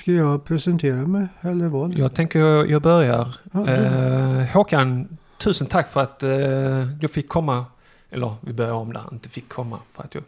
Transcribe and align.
Ska 0.00 0.12
jag 0.12 0.44
presentera 0.44 0.96
mig 1.06 1.26
eller 1.40 1.68
vad? 1.68 1.94
Jag 1.94 2.14
tänker 2.14 2.38
jag, 2.38 2.70
jag 2.70 2.82
börjar. 2.82 3.34
Ja, 3.52 3.68
Eh, 3.68 4.46
Håkan, 4.46 5.08
tusen 5.38 5.66
tack 5.66 5.92
för 5.92 6.00
att 6.00 6.22
eh, 6.22 6.30
jag 7.00 7.10
fick 7.10 7.28
komma. 7.28 7.64
Eller 8.10 8.34
vi 8.40 8.52
börjar 8.52 8.72
om 8.72 8.92
där, 8.92 9.02
inte 9.12 9.28
fick 9.28 9.48
komma 9.48 9.78
för 9.92 10.02
att 10.02 10.14
jag... 10.14 10.22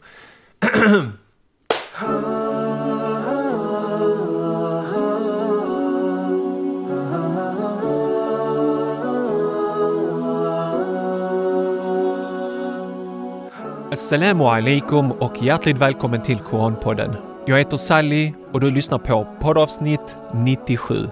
Assalamu 13.92 14.44
alaikum 14.44 15.12
och 15.12 15.42
hjärtligt 15.42 15.76
välkommen 15.76 16.22
till 16.22 16.38
Koranpodden. 16.38 17.31
Jag 17.46 17.58
heter 17.58 17.76
Sally 17.76 18.32
och 18.52 18.60
du 18.60 18.70
lyssnar 18.70 18.98
på 18.98 19.36
poddavsnitt 19.40 20.16
97. 20.34 21.08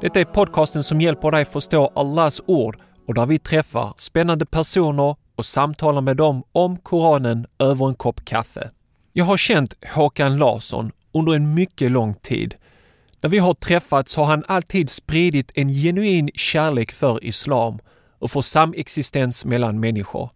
Detta 0.00 0.20
är 0.20 0.24
podcasten 0.24 0.82
som 0.82 1.00
hjälper 1.00 1.30
dig 1.30 1.44
förstå 1.44 1.92
Allahs 1.94 2.42
ord 2.46 2.76
och 3.06 3.14
där 3.14 3.26
vi 3.26 3.38
träffar 3.38 3.94
spännande 3.96 4.46
personer 4.46 5.16
och 5.36 5.46
samtalar 5.46 6.00
med 6.00 6.16
dem 6.16 6.42
om 6.52 6.76
Koranen 6.76 7.46
över 7.58 7.88
en 7.88 7.94
kopp 7.94 8.24
kaffe. 8.24 8.70
Jag 9.12 9.24
har 9.24 9.36
känt 9.36 9.84
Håkan 9.94 10.38
Larsson 10.38 10.92
under 11.12 11.34
en 11.34 11.54
mycket 11.54 11.90
lång 11.90 12.14
tid. 12.14 12.54
När 13.20 13.30
vi 13.30 13.38
har 13.38 13.54
träffats 13.54 14.16
har 14.16 14.24
han 14.24 14.44
alltid 14.48 14.90
spridit 14.90 15.52
en 15.54 15.68
genuin 15.68 16.30
kärlek 16.34 16.92
för 16.92 17.24
islam 17.24 17.78
och 18.18 18.30
för 18.30 18.40
samexistens 18.40 19.44
mellan 19.44 19.80
människor. 19.80 20.30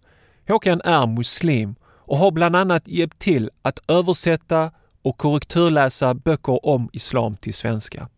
Håkan 0.49 0.81
är 0.85 1.07
muslim 1.07 1.75
och 1.85 2.19
har 2.19 2.31
bland 2.31 2.57
annat 2.57 2.89
hjälpt 2.89 3.19
till 3.19 3.51
att 3.63 3.91
översätta 3.91 4.71
och 5.05 5.19
korrekturläsa 5.19 6.15
böcker 6.15 6.67
om 6.67 6.91
islam 6.93 7.37
till 7.37 7.55
svenska. 7.55 8.09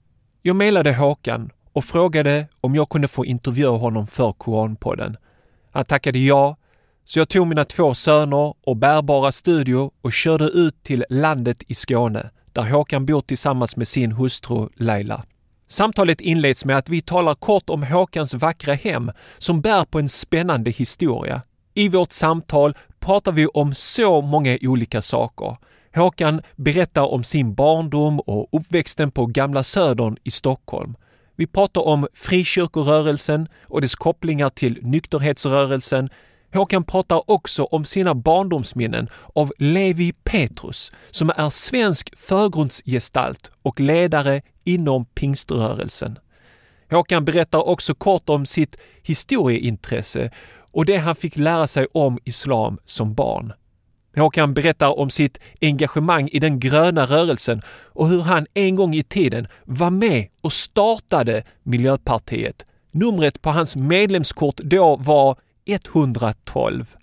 Jag 0.43 0.57
mejlade 0.57 0.95
Håkan 0.95 1.51
och 1.73 1.85
frågade 1.85 2.49
om 2.61 2.75
jag 2.75 2.89
kunde 2.89 3.09
få 3.09 3.25
intervjua 3.25 3.77
honom 3.77 4.06
för 4.06 4.33
Koranpodden. 4.33 5.17
Han 5.73 5.84
tackade 5.84 6.19
ja, 6.19 6.56
så 7.05 7.19
jag 7.19 7.28
tog 7.28 7.47
mina 7.47 7.65
två 7.65 7.95
söner 7.95 8.55
och 8.67 8.77
bärbara 8.77 9.33
studio 9.33 9.91
och 10.03 10.12
körde 10.12 10.45
ut 10.45 10.83
till 10.83 11.05
landet 11.11 11.62
i 11.69 11.75
Skåne, 11.75 12.31
där 12.53 12.62
Håkan 12.62 13.06
bor 13.06 13.21
tillsammans 13.21 13.77
med 13.77 13.89
sin 13.89 14.12
hustru 14.12 14.69
Laila. 14.75 15.25
Samtalet 15.69 16.21
inleds 16.21 16.65
med 16.65 16.77
att 16.77 16.89
vi 16.89 17.03
talar 17.03 17.34
kort 17.34 17.71
om 17.71 17.83
Håkans 17.83 18.34
vackra 18.34 18.75
hem 18.75 19.11
som 19.39 19.61
bär 19.61 19.84
på 19.84 19.98
en 19.98 20.09
spännande 20.09 20.71
historia. 20.71 21.43
I 21.75 21.89
vårt 21.89 22.12
samtal 22.12 22.75
pratar 23.00 23.33
vi 23.33 23.47
om 23.47 23.75
så 23.75 24.21
många 24.21 24.59
olika 24.62 25.03
saker. 25.03 25.56
Håkan 25.97 26.41
berättar 26.56 27.02
om 27.02 27.25
sin 27.25 27.55
barndom 27.55 28.20
och 28.20 28.48
uppväxten 28.52 29.11
på 29.11 29.27
Gamla 29.27 29.62
Södern 29.62 30.16
i 30.25 30.30
Stockholm. 30.30 30.94
Vi 31.36 31.47
pratar 31.47 31.80
om 31.86 32.08
frikyrkorörelsen 32.14 33.48
och 33.64 33.80
dess 33.80 33.94
kopplingar 33.94 34.48
till 34.48 34.78
nykterhetsrörelsen. 34.83 36.11
Håkan 36.55 36.84
pratar 36.84 37.30
också 37.30 37.64
om 37.64 37.84
sina 37.84 38.14
barndomsminnen 38.14 39.08
av 39.34 39.53
Levi 39.58 40.12
Petrus 40.12 40.92
som 41.11 41.30
är 41.36 41.50
svensk 41.50 42.19
förgrundsgestalt 42.19 43.50
och 43.62 43.81
ledare 43.81 44.42
inom 44.64 45.05
pingströrelsen. 45.05 46.19
Håkan 46.91 47.25
berättar 47.25 47.69
också 47.69 47.94
kort 47.94 48.28
om 48.28 48.47
sitt 48.47 48.77
historieintresse 49.03 50.31
och 50.72 50.84
det 50.84 50.97
han 50.97 51.16
fick 51.16 51.36
lära 51.36 51.66
sig 51.66 51.86
om 51.92 52.19
islam 52.25 52.78
som 52.84 53.14
barn. 53.14 53.53
Håkan 54.17 54.55
berättar 54.55 54.98
om 54.98 55.11
sitt 55.11 55.39
engagemang 55.61 56.28
i 56.33 56.39
den 56.39 56.61
gröna 56.61 57.06
rörelsen 57.06 57.62
och 57.69 58.09
hur 58.09 58.20
han 58.20 58.47
en 58.55 58.77
gång 58.77 58.95
i 58.95 59.03
tiden 59.03 59.48
var 59.64 59.91
med 59.91 60.27
och 60.41 60.53
startade 60.53 61.42
Miljöpartiet. 61.62 62.67
Numret 62.91 63.42
på 63.42 63.50
hans 63.50 63.77
medlemskort 63.77 64.56
då 64.56 64.97
var 64.97 65.37
112. 65.67 66.97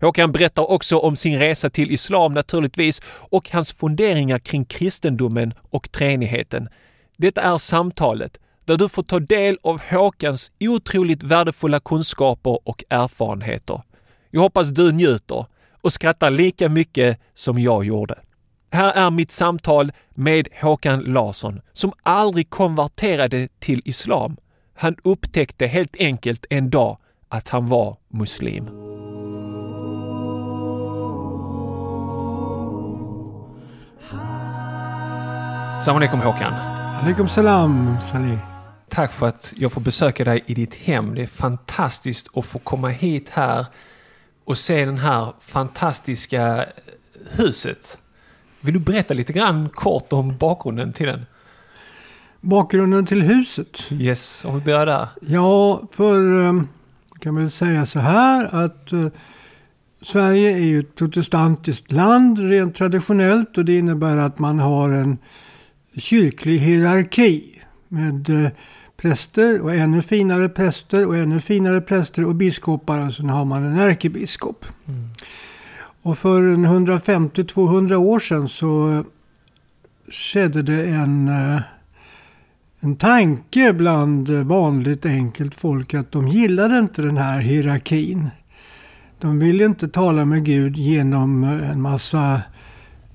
Håkan 0.00 0.32
berättar 0.32 0.70
också 0.70 0.98
om 0.98 1.16
sin 1.16 1.38
resa 1.38 1.70
till 1.70 1.90
islam 1.90 2.34
naturligtvis 2.34 3.02
och 3.06 3.50
hans 3.50 3.72
funderingar 3.72 4.38
kring 4.38 4.64
kristendomen 4.64 5.54
och 5.70 5.92
treenigheten. 5.92 6.68
Detta 7.16 7.40
är 7.40 7.58
samtalet 7.58 8.38
där 8.64 8.76
du 8.76 8.88
får 8.88 9.02
ta 9.02 9.20
del 9.20 9.58
av 9.62 9.80
Håkans 9.90 10.52
otroligt 10.60 11.22
värdefulla 11.22 11.80
kunskaper 11.80 12.68
och 12.68 12.84
erfarenheter. 12.88 13.82
Jag 14.30 14.40
hoppas 14.40 14.68
du 14.68 14.92
njuter 14.92 15.46
och 15.82 15.92
skrattar 15.92 16.30
lika 16.30 16.68
mycket 16.68 17.20
som 17.34 17.58
jag 17.58 17.84
gjorde. 17.84 18.18
Här 18.72 18.92
är 18.92 19.10
mitt 19.10 19.30
samtal 19.30 19.92
med 20.14 20.48
Håkan 20.60 21.00
Larsson 21.00 21.60
som 21.72 21.92
aldrig 22.02 22.50
konverterade 22.50 23.48
till 23.58 23.82
islam. 23.84 24.36
Han 24.74 24.96
upptäckte 25.04 25.66
helt 25.66 25.96
enkelt 25.98 26.46
en 26.50 26.70
dag 26.70 26.98
att 27.28 27.48
han 27.48 27.68
var 27.68 27.96
muslim. 28.08 28.66
Salam 35.84 35.96
alaikum 35.96 36.20
Håkan. 36.20 36.52
Alaikum 37.02 37.28
salam, 37.28 37.96
Salih. 38.10 38.38
Tack 38.88 39.12
för 39.12 39.26
att 39.28 39.54
jag 39.56 39.72
får 39.72 39.80
besöka 39.80 40.24
dig 40.24 40.44
i 40.46 40.54
ditt 40.54 40.74
hem. 40.74 41.14
Det 41.14 41.22
är 41.22 41.26
fantastiskt 41.26 42.28
att 42.34 42.44
få 42.44 42.58
komma 42.58 42.88
hit 42.88 43.28
här 43.28 43.66
och 44.44 44.58
se 44.58 44.84
den 44.84 44.98
här 44.98 45.32
fantastiska 45.40 46.64
huset. 47.30 47.98
Vill 48.60 48.74
du 48.74 48.80
berätta 48.80 49.14
lite 49.14 49.32
grann 49.32 49.68
kort 49.68 50.12
om 50.12 50.36
bakgrunden 50.36 50.92
till 50.92 51.06
den? 51.06 51.26
Bakgrunden 52.40 53.06
till 53.06 53.22
huset? 53.22 53.78
Yes, 53.90 54.44
om 54.44 54.54
vi 54.54 54.64
börjar 54.64 54.86
där. 54.86 55.08
Ja, 55.20 55.82
för 55.90 56.44
eh, 56.44 56.62
kan 57.20 57.36
väl 57.36 57.50
säga 57.50 57.86
så 57.86 57.98
här 58.00 58.64
att 58.64 58.92
eh, 58.92 59.06
Sverige 60.02 60.52
är 60.52 60.64
ju 60.64 60.78
ett 60.78 60.94
protestantiskt 60.94 61.92
land 61.92 62.38
rent 62.38 62.74
traditionellt 62.74 63.58
och 63.58 63.64
det 63.64 63.78
innebär 63.78 64.16
att 64.16 64.38
man 64.38 64.58
har 64.58 64.88
en 64.88 65.18
kyrklig 65.96 66.58
hierarki 66.58 67.62
med 67.88 68.30
eh, 68.30 68.50
präster 69.02 69.60
och 69.60 69.74
ännu 69.74 70.02
finare 70.02 70.48
präster 70.48 71.06
och 71.06 71.16
ännu 71.16 71.40
finare 71.40 71.80
präster 71.80 72.24
och 72.24 72.34
biskopar 72.34 73.06
och 73.06 73.14
sen 73.14 73.30
har 73.30 73.44
man 73.44 73.64
en 73.64 73.78
ärkebiskop. 73.78 74.66
Och 76.02 76.18
för 76.18 76.42
en 76.42 76.66
150-200 76.66 77.94
år 77.94 78.18
sedan 78.18 78.48
så 78.48 79.04
skedde 80.10 80.62
det 80.62 80.84
en, 80.84 81.28
eh, 81.28 81.60
en 82.80 82.96
tanke 82.96 83.72
bland 83.72 84.30
vanligt 84.30 85.06
enkelt 85.06 85.54
folk 85.54 85.94
att 85.94 86.12
de 86.12 86.28
gillade 86.28 86.78
inte 86.78 87.02
den 87.02 87.16
här 87.16 87.40
hierarkin. 87.40 88.30
De 89.18 89.38
ville 89.38 89.64
inte 89.64 89.88
tala 89.88 90.24
med 90.24 90.44
Gud 90.44 90.76
genom 90.76 91.44
en 91.44 91.80
massa 91.80 92.42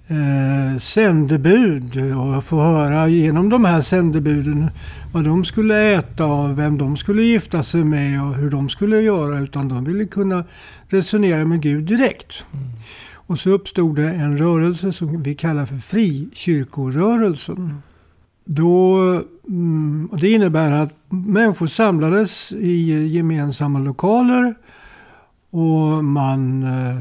eh, 0.07 0.79
sändebud 0.79 2.15
och 2.15 2.43
få 2.43 2.61
höra 2.61 3.07
genom 3.07 3.49
de 3.49 3.65
här 3.65 3.81
sändebuden 3.81 4.69
vad 5.13 5.23
de 5.23 5.45
skulle 5.45 5.93
äta 5.93 6.25
och 6.25 6.59
vem 6.59 6.77
de 6.77 6.97
skulle 6.97 7.23
gifta 7.23 7.63
sig 7.63 7.83
med 7.83 8.21
och 8.21 8.35
hur 8.35 8.49
de 8.49 8.69
skulle 8.69 9.01
göra. 9.01 9.39
Utan 9.39 9.69
de 9.69 9.83
ville 9.83 10.05
kunna 10.05 10.43
resonera 10.87 11.45
med 11.45 11.61
Gud 11.61 11.83
direkt. 11.83 12.45
Och 13.13 13.39
så 13.39 13.49
uppstod 13.49 13.95
det 13.95 14.09
en 14.09 14.37
rörelse 14.37 14.91
som 14.91 15.23
vi 15.23 15.35
kallar 15.35 15.65
för 15.65 15.77
frikyrkorörelsen. 15.77 17.81
Då, 18.45 18.97
mm, 19.47 20.09
och 20.11 20.19
det 20.19 20.29
innebär 20.29 20.71
att 20.71 20.93
människor 21.09 21.67
samlades 21.67 22.51
i 22.51 23.07
gemensamma 23.07 23.79
lokaler 23.79 24.55
och 25.49 26.03
man 26.03 26.63
eh, 26.63 26.97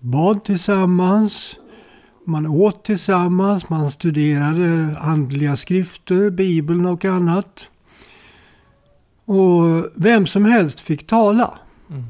bad 0.00 0.44
tillsammans. 0.44 1.58
Man 2.26 2.46
åt 2.46 2.84
tillsammans, 2.84 3.70
man 3.70 3.90
studerade 3.90 4.96
andliga 4.98 5.56
skrifter, 5.56 6.30
Bibeln 6.30 6.86
och 6.86 7.04
annat. 7.04 7.68
Och 9.24 9.86
vem 9.94 10.26
som 10.26 10.44
helst 10.44 10.80
fick 10.80 11.06
tala. 11.06 11.58
Mm. 11.90 12.04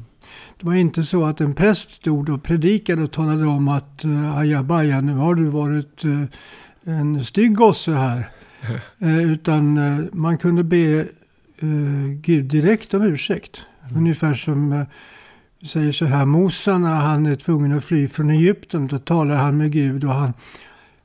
Det 0.59 0.65
var 0.65 0.73
inte 0.73 1.03
så 1.03 1.25
att 1.25 1.41
en 1.41 1.53
präst 1.53 1.91
stod 1.91 2.29
och 2.29 2.43
predikade 2.43 3.03
och 3.03 3.11
talade 3.11 3.45
om 3.45 3.67
att 3.67 4.05
uh, 4.05 4.37
ajabaja, 4.37 5.01
nu 5.01 5.13
har 5.13 5.35
du 5.35 5.43
varit 5.43 6.05
uh, 6.05 6.23
en 6.83 7.23
stygg 7.23 7.55
gosse 7.55 7.93
här. 7.93 8.29
Eh, 8.99 9.31
utan 9.31 9.77
eh, 9.77 10.05
man 10.11 10.37
kunde 10.37 10.63
be 10.63 10.99
eh, 11.57 11.67
Gud 12.21 12.45
direkt 12.45 12.93
om 12.93 13.01
ursäkt. 13.01 13.61
Ungefär 13.95 14.33
som 14.33 14.73
eh, 14.73 14.85
säger 15.65 15.91
så 15.91 16.05
här, 16.05 16.25
Mosa 16.25 16.77
när 16.77 16.93
han 16.95 17.25
är 17.25 17.35
tvungen 17.35 17.77
att 17.77 17.83
fly 17.83 18.07
från 18.07 18.29
Egypten, 18.29 18.87
då 18.87 18.97
talar 18.97 19.35
han 19.35 19.57
med 19.57 19.71
Gud 19.71 20.03
och 20.03 20.13
han, 20.13 20.33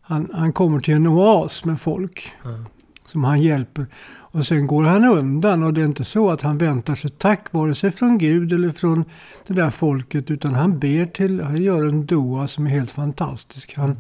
han, 0.00 0.30
han 0.32 0.52
kommer 0.52 0.78
till 0.80 0.94
en 0.94 1.06
oas 1.06 1.64
med 1.64 1.80
folk 1.80 2.32
Mm. 2.44 2.64
som 3.04 3.24
han 3.24 3.42
hjälper. 3.42 3.86
Och 4.30 4.46
sen 4.46 4.66
går 4.66 4.82
han 4.84 5.04
undan 5.04 5.62
och 5.62 5.74
det 5.74 5.80
är 5.80 5.84
inte 5.84 6.04
så 6.04 6.30
att 6.30 6.42
han 6.42 6.58
väntar 6.58 6.94
sig 6.94 7.10
tack 7.10 7.52
vare 7.52 7.74
sig 7.74 7.90
från 7.90 8.18
Gud 8.18 8.52
eller 8.52 8.72
från 8.72 9.04
det 9.46 9.54
där 9.54 9.70
folket 9.70 10.30
utan 10.30 10.54
han 10.54 10.78
ber 10.78 11.06
till, 11.06 11.40
han 11.40 11.62
gör 11.62 11.86
en 11.86 12.06
doa 12.06 12.48
som 12.48 12.66
är 12.66 12.70
helt 12.70 12.92
fantastisk. 12.92 13.76
Han, 13.76 13.90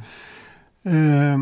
eh, 0.82 1.38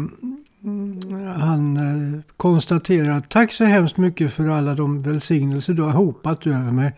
han 1.37 1.77
eh, 1.77 2.21
konstaterar 2.37 3.21
tack 3.21 3.53
så 3.53 3.65
hemskt 3.65 3.97
mycket 3.97 4.33
för 4.33 4.49
alla 4.49 4.75
de 4.75 5.03
välsignelser 5.03 5.75
du 5.75 5.83
har 5.83 5.93
hopat 5.93 6.47
över 6.47 6.73
mig. 6.73 6.93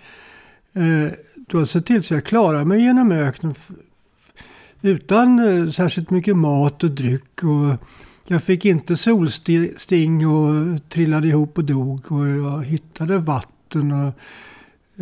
Eh, 0.72 1.12
du 1.50 1.56
har 1.56 1.64
sett 1.64 1.86
till 1.86 2.02
så 2.02 2.14
jag 2.14 2.24
klarar 2.24 2.64
mig 2.64 2.82
genom 2.82 3.12
öknen 3.12 3.54
utan 4.82 5.38
eh, 5.38 5.70
särskilt 5.70 6.10
mycket 6.10 6.36
mat 6.36 6.84
och 6.84 6.90
dryck. 6.90 7.42
Och 7.42 7.88
jag 8.28 8.42
fick 8.42 8.64
inte 8.64 8.96
solsting 8.96 10.26
och 10.26 10.80
trillade 10.88 11.28
ihop 11.28 11.58
och 11.58 11.64
dog 11.64 12.12
och 12.12 12.28
jag 12.28 12.64
hittade 12.64 13.18
vatten. 13.18 13.92
Och, 13.92 14.14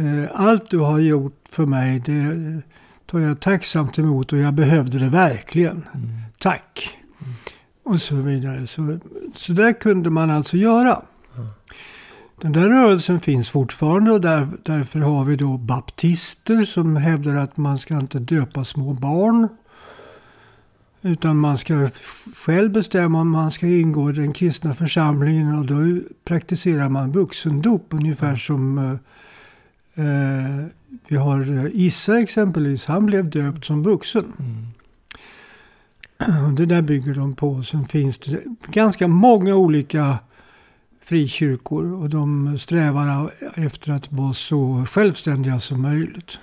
eh, 0.02 0.30
allt 0.32 0.70
du 0.70 0.78
har 0.78 0.98
gjort 0.98 1.40
för 1.48 1.66
mig 1.66 2.02
det 2.06 2.62
tar 3.06 3.18
jag 3.18 3.40
tacksamt 3.40 3.98
emot 3.98 4.32
och 4.32 4.38
jag 4.38 4.54
behövde 4.54 4.98
det 4.98 5.08
verkligen. 5.08 5.84
Mm. 5.94 6.10
Tack! 6.38 6.98
Mm. 7.20 7.34
Och 7.82 8.00
så 8.00 8.14
vidare. 8.14 8.66
Så, 8.66 8.98
så 9.34 9.52
där 9.52 9.72
kunde 9.72 10.10
man 10.10 10.30
alltså 10.30 10.56
göra. 10.56 11.02
Den 12.40 12.52
där 12.52 12.68
rörelsen 12.68 13.20
finns 13.20 13.50
fortfarande 13.50 14.12
och 14.12 14.20
där, 14.20 14.48
därför 14.62 15.00
har 15.00 15.24
vi 15.24 15.36
då 15.36 15.56
baptister 15.56 16.64
som 16.64 16.96
hävdar 16.96 17.36
att 17.36 17.56
man 17.56 17.78
ska 17.78 17.98
inte 17.98 18.18
döpa 18.18 18.64
små 18.64 18.92
barn. 18.92 19.48
Utan 21.02 21.36
man 21.36 21.58
ska 21.58 21.88
själv 22.36 22.70
bestämma 22.70 23.20
om 23.20 23.30
man 23.30 23.50
ska 23.50 23.66
ingå 23.66 24.10
i 24.10 24.12
den 24.12 24.32
kristna 24.32 24.74
församlingen 24.74 25.58
och 25.58 25.66
då 25.66 26.00
praktiserar 26.24 26.88
man 26.88 27.12
vuxendop 27.12 27.86
ungefär 27.90 28.36
som 28.36 28.78
eh, 29.94 30.04
eh 30.04 30.66
vi 31.08 31.16
har 31.16 31.70
Issa 31.74 32.18
exempelvis. 32.18 32.86
Han 32.86 33.06
blev 33.06 33.30
döpt 33.30 33.64
som 33.64 33.82
vuxen. 33.82 34.32
Mm. 34.38 34.66
Det 36.54 36.66
där 36.66 36.82
bygger 36.82 37.14
de 37.14 37.34
på. 37.34 37.62
Sen 37.62 37.84
finns 37.84 38.18
det 38.18 38.42
ganska 38.66 39.08
många 39.08 39.54
olika 39.54 40.18
frikyrkor 41.06 42.02
och 42.02 42.10
de 42.10 42.58
strävar 42.58 43.30
efter 43.54 43.92
att 43.92 44.12
vara 44.12 44.32
så 44.32 44.86
självständiga 44.90 45.60
som 45.60 45.82
möjligt. 45.82 46.38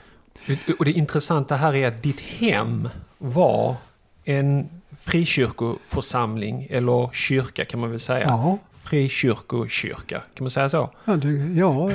Och 0.79 0.85
det 0.85 0.91
intressanta 0.91 1.55
här 1.55 1.75
är 1.75 1.87
att 1.87 2.03
ditt 2.03 2.21
hem 2.21 2.89
var 3.17 3.75
en 4.23 4.69
frikyrkoförsamling 5.01 6.67
eller 6.69 7.09
kyrka 7.13 7.65
kan 7.65 7.79
man 7.79 7.89
väl 7.89 7.99
säga. 7.99 8.25
Ja. 8.25 8.57
Frikyrkokyrka, 8.83 10.21
kan 10.33 10.43
man 10.43 10.51
säga 10.51 10.69
så? 10.69 10.89
Ja, 11.05 11.15
det, 11.15 11.29
ja 11.59 11.89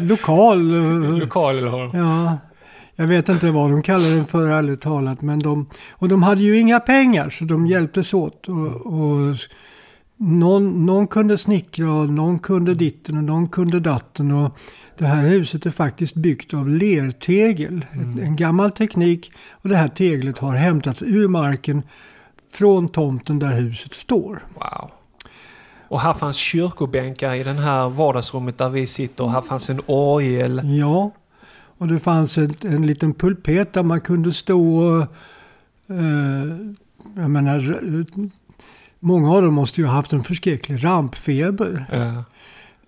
lokal. 0.00 0.62
lokal 1.18 1.58
eller? 1.58 1.96
Ja. 1.96 2.38
Jag 2.96 3.06
vet 3.06 3.28
inte 3.28 3.50
vad 3.50 3.70
de 3.70 3.82
kallar 3.82 4.16
den 4.16 4.24
för 4.24 4.48
ärligt 4.48 4.80
talat. 4.80 5.22
Men 5.22 5.38
de, 5.38 5.70
och 5.90 6.08
de 6.08 6.22
hade 6.22 6.40
ju 6.40 6.58
inga 6.58 6.80
pengar 6.80 7.30
så 7.30 7.44
de 7.44 7.66
hjälptes 7.66 8.14
åt. 8.14 8.48
Och, 8.48 8.86
och 8.86 9.36
någon, 10.16 10.86
någon 10.86 11.06
kunde 11.06 11.38
snickra 11.38 11.92
och 11.92 12.08
någon 12.10 12.38
kunde 12.38 12.74
ditten 12.74 13.16
och 13.16 13.24
någon 13.24 13.46
kunde 13.46 13.80
datten. 13.80 14.30
Och 14.30 14.58
det 14.98 15.04
här 15.04 15.22
huset 15.22 15.66
är 15.66 15.70
faktiskt 15.70 16.14
byggt 16.14 16.54
av 16.54 16.68
lertegel. 16.68 17.86
Mm. 17.92 18.18
En 18.18 18.36
gammal 18.36 18.70
teknik. 18.70 19.32
Och 19.50 19.68
det 19.68 19.76
här 19.76 19.88
teglet 19.88 20.38
har 20.38 20.52
hämtats 20.52 21.02
ur 21.02 21.28
marken 21.28 21.82
från 22.52 22.88
tomten 22.88 23.38
där 23.38 23.60
huset 23.60 23.94
står. 23.94 24.44
Wow. 24.54 24.90
Och 25.88 26.00
här 26.00 26.14
fanns 26.14 26.36
kyrkobänkar 26.36 27.34
i 27.34 27.42
det 27.42 27.52
här 27.52 27.88
vardagsrummet 27.88 28.58
där 28.58 28.68
vi 28.68 28.86
sitter. 28.86 29.26
Här 29.26 29.42
fanns 29.42 29.70
en 29.70 29.80
orgel. 29.86 30.78
Ja. 30.78 31.10
Och 31.78 31.88
det 31.88 31.98
fanns 31.98 32.38
ett, 32.38 32.64
en 32.64 32.86
liten 32.86 33.14
pulpet 33.14 33.72
där 33.72 33.82
man 33.82 34.00
kunde 34.00 34.32
stå 34.32 34.78
och... 34.78 35.02
Eh, 35.88 36.56
jag 37.16 37.30
menar, 37.30 37.84
många 39.06 39.32
av 39.32 39.42
dem 39.42 39.54
måste 39.54 39.80
ju 39.80 39.86
ha 39.86 39.94
haft 39.94 40.12
en 40.12 40.24
förskräcklig 40.24 40.84
rampfeber. 40.84 41.86
Ja. 41.92 42.24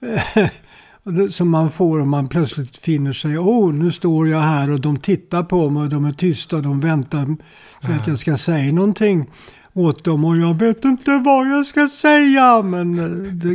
som 1.31 1.51
man 1.51 1.71
får 1.71 2.01
om 2.01 2.09
man 2.09 2.29
plötsligt 2.29 2.77
finner 2.77 3.13
sig. 3.13 3.39
Oh, 3.39 3.75
nu 3.75 3.93
står 3.93 4.29
jag 4.29 4.41
här 4.41 4.71
och 4.71 4.81
de 4.81 4.97
tittar 4.97 5.43
på 5.43 5.71
mig 5.71 5.83
och 5.83 5.89
de 5.89 6.05
är 6.05 6.13
tysta. 6.13 6.59
De 6.59 6.81
väntar 6.81 7.37
så 7.81 7.93
att 7.93 8.07
jag 8.07 8.19
ska 8.19 8.37
säga 8.37 8.73
någonting 8.73 9.31
åt 9.73 10.05
dem 10.05 10.25
och 10.25 10.37
jag 10.37 10.55
vet 10.55 10.85
inte 10.85 11.19
vad 11.25 11.49
jag 11.49 11.67
ska 11.67 11.89
säga. 11.89 12.63
Men 12.63 12.99
eh, 12.99 13.33
det, 13.33 13.55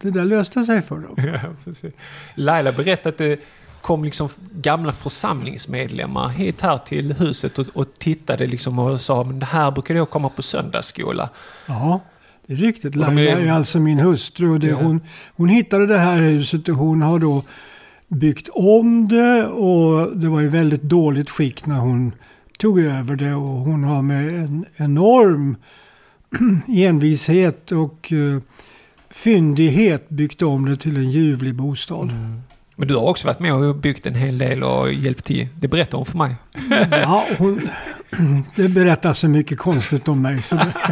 det 0.00 0.10
där 0.10 0.24
löste 0.24 0.64
sig 0.64 0.82
för 0.82 0.96
dem. 0.96 1.14
Ja, 1.16 1.40
precis. 1.64 1.94
Laila 2.34 2.72
berättade 2.72 3.08
att 3.08 3.18
det 3.18 3.40
kom 3.84 4.04
liksom 4.04 4.28
gamla 4.52 4.92
församlingsmedlemmar 4.92 6.28
hit 6.28 6.60
här 6.60 6.78
till 6.78 7.12
huset 7.12 7.58
och, 7.58 7.66
och 7.74 7.94
tittade 7.94 8.46
liksom 8.46 8.78
och 8.78 9.00
sa 9.00 9.24
men 9.24 9.38
det 9.38 9.46
här 9.46 9.70
brukar 9.70 9.94
jag 9.94 10.10
komma 10.10 10.28
på 10.28 10.42
söndagsskola. 10.42 11.28
Ja, 11.66 12.00
det 12.46 12.52
är 12.52 12.56
riktigt. 12.56 12.94
Laila 12.94 13.22
är... 13.22 13.36
är 13.36 13.52
alltså 13.52 13.80
min 13.80 13.98
hustru 13.98 14.50
och 14.50 14.60
det, 14.60 14.66
ja. 14.66 14.76
hon, 14.76 15.00
hon 15.36 15.48
hittade 15.48 15.86
det 15.86 15.98
här 15.98 16.20
huset 16.20 16.68
och 16.68 16.74
hon 16.74 17.02
har 17.02 17.18
då 17.18 17.42
byggt 18.08 18.48
om 18.52 19.08
det 19.08 19.46
och 19.46 20.16
det 20.16 20.28
var 20.28 20.42
i 20.42 20.48
väldigt 20.48 20.82
dåligt 20.82 21.30
skick 21.30 21.66
när 21.66 21.78
hon 21.78 22.12
tog 22.58 22.80
över 22.80 23.16
det 23.16 23.34
och 23.34 23.58
hon 23.58 23.84
har 23.84 24.02
med 24.02 24.28
en 24.28 24.64
enorm 24.76 25.56
envishet 26.68 27.72
och 27.72 28.12
uh, 28.12 28.40
fyndighet 29.10 30.08
byggt 30.08 30.42
om 30.42 30.68
det 30.68 30.76
till 30.76 30.96
en 30.96 31.10
ljuvlig 31.10 31.54
bostad. 31.54 32.10
Mm. 32.10 32.40
Men 32.76 32.88
du 32.88 32.94
har 32.94 33.02
också 33.02 33.26
varit 33.26 33.40
med 33.40 33.54
och 33.54 33.76
byggt 33.76 34.06
en 34.06 34.14
hel 34.14 34.38
del 34.38 34.62
och 34.62 34.92
hjälpt 34.92 35.24
till. 35.24 35.48
Det 35.60 35.68
berättar 35.68 35.98
hon 35.98 36.06
för 36.06 36.18
mig. 36.18 36.36
Ja, 36.90 37.24
hon, 37.38 37.68
det 38.54 38.68
berättar 38.68 39.12
så 39.12 39.28
mycket 39.28 39.58
konstigt 39.58 40.08
om 40.08 40.22
mig. 40.22 40.42
Så 40.42 40.56
det... 40.56 40.74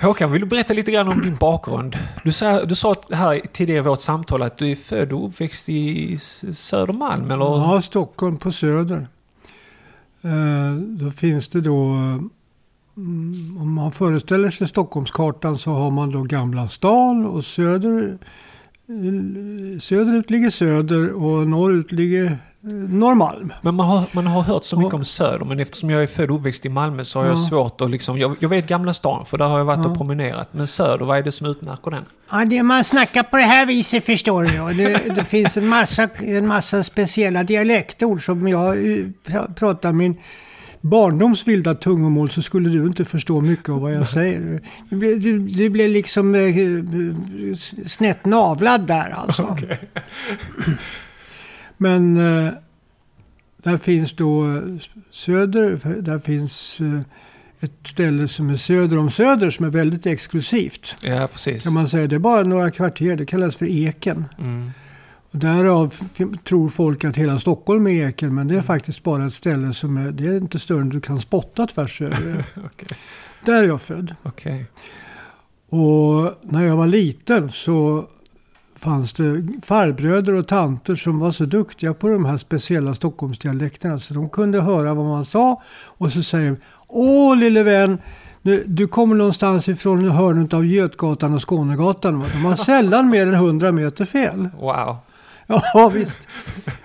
Håkan, 0.00 0.32
vill 0.32 0.40
du 0.40 0.46
berätta 0.46 0.74
lite 0.74 0.92
grann 0.92 1.08
om 1.08 1.22
din 1.22 1.36
bakgrund? 1.36 1.98
Du 2.24 2.32
sa, 2.32 2.64
du 2.64 2.74
sa 2.74 2.94
här 3.10 3.40
tidigare 3.52 3.78
i 3.78 3.82
vårt 3.82 4.00
samtal 4.00 4.42
att 4.42 4.58
du 4.58 4.70
är 4.70 4.76
född 4.76 5.12
och 5.12 5.26
uppväxt 5.26 5.68
i 5.68 6.18
Södermalm, 6.52 7.30
eller? 7.30 7.44
Ja, 7.44 7.80
Stockholm 7.82 8.36
på 8.36 8.52
Söder. 8.52 9.08
Eh, 10.22 10.74
då 10.74 11.10
finns 11.10 11.48
det 11.48 11.60
då, 11.60 11.84
mm, 12.96 13.56
om 13.60 13.72
man 13.72 13.92
föreställer 13.92 14.50
sig 14.50 14.68
Stockholmskartan 14.68 15.58
så 15.58 15.70
har 15.70 15.90
man 15.90 16.10
då 16.10 16.22
Gamla 16.22 16.68
stan 16.68 17.26
och 17.26 17.44
söder 17.44 18.18
Söderut 19.80 20.30
ligger 20.30 20.50
Söder 20.50 21.12
och 21.12 21.48
norrut 21.48 21.92
ligger 21.92 22.24
eh, 22.24 22.70
Norrmalm. 22.70 23.52
Men 23.62 23.74
man 23.74 23.86
har, 23.86 24.04
man 24.12 24.26
har 24.26 24.42
hört 24.42 24.64
så 24.64 24.76
mycket 24.76 24.92
ja. 24.92 24.98
om 24.98 25.04
Söder, 25.04 25.44
men 25.44 25.60
eftersom 25.60 25.90
jag 25.90 26.02
är 26.02 26.06
född 26.06 26.30
och 26.30 26.36
uppväxt 26.36 26.66
i 26.66 26.68
Malmö 26.68 27.04
så 27.04 27.18
har 27.18 27.26
ja. 27.26 27.30
jag 27.30 27.38
svårt 27.38 27.80
att 27.80 27.90
liksom... 27.90 28.18
Jag, 28.18 28.36
jag, 28.40 28.48
vet 28.48 28.66
Gamla 28.66 28.94
stan, 28.94 29.26
för 29.26 29.38
där 29.38 29.46
har 29.46 29.58
jag 29.58 29.64
varit 29.64 29.84
ja. 29.84 29.90
och 29.90 29.96
promenerat. 29.96 30.48
Men 30.52 30.66
Söder, 30.66 31.04
vad 31.04 31.18
är 31.18 31.22
det 31.22 31.32
som 31.32 31.46
utmärker 31.46 31.90
den? 31.90 32.04
Ja, 32.30 32.44
det, 32.44 32.62
man 32.62 32.84
snackar 32.84 33.22
på 33.22 33.36
det 33.36 33.42
här 33.42 33.66
viset 33.66 34.04
förstår 34.04 34.42
du. 34.42 34.84
Det, 34.84 35.14
det 35.14 35.24
finns 35.24 35.56
en 35.56 35.68
massa, 35.68 36.08
en 36.18 36.46
massa 36.46 36.84
speciella 36.84 37.44
dialektord 37.44 38.24
som 38.24 38.48
jag 38.48 38.98
eh, 38.98 39.06
pratar 39.54 39.92
min 39.92 40.16
barndoms 40.80 41.48
vilda 41.48 41.74
tungomål 41.74 42.30
så 42.30 42.42
skulle 42.42 42.68
du 42.68 42.86
inte 42.86 43.04
förstå 43.04 43.40
mycket 43.40 43.68
av 43.68 43.80
vad 43.80 43.92
jag 43.92 44.08
säger. 44.08 44.60
Du 44.90 44.96
blir, 44.96 45.16
du, 45.16 45.38
du 45.38 45.70
blir 45.70 45.88
liksom 45.88 46.34
eh, 46.34 47.86
snett 47.86 48.24
navlad 48.24 48.86
där 48.86 49.10
alltså. 49.10 49.42
Okay. 49.42 49.76
Men 51.76 52.16
eh, 52.16 52.52
där 53.56 53.76
finns 53.76 54.12
då 54.12 54.56
eh, 54.56 54.62
söder, 55.10 56.00
där 56.00 56.18
finns 56.18 56.80
eh, 56.80 57.00
ett 57.60 57.86
ställe 57.86 58.28
som 58.28 58.50
är 58.50 58.56
söder 58.56 58.98
om 58.98 59.10
Söder 59.10 59.50
som 59.50 59.66
är 59.66 59.70
väldigt 59.70 60.06
exklusivt. 60.06 60.96
Ja, 61.02 61.28
precis. 61.32 61.62
Kan 61.62 61.72
man 61.72 61.88
säga. 61.88 62.06
Det 62.06 62.16
är 62.16 62.20
bara 62.20 62.42
några 62.42 62.70
kvarter, 62.70 63.16
det 63.16 63.26
kallas 63.26 63.56
för 63.56 63.66
Eken. 63.66 64.24
Mm. 64.38 64.70
Därav 65.30 65.94
tror 66.44 66.68
folk 66.68 67.04
att 67.04 67.16
hela 67.16 67.38
Stockholm 67.38 67.86
är 67.86 68.08
Eken, 68.08 68.34
men 68.34 68.48
det 68.48 68.52
är 68.52 68.56
mm. 68.56 68.66
faktiskt 68.66 69.02
bara 69.02 69.24
ett 69.24 69.32
ställe 69.32 69.72
som 69.72 69.96
är, 69.96 70.10
det 70.10 70.26
är 70.26 70.36
inte 70.36 70.58
större 70.58 70.80
än 70.80 70.88
du 70.88 71.00
kan 71.00 71.20
spotta 71.20 71.66
tvärs 71.66 72.00
över. 72.02 72.44
okay. 72.56 72.98
Där 73.44 73.62
är 73.62 73.68
jag 73.68 73.82
född. 73.82 74.14
Okay. 74.24 74.64
Och 75.68 76.38
när 76.42 76.64
jag 76.64 76.76
var 76.76 76.86
liten 76.86 77.50
så 77.50 78.06
fanns 78.76 79.12
det 79.12 79.46
farbröder 79.62 80.32
och 80.32 80.48
tanter 80.48 80.94
som 80.94 81.18
var 81.18 81.30
så 81.30 81.44
duktiga 81.44 81.94
på 81.94 82.08
de 82.08 82.24
här 82.24 82.36
speciella 82.36 82.94
Stockholmsdialekterna 82.94 83.98
så 83.98 84.14
de 84.14 84.28
kunde 84.28 84.60
höra 84.60 84.94
vad 84.94 85.06
man 85.06 85.24
sa 85.24 85.62
och 85.84 86.12
så 86.12 86.22
säger 86.22 86.56
Åh 86.88 87.36
lille 87.36 87.62
vän, 87.62 87.98
du 88.66 88.88
kommer 88.88 89.14
någonstans 89.14 89.68
ifrån 89.68 90.10
hörnet 90.10 90.54
av 90.54 90.66
Götgatan 90.66 91.34
och 91.34 91.48
Skånegatan. 91.48 92.24
De 92.32 92.44
har 92.44 92.56
sällan 92.56 93.08
mer 93.08 93.26
än 93.26 93.34
100 93.34 93.72
meter 93.72 94.04
fel. 94.04 94.48
Wow. 94.60 94.96
Ja, 95.74 95.88
visst. 95.94 96.28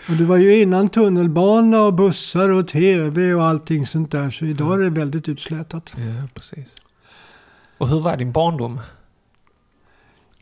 Och 0.10 0.15
det 0.15 0.24
var 0.24 0.38
ju 0.38 0.62
innan 0.62 0.89
tunnelbana 0.89 1.81
och 1.81 1.93
bussar 1.93 2.50
och 2.50 2.67
tv 2.67 3.34
och 3.34 3.45
allting 3.45 3.86
sånt 3.86 4.12
där. 4.12 4.29
Så 4.29 4.45
idag 4.45 4.74
är 4.74 4.84
det 4.84 4.89
väldigt 4.89 5.29
utslätat. 5.29 5.93
Ja, 5.98 6.27
precis. 6.34 6.75
Och 7.77 7.89
hur 7.89 8.00
var 8.00 8.17
din 8.17 8.31
barndom? 8.31 8.79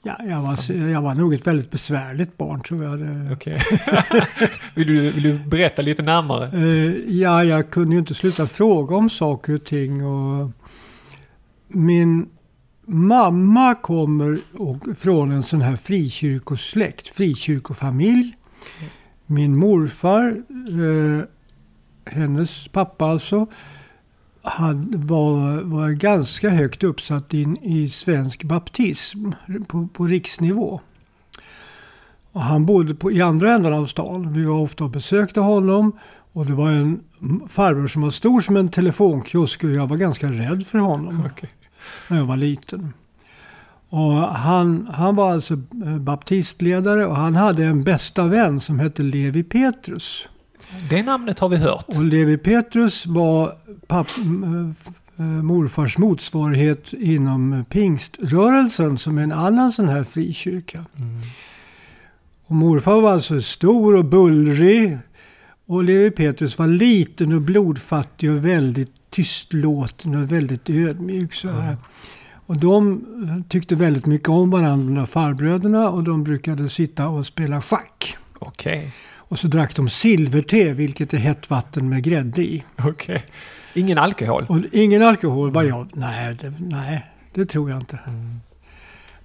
Ja, 0.03 0.17
jag 0.23 0.41
var, 0.41 0.71
jag 0.89 1.01
var 1.01 1.15
nog 1.15 1.33
ett 1.33 1.47
väldigt 1.47 1.71
besvärligt 1.71 2.37
barn 2.37 2.61
tror 2.61 2.83
jag. 2.83 3.31
Okay. 3.31 3.59
vill, 4.75 4.87
du, 4.87 5.11
vill 5.11 5.23
du 5.23 5.39
berätta 5.39 5.81
lite 5.81 6.01
närmare? 6.01 6.57
Uh, 6.57 7.11
ja, 7.19 7.43
jag 7.43 7.69
kunde 7.69 7.95
ju 7.95 7.99
inte 7.99 8.13
sluta 8.13 8.47
fråga 8.47 8.95
om 8.95 9.09
saker 9.09 9.53
och 9.53 9.63
ting. 9.63 10.05
Och 10.05 10.51
min 11.67 12.29
mamma 12.85 13.75
kommer 13.75 14.39
och, 14.53 14.77
från 14.97 15.31
en 15.31 15.43
sån 15.43 15.61
här 15.61 15.75
frikyrkosläkt, 15.75 17.09
frikyrkofamilj. 17.09 18.35
Min 19.25 19.57
morfar, 19.57 20.43
eh, 20.49 21.25
hennes 22.13 22.67
pappa 22.67 23.05
alltså, 23.05 23.47
han 24.41 24.93
var, 24.95 25.61
var 25.61 25.89
ganska 25.89 26.49
högt 26.49 26.83
uppsatt 26.83 27.33
in 27.33 27.57
i 27.57 27.89
svensk 27.89 28.43
baptism 28.43 29.31
på, 29.67 29.87
på 29.93 30.07
riksnivå. 30.07 30.81
Och 32.31 32.41
han 32.41 32.65
bodde 32.65 32.95
på, 32.95 33.11
i 33.11 33.21
andra 33.21 33.53
änden 33.53 33.73
av 33.73 33.85
stan. 33.85 34.33
Vi 34.33 34.43
var 34.43 34.59
ofta 34.59 34.83
och 34.83 34.89
besökte 34.89 35.39
honom. 35.39 35.97
Och 36.33 36.45
det 36.45 36.53
var 36.53 36.71
en 36.71 36.99
farbror 37.47 37.87
som 37.87 38.01
var 38.01 38.09
stor 38.09 38.41
som 38.41 38.57
en 38.57 38.69
telefonkiosk 38.69 39.63
och 39.63 39.71
jag 39.71 39.87
var 39.87 39.97
ganska 39.97 40.27
rädd 40.27 40.67
för 40.67 40.77
honom 40.77 41.25
Okay 41.25 41.49
när 42.07 42.17
jag 42.17 42.25
var 42.25 42.37
liten. 42.37 42.93
Och 43.89 44.13
han, 44.15 44.89
han 44.93 45.15
var 45.15 45.31
alltså 45.31 45.53
eh, 45.85 45.97
baptistledare 45.97 47.05
och 47.05 47.15
han 47.15 47.35
hade 47.35 47.65
en 47.65 47.83
bästa 47.83 48.23
vän 48.27 48.59
som 48.59 48.79
hette 48.79 49.01
Levi 49.03 49.43
Petrus. 49.43 50.27
Det 50.89 51.03
namnet 51.03 51.39
har 51.39 51.49
vi 51.49 51.57
hört. 51.57 51.85
Och 51.87 52.03
Levi 52.03 52.37
Petrus 52.37 53.05
var 53.05 53.55
papp, 53.87 54.07
m- 54.25 54.75
eh, 55.17 55.23
morfars 55.23 55.97
motsvarighet 55.97 56.93
inom 56.93 57.65
pingströrelsen 57.69 58.97
som 58.97 59.17
är 59.17 59.21
en 59.23 59.31
annan 59.31 59.71
sån 59.71 59.89
här 59.89 60.03
frikyrka. 60.03 60.85
Mm. 60.99 61.17
Och 62.45 62.55
morfar 62.55 63.01
var 63.01 63.11
alltså 63.11 63.41
stor 63.41 63.95
och 63.95 64.05
bullrig. 64.05 64.97
Och 65.65 65.83
Levi 65.83 66.11
Petrus 66.11 66.57
var 66.59 66.67
liten 66.67 67.33
och 67.33 67.41
blodfattig 67.41 68.31
och 68.31 68.45
väldigt 68.45 69.02
tystlåten 69.13 70.15
och 70.15 70.31
väldigt 70.31 70.69
ödmjuk. 70.69 71.33
Så 71.33 71.49
här. 71.49 71.77
Och 72.45 72.57
de 72.57 73.43
tyckte 73.49 73.75
väldigt 73.75 74.05
mycket 74.05 74.29
om 74.29 74.49
varandra, 74.49 75.05
farbröderna. 75.05 75.89
Och 75.89 76.03
de 76.03 76.23
brukade 76.23 76.69
sitta 76.69 77.07
och 77.07 77.25
spela 77.25 77.61
schack. 77.61 78.17
Okej. 78.39 78.91
Och 79.15 79.39
så 79.39 79.47
drack 79.47 79.75
de 79.75 79.89
silverte, 79.89 80.73
vilket 80.73 81.13
är 81.13 81.17
hett 81.17 81.49
vatten 81.49 81.89
med 81.89 82.03
grädde 82.03 82.41
i. 82.41 82.63
Okej. 82.83 83.25
Ingen 83.73 83.97
alkohol? 83.97 84.45
Och 84.49 84.59
ingen 84.71 85.01
alkohol 85.01 85.51
var 85.51 85.63
jag. 85.63 85.87
Nej, 85.93 86.37
det, 86.41 86.53
nej, 86.59 87.05
det 87.33 87.45
tror 87.45 87.69
jag 87.69 87.79
inte. 87.79 87.99
Mm. 88.07 88.39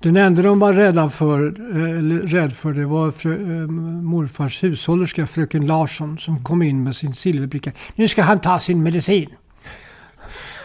Den 0.00 0.16
enda 0.16 0.42
de 0.42 0.58
var 0.58 0.72
rädda 0.72 1.10
för, 1.10 1.46
eh, 1.46 1.98
eller 1.98 2.18
rädd 2.18 2.52
för 2.52 2.72
det 2.72 2.86
var 2.86 3.10
frö, 3.10 3.34
eh, 3.34 3.66
morfars 4.02 4.62
hushållerska 4.62 5.26
fröken 5.26 5.66
Larsson 5.66 6.18
som 6.18 6.44
kom 6.44 6.62
in 6.62 6.82
med 6.82 6.96
sin 6.96 7.12
silverbricka. 7.12 7.72
Nu 7.94 8.08
ska 8.08 8.22
han 8.22 8.40
ta 8.40 8.58
sin 8.58 8.82
medicin. 8.82 9.28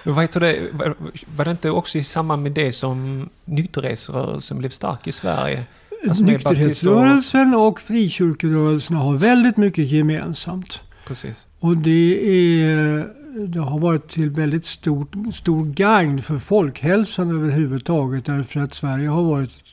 Vad 0.06 0.22
heter 0.22 0.40
det? 0.40 0.60
Var, 1.36 1.46
det 1.46 1.52
inte 1.52 1.70
också 1.70 1.98
i 1.98 2.04
samband 2.04 2.44
med 2.44 2.52
det 2.52 2.72
som 2.72 3.30
nykterhetsrörelsen 3.46 4.58
blev 4.58 4.70
stark 4.70 5.08
i 5.08 5.12
Sverige? 5.12 5.66
Alltså 6.08 6.24
Nykterhetsrörelsen 6.24 7.54
och 7.54 7.82
frikyrkorörelserna 7.82 9.00
har 9.00 9.18
väldigt 9.18 9.58
mycket 9.58 9.92
gemensamt. 9.92 10.82
Precis. 11.08 11.48
Och 11.60 11.78
det, 11.78 12.20
är, 12.62 13.08
det 13.48 13.60
har 13.60 13.80
varit 13.80 14.08
till 14.08 14.30
väldigt 14.30 14.66
stor, 14.66 15.32
stor 15.32 15.66
gagn 15.66 16.22
för 16.22 16.40
folkhälsan 16.40 17.30
överhuvudtaget. 17.30 18.26
Därför 18.26 18.60
att 18.60 18.74
Sverige 18.74 19.08
har 19.08 19.24
varit 19.24 19.64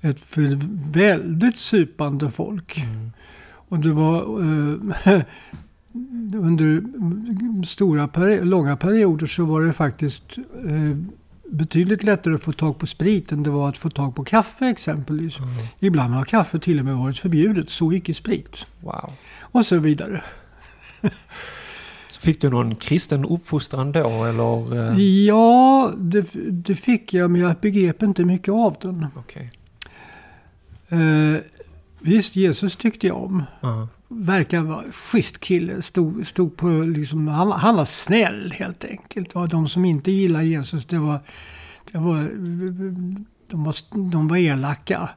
ett 0.00 0.20
väldigt 0.92 1.56
supande 1.56 2.30
folk. 2.30 2.78
Mm. 2.78 3.10
Och 3.68 3.78
det 3.78 3.90
var 3.90 4.40
eh, 4.42 5.20
under 6.34 6.82
stora 7.66 8.06
peri- 8.08 8.44
långa 8.44 8.76
perioder 8.76 9.26
så 9.26 9.44
var 9.44 9.60
det 9.60 9.72
faktiskt 9.72 10.38
eh, 10.66 10.96
betydligt 11.50 12.02
lättare 12.02 12.34
att 12.34 12.42
få 12.42 12.52
tag 12.52 12.78
på 12.78 12.86
sprit 12.86 13.32
än 13.32 13.42
det 13.42 13.50
var 13.50 13.68
att 13.68 13.76
få 13.78 13.90
tag 13.90 14.14
på 14.14 14.24
kaffe 14.24 14.66
exempelvis. 14.66 15.38
Mm. 15.38 15.50
Ibland 15.78 16.14
har 16.14 16.24
kaffe 16.24 16.58
till 16.58 16.78
och 16.78 16.84
med 16.84 16.96
varit 16.96 17.18
förbjudet, 17.18 17.70
så 17.70 17.92
icke 17.92 18.14
sprit. 18.14 18.66
Wow. 18.80 19.10
Och 19.40 19.66
så 19.66 19.78
vidare. 19.78 20.22
Så 22.10 22.20
fick 22.20 22.40
du 22.40 22.50
någon 22.50 22.74
kristen 22.74 23.24
uppfostran 23.24 23.92
då 23.92 24.24
eller? 24.24 24.76
eh, 24.92 25.00
Ja, 25.26 25.92
det, 25.98 26.26
det 26.50 26.74
fick 26.74 27.14
jag 27.14 27.30
men 27.30 27.40
jag 27.40 27.56
begrep 27.60 28.02
inte 28.02 28.24
mycket 28.24 28.54
av 28.54 28.76
den. 28.80 29.06
Okej. 29.16 29.50
Eh, 30.88 31.40
visst, 32.00 32.36
Jesus 32.36 32.76
tyckte 32.76 33.06
jag 33.06 33.16
om. 33.24 33.42
Ja. 33.60 33.88
Verkar 34.08 34.60
vara 34.60 34.84
schysst 34.92 35.40
kille. 35.40 35.82
Stod, 35.82 36.26
stod 36.26 36.56
på, 36.56 36.68
liksom, 36.68 37.28
han, 37.28 37.52
han 37.52 37.76
var 37.76 37.84
snäll 37.84 38.52
helt 38.58 38.84
enkelt. 38.84 39.32
Och 39.32 39.48
de 39.48 39.68
som 39.68 39.84
inte 39.84 40.10
gillar 40.10 40.42
Jesus, 40.42 40.86
det 40.86 40.98
var, 40.98 41.18
det 41.92 41.98
var, 41.98 42.30
de, 43.50 43.64
var, 43.64 43.74
de 44.10 44.28
var 44.28 44.36
elaka. 44.36 45.08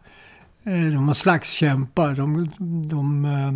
Eh, 0.63 0.73
De 0.73 1.07
var 1.07 1.13
slagskämpar. 1.13 2.13
De, 2.15 2.49
de 2.89 3.25
eh, 3.25 3.51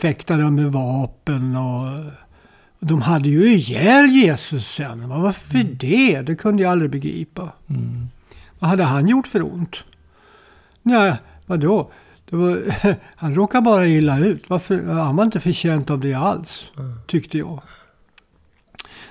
fäktade 0.00 0.50
med 0.50 0.72
vapen. 0.72 1.56
Och, 1.56 2.04
de 2.80 3.02
hade 3.02 3.28
ju 3.28 3.52
ihjäl 3.52 4.06
Jesus 4.10 4.68
sen. 4.68 5.08
Varför 5.08 5.62
det? 5.62 6.20
Det 6.22 6.36
kunde 6.36 6.62
jag 6.62 6.72
aldrig 6.72 6.90
begripa. 6.90 7.52
Mm. 7.68 8.06
Vad 8.58 8.70
hade 8.70 8.84
han 8.84 9.08
gjort 9.08 9.26
för 9.26 9.42
ont? 9.54 9.84
Nej, 10.82 11.14
vadå? 11.46 11.90
Var, 12.30 12.74
han 13.16 13.34
råkade 13.34 13.62
bara 13.62 13.86
illa 13.88 14.18
ut. 14.18 14.50
Varför? 14.50 14.84
Han 14.84 15.16
var 15.16 15.24
inte 15.24 15.40
förtjänt 15.40 15.90
av 15.90 16.00
det 16.00 16.14
alls, 16.14 16.70
Mm. 16.78 16.92
tyckte 17.06 17.38
jag. 17.38 17.62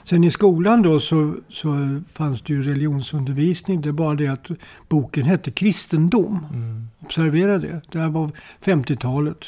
Sen 0.03 0.23
i 0.23 0.31
skolan 0.31 0.81
då 0.81 0.99
så, 0.99 1.35
så 1.49 2.01
fanns 2.13 2.41
det 2.41 2.53
ju 2.53 2.61
religionsundervisning. 2.61 3.81
Det 3.81 3.89
är 3.89 3.93
bara 3.93 4.15
det 4.15 4.27
att 4.27 4.49
boken 4.89 5.25
hette 5.25 5.51
Kristendom. 5.51 6.45
Mm. 6.53 6.87
Observera 6.99 7.57
det. 7.57 7.81
Det 7.91 7.99
här 7.99 8.09
var 8.09 8.31
50-talet. 8.63 9.45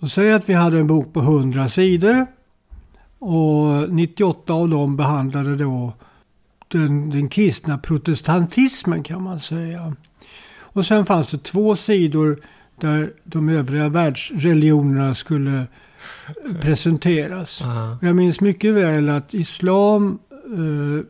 Och 0.00 0.10
säg 0.10 0.32
att 0.32 0.48
vi 0.48 0.54
hade 0.54 0.78
en 0.78 0.86
bok 0.86 1.12
på 1.12 1.20
100 1.20 1.68
sidor. 1.68 2.26
Och 3.18 3.90
98 3.92 4.52
av 4.52 4.68
dem 4.68 4.96
behandlade 4.96 5.56
då 5.56 5.92
den, 6.68 7.10
den 7.10 7.28
kristna 7.28 7.78
protestantismen 7.78 9.02
kan 9.02 9.22
man 9.22 9.40
säga. 9.40 9.96
Och 10.72 10.86
sen 10.86 11.06
fanns 11.06 11.28
det 11.30 11.42
två 11.42 11.76
sidor 11.76 12.40
där 12.80 13.12
de 13.24 13.48
övriga 13.48 13.88
världsreligionerna 13.88 15.14
skulle 15.14 15.66
presenteras. 16.60 17.62
Aha. 17.62 17.98
Jag 18.02 18.16
minns 18.16 18.40
mycket 18.40 18.74
väl 18.74 19.08
att 19.08 19.34
islam, 19.34 20.18
eh, 20.30 21.04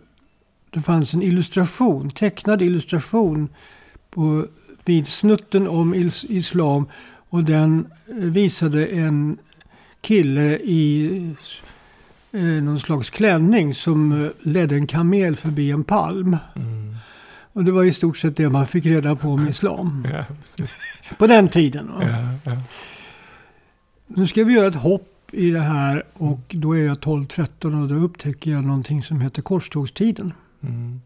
det 0.70 0.80
fanns 0.80 1.14
en 1.14 1.22
illustration, 1.22 2.10
tecknad 2.10 2.62
illustration 2.62 3.48
på, 4.10 4.46
vid 4.84 5.06
snutten 5.06 5.68
om 5.68 5.94
is- 5.94 6.24
islam. 6.28 6.86
Och 7.28 7.44
den 7.44 7.86
eh, 8.08 8.14
visade 8.14 8.86
en 8.86 9.38
kille 10.00 10.56
i 10.58 11.06
eh, 12.32 12.40
någon 12.42 12.80
slags 12.80 13.10
klänning 13.10 13.74
som 13.74 14.24
eh, 14.24 14.30
ledde 14.40 14.74
en 14.74 14.86
kamel 14.86 15.36
förbi 15.36 15.70
en 15.70 15.84
palm. 15.84 16.36
Mm. 16.56 16.81
Och 17.52 17.64
det 17.64 17.72
var 17.72 17.84
i 17.84 17.92
stort 17.92 18.16
sett 18.16 18.36
det 18.36 18.50
man 18.50 18.66
fick 18.66 18.86
reda 18.86 19.16
på 19.16 19.28
om 19.28 19.48
islam. 19.48 20.06
Ja. 20.12 20.24
På 21.18 21.26
den 21.26 21.48
tiden. 21.48 21.90
Ja, 22.00 22.08
ja. 22.44 22.62
Nu 24.06 24.26
ska 24.26 24.44
vi 24.44 24.52
göra 24.52 24.66
ett 24.66 24.74
hopp 24.74 25.08
i 25.32 25.50
det 25.50 25.60
här 25.60 26.02
och 26.12 26.40
då 26.48 26.72
är 26.72 26.82
jag 26.82 26.96
12-13 26.96 27.82
och 27.82 27.88
då 27.88 27.94
upptäcker 27.94 28.50
jag 28.50 28.64
någonting 28.64 29.02
som 29.02 29.20
heter 29.20 29.42
korstågstiden. 29.42 30.32
Mm. 30.62 31.00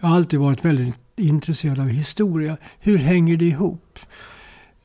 Jag 0.00 0.08
har 0.08 0.16
alltid 0.16 0.40
varit 0.40 0.64
väldigt 0.64 0.98
intresserad 1.16 1.80
av 1.80 1.88
historia. 1.88 2.56
Hur 2.80 2.98
hänger 2.98 3.36
det 3.36 3.44
ihop? 3.44 3.98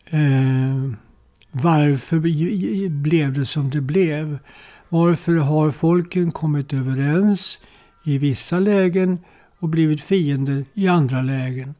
Eh, 0.05 0.91
varför 1.51 2.19
blev 2.89 3.33
det 3.33 3.45
som 3.45 3.69
det 3.69 3.81
blev? 3.81 4.39
Varför 4.89 5.35
har 5.35 5.71
folken 5.71 6.31
kommit 6.31 6.73
överens 6.73 7.59
i 8.03 8.17
vissa 8.17 8.59
lägen 8.59 9.19
och 9.59 9.69
blivit 9.69 10.01
fiender 10.01 10.65
i 10.73 10.87
andra 10.87 11.21
lägen? 11.21 11.75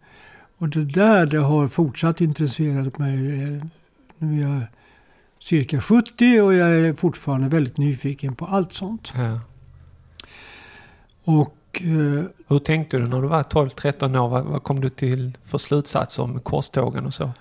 Och 0.57 0.69
det 0.69 0.85
där 0.85 1.25
det 1.25 1.37
har 1.37 1.67
fortsatt 1.67 2.21
intresserat 2.21 2.97
mig. 2.97 3.43
eh, 3.43 3.63
Nu 4.17 4.43
är 4.43 4.49
jag 4.51 4.61
cirka 5.39 5.81
70 5.81 6.41
och 6.41 6.53
jag 6.53 6.69
är 6.69 6.93
fortfarande 6.93 7.47
väldigt 7.47 7.77
nyfiken 7.77 8.35
på 8.35 8.45
allt 8.45 8.73
sånt. 8.73 9.13
Ja. 9.15 9.39
Och 11.23 11.57
eh, 11.81 12.23
Hur 12.47 12.59
tänkte 12.59 12.97
du 12.97 13.07
när 13.07 13.21
du 13.21 13.27
var 13.27 13.43
12-13 13.43 14.17
år? 14.17 14.29
Vad, 14.29 14.43
vad 14.45 14.63
kom 14.63 14.81
du 14.81 14.89
till 14.89 15.37
för 15.43 15.57
slutsatser 15.57 16.23
om 16.23 16.39
korstågen 16.39 17.05
och 17.05 17.13
så? 17.13 17.31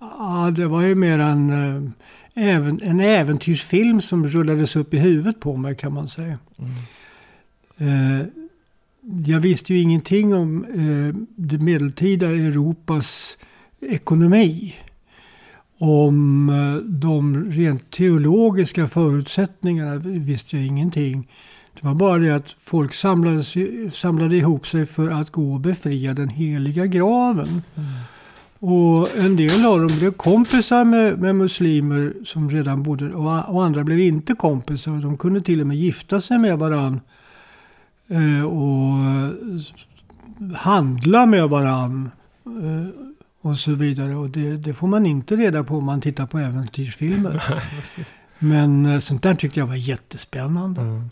Ja, 0.00 0.50
det 0.56 0.66
var 0.66 0.80
ju 0.82 0.94
mer 0.94 1.18
en, 1.18 1.50
eh, 1.50 1.90
även, 2.34 2.82
en 2.82 3.00
äventyrsfilm 3.00 4.00
som 4.00 4.26
rullades 4.26 4.76
upp 4.76 4.94
i 4.94 4.98
huvudet 4.98 5.40
på 5.40 5.56
mig 5.56 5.76
kan 5.76 5.92
man 5.92 6.08
säga. 6.08 6.38
Mm. 6.58 8.20
Eh, 8.20 8.26
jag 9.26 9.40
visste 9.40 9.74
ju 9.74 9.80
ingenting 9.80 10.34
om 10.34 10.64
eh, 10.64 11.22
det 11.36 11.58
medeltida 11.58 12.26
Europas 12.26 13.38
ekonomi. 13.80 14.74
Om 15.78 16.48
eh, 16.48 16.74
de 16.76 17.50
rent 17.50 17.90
teologiska 17.90 18.88
förutsättningarna 18.88 19.96
visste 19.96 20.56
jag 20.56 20.66
ingenting. 20.66 21.28
Det 21.80 21.86
var 21.86 21.94
bara 21.94 22.18
det 22.18 22.34
att 22.34 22.56
folk 22.60 22.94
samlade 23.92 24.36
ihop 24.36 24.66
sig 24.66 24.86
för 24.86 25.10
att 25.10 25.30
gå 25.30 25.52
och 25.52 25.60
befria 25.60 26.14
den 26.14 26.28
heliga 26.28 26.86
graven. 26.86 27.62
Mm. 27.74 27.88
Och 28.62 29.16
en 29.16 29.36
del 29.36 29.66
av 29.66 29.78
dem 29.80 29.98
blev 29.98 30.12
kompisar 30.12 30.84
med, 30.84 31.18
med 31.18 31.36
muslimer 31.36 32.14
som 32.24 32.50
redan 32.50 32.82
bodde 32.82 33.14
och, 33.14 33.54
och, 33.54 33.64
andra 33.64 33.84
blev 33.84 34.00
inte 34.00 34.34
kompisar. 34.34 34.92
De 34.92 35.16
kunde 35.16 35.40
till 35.40 35.60
och 35.60 35.66
med 35.66 35.76
gifta 35.76 36.20
sig 36.20 36.38
med 36.38 36.58
varann. 36.58 37.00
Eh, 38.08 38.44
och 38.44 38.96
handla 40.56 41.26
med 41.26 41.48
varann. 41.48 42.10
Eh, 42.46 42.86
och 43.40 43.58
så 43.58 43.72
vidare. 43.72 44.16
Och 44.16 44.30
det, 44.30 44.56
det, 44.56 44.74
får 44.74 44.86
man 44.86 45.06
inte 45.06 45.36
reda 45.36 45.64
på 45.64 45.76
om 45.76 45.84
man 45.84 46.00
tittar 46.00 46.26
på 46.26 46.38
äventyrsfilmer. 46.38 47.42
Men 48.38 48.86
eh, 48.86 48.98
sånt 48.98 49.22
där 49.22 49.34
tyckte 49.34 49.60
jag 49.60 49.66
var 49.66 49.74
jättespännande. 49.74 50.80
Mm. 50.80 51.10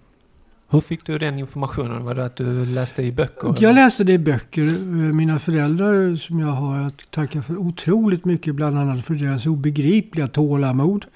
Hur 0.70 0.80
fick 0.80 1.06
du 1.06 1.18
den 1.18 1.38
informationen? 1.38 2.04
Var 2.04 2.14
det 2.14 2.25
att 2.25 2.37
du 2.37 2.64
läste 2.66 3.02
i 3.02 3.12
böcker? 3.12 3.54
Jag 3.58 3.75
läste 3.75 4.04
det 4.04 4.12
i 4.12 4.18
böcker. 4.18 4.62
Eh, 4.62 5.14
mina 5.14 5.38
föräldrar 5.38 6.16
som 6.16 6.40
jag 6.40 6.52
har 6.52 6.78
att 6.80 7.10
tacka 7.10 7.42
för 7.42 7.56
otroligt 7.56 8.25
mycket. 8.25 8.54
Bland 8.54 8.78
annat 8.78 9.04
för 9.04 9.14
deras 9.14 9.46
obegripliga 9.46 10.28
tålamod. 10.28 11.06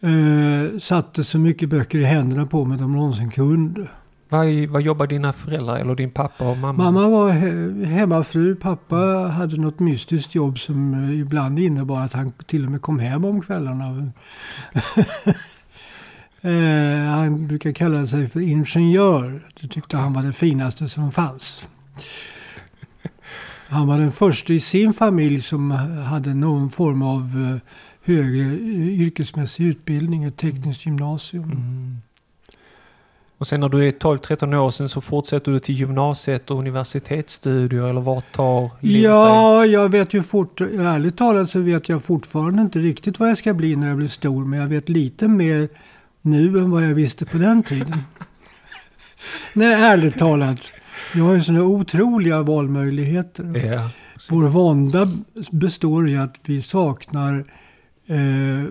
Mm. 0.00 0.80
Satte 0.80 1.24
så 1.24 1.38
mycket 1.38 1.68
böcker 1.68 1.98
i 1.98 2.04
händerna 2.04 2.46
på 2.46 2.64
mig 2.64 2.78
de 2.78 2.92
någonsin 2.92 3.30
kunde. 3.30 3.88
Vad, 4.28 4.46
vad 4.68 4.82
jobbar 4.82 5.06
dina 5.06 5.32
föräldrar 5.32 5.76
eller 5.78 5.94
din 5.94 6.10
pappa 6.10 6.50
och 6.50 6.56
mamma? 6.56 6.90
Mamma 6.90 7.08
var 7.08 7.30
he 7.30 7.84
hemmafru. 7.86 8.56
Pappa 8.56 8.96
hade 9.36 9.56
något 9.56 9.80
mystiskt 9.80 10.34
jobb 10.34 10.58
som 10.58 10.94
eh, 10.94 11.20
ibland 11.20 11.58
innebar 11.58 12.00
att 12.00 12.12
han 12.12 12.32
till 12.46 12.64
och 12.64 12.70
med 12.70 12.82
kom 12.82 12.98
hem 12.98 13.24
om 13.24 13.40
kvällarna. 13.40 14.12
Eh, 16.40 17.04
han 17.04 17.46
brukar 17.46 17.72
kalla 17.72 18.06
sig 18.06 18.28
för 18.28 18.40
ingenjör. 18.40 19.40
Det 19.60 19.68
tyckte 19.68 19.96
han 19.96 20.12
var 20.12 20.22
det 20.22 20.32
finaste 20.32 20.88
som 20.88 21.12
fanns. 21.12 21.68
Han 23.68 23.86
var 23.86 23.98
den 23.98 24.10
första 24.12 24.52
i 24.52 24.60
sin 24.60 24.92
familj 24.92 25.42
som 25.42 25.70
hade 26.10 26.34
någon 26.34 26.70
form 26.70 27.02
av 27.02 27.20
eh, 27.52 27.72
högre 28.14 28.44
yrkesmässig 28.74 29.64
utbildning, 29.66 30.24
ett 30.24 30.36
tekniskt 30.36 30.86
gymnasium. 30.86 31.44
Mm. 31.44 31.96
Och 33.38 33.46
sen 33.46 33.60
när 33.60 33.68
du 33.68 33.88
är 33.88 33.92
12-13 33.92 34.54
år 34.56 34.70
sen 34.70 34.88
så 34.88 35.00
fortsätter 35.00 35.52
du 35.52 35.58
till 35.58 35.74
gymnasiet 35.74 36.50
och 36.50 36.58
universitetsstudier 36.58 37.82
eller 37.82 38.00
vart 38.00 38.32
tar 38.32 38.70
Ja, 38.80 39.60
dig? 39.60 39.70
jag 39.70 39.88
vet 39.88 40.14
ju 40.14 40.22
fort, 40.22 40.60
ärligt 40.60 41.16
talat 41.16 41.50
så 41.50 41.60
vet 41.60 41.88
jag 41.88 42.02
fortfarande 42.04 42.62
inte 42.62 42.78
riktigt 42.78 43.18
vad 43.18 43.30
jag 43.30 43.38
ska 43.38 43.54
bli 43.54 43.76
när 43.76 43.88
jag 43.88 43.96
blir 43.96 44.08
stor. 44.08 44.44
Men 44.44 44.58
jag 44.60 44.66
vet 44.68 44.88
lite 44.88 45.28
mer 45.28 45.68
nu 46.26 46.58
än 46.58 46.70
vad 46.70 46.84
jag 46.84 46.94
visste 46.94 47.26
på 47.26 47.38
den 47.38 47.62
tiden. 47.62 47.98
Nej, 49.54 49.72
ärligt 49.72 50.18
talat. 50.18 50.72
Jag 51.14 51.24
har 51.24 51.34
ju 51.34 51.42
sådana 51.42 51.64
otroliga 51.64 52.42
valmöjligheter. 52.42 53.66
Ja, 53.66 53.90
Vår 54.30 54.48
vånda 54.48 55.08
består 55.50 56.08
i 56.08 56.16
att 56.16 56.40
vi 56.42 56.62
saknar 56.62 57.44
eh, 58.06 58.64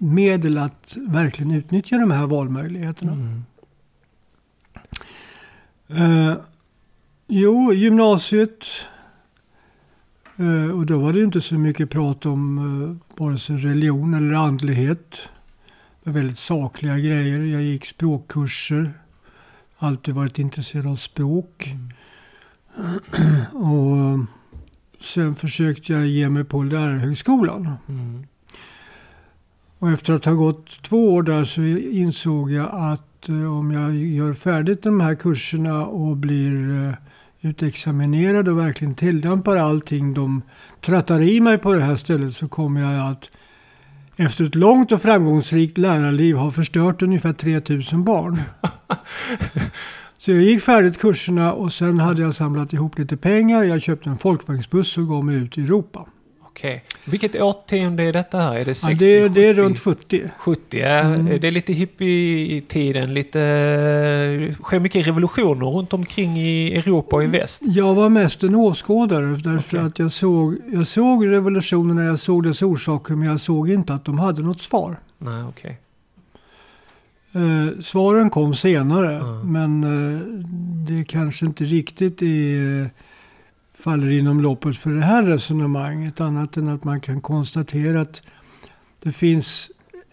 medel 0.00 0.58
att 0.58 0.96
verkligen 1.08 1.50
utnyttja 1.52 1.98
de 1.98 2.10
här 2.10 2.26
valmöjligheterna. 2.26 3.12
Mm. 3.12 3.42
Uh, 5.90 6.36
jo, 7.26 7.72
gymnasiet. 7.72 8.66
Uh, 10.40 10.70
och 10.70 10.86
då 10.86 10.98
var 10.98 11.12
det 11.12 11.22
inte 11.22 11.40
så 11.40 11.54
mycket 11.54 11.90
prat 11.90 12.26
om 12.26 12.58
uh, 12.58 12.96
vare 13.16 13.38
sig 13.38 13.56
religion 13.56 14.14
eller 14.14 14.34
andlighet. 14.34 15.28
Väldigt 16.08 16.38
sakliga 16.38 16.98
grejer. 16.98 17.40
Jag 17.40 17.62
gick 17.62 17.84
språkkurser. 17.84 18.92
Alltid 19.78 20.14
varit 20.14 20.38
intresserad 20.38 20.86
av 20.86 20.96
språk. 20.96 21.74
Mm. 22.76 23.40
och 23.52 24.26
sen 25.00 25.34
försökte 25.34 25.92
jag 25.92 26.06
ge 26.06 26.28
mig 26.28 26.44
på 26.44 26.62
lärarhögskolan. 26.62 27.74
Mm. 27.88 28.24
Och 29.78 29.90
efter 29.90 30.12
att 30.12 30.24
ha 30.24 30.32
gått 30.32 30.82
två 30.82 31.14
år 31.14 31.22
där 31.22 31.44
så 31.44 31.62
insåg 31.62 32.50
jag 32.50 32.68
att 32.72 33.28
eh, 33.28 33.58
om 33.58 33.70
jag 33.70 33.96
gör 33.96 34.32
färdigt 34.32 34.82
de 34.82 35.00
här 35.00 35.14
kurserna 35.14 35.86
och 35.86 36.16
blir 36.16 36.86
eh, 36.86 36.94
utexaminerad 37.40 38.48
och 38.48 38.58
verkligen 38.58 38.94
tillämpar 38.94 39.56
allting 39.56 40.14
de 40.14 40.42
tröttar 40.80 41.22
i 41.22 41.40
mig 41.40 41.58
på 41.58 41.72
det 41.72 41.82
här 41.82 41.96
stället 41.96 42.36
så 42.36 42.48
kommer 42.48 42.80
jag 42.80 43.10
att 43.10 43.30
efter 44.16 44.44
ett 44.44 44.54
långt 44.54 44.92
och 44.92 45.02
framgångsrikt 45.02 45.78
lärarliv 45.78 46.36
ha 46.36 46.50
förstört 46.50 47.02
ungefär 47.02 47.32
3000 47.32 48.04
barn. 48.04 48.38
Så 50.18 50.30
jag 50.30 50.42
gick 50.42 50.62
färdigt 50.62 50.98
kurserna 50.98 51.52
och 51.52 51.72
sen 51.72 52.00
hade 52.00 52.22
jag 52.22 52.34
samlat 52.34 52.72
ihop 52.72 52.98
lite 52.98 53.16
pengar. 53.16 53.62
Jag 53.64 53.82
köpte 53.82 54.10
en 54.10 54.18
folkvagnsbuss 54.18 54.98
och 54.98 55.08
gav 55.08 55.24
mig 55.24 55.36
ut 55.36 55.58
i 55.58 55.62
Europa. 55.62 56.06
Okej. 56.56 56.84
Vilket 57.04 57.36
årtionde 57.36 58.02
är 58.02 58.12
detta 58.12 58.38
här? 58.38 58.58
Är 58.58 58.64
det 58.64 58.74
60? 58.74 58.90
Ja, 58.90 58.96
det, 58.98 59.18
är, 59.18 59.28
det 59.28 59.48
är 59.48 59.54
runt 59.54 59.78
70. 59.78 60.30
70, 60.38 60.78
ja. 60.78 60.86
Mm. 60.86 61.40
Det 61.40 61.48
är 61.48 61.52
lite 61.52 61.72
hippie-tiden. 61.72 63.14
Lite, 63.14 63.38
det 63.38 64.54
sker 64.62 64.78
mycket 64.78 65.06
revolutioner 65.06 65.66
runt 65.66 65.92
omkring 65.92 66.38
i 66.38 66.76
Europa 66.76 67.16
och 67.16 67.24
i 67.24 67.26
väst. 67.26 67.62
Jag 67.64 67.94
var 67.94 68.08
mest 68.08 68.42
en 68.42 68.54
åskådare. 68.54 69.26
Därför 69.26 69.76
okay. 69.76 69.86
att 69.86 69.98
jag 69.98 70.12
såg, 70.12 70.56
jag 70.72 70.86
såg 70.86 71.26
revolutionerna, 71.26 72.04
jag 72.04 72.18
såg 72.18 72.44
dess 72.44 72.62
orsaker. 72.62 73.14
Men 73.14 73.28
jag 73.28 73.40
såg 73.40 73.70
inte 73.70 73.94
att 73.94 74.04
de 74.04 74.18
hade 74.18 74.42
något 74.42 74.60
svar. 74.60 75.00
Nej, 75.18 75.44
okay. 75.44 75.72
Eh, 77.32 77.80
svaren 77.80 78.30
kom 78.30 78.54
senare. 78.54 79.16
Mm. 79.16 79.52
Men 79.52 79.84
eh, 79.84 80.20
det 80.88 81.04
kanske 81.04 81.46
inte 81.46 81.64
riktigt 81.64 82.22
är 82.22 82.90
faller 83.86 84.10
inom 84.10 84.40
loppet 84.40 84.76
för 84.76 84.90
det 84.90 85.00
här 85.00 85.22
resonemanget. 85.22 86.20
Annat 86.20 86.56
än 86.56 86.68
att 86.68 86.84
man 86.84 87.00
kan 87.00 87.20
konstatera 87.20 88.00
att 88.00 88.22
det 89.02 89.12
finns, 89.12 89.70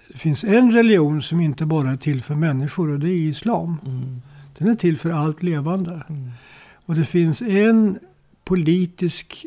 det 0.07 0.17
finns 0.17 0.43
en 0.43 0.71
religion 0.71 1.21
som 1.21 1.39
inte 1.39 1.65
bara 1.65 1.91
är 1.91 1.97
till 1.97 2.21
för 2.21 2.35
människor 2.35 2.89
och 2.89 2.99
det 2.99 3.09
är 3.09 3.17
islam. 3.17 3.77
Mm. 3.85 4.21
Den 4.57 4.67
är 4.67 4.75
till 4.75 4.97
för 4.97 5.09
allt 5.09 5.43
levande. 5.43 6.03
Mm. 6.09 6.31
Och 6.85 6.95
det 6.95 7.05
finns 7.05 7.41
en 7.41 7.99
politisk 8.43 9.45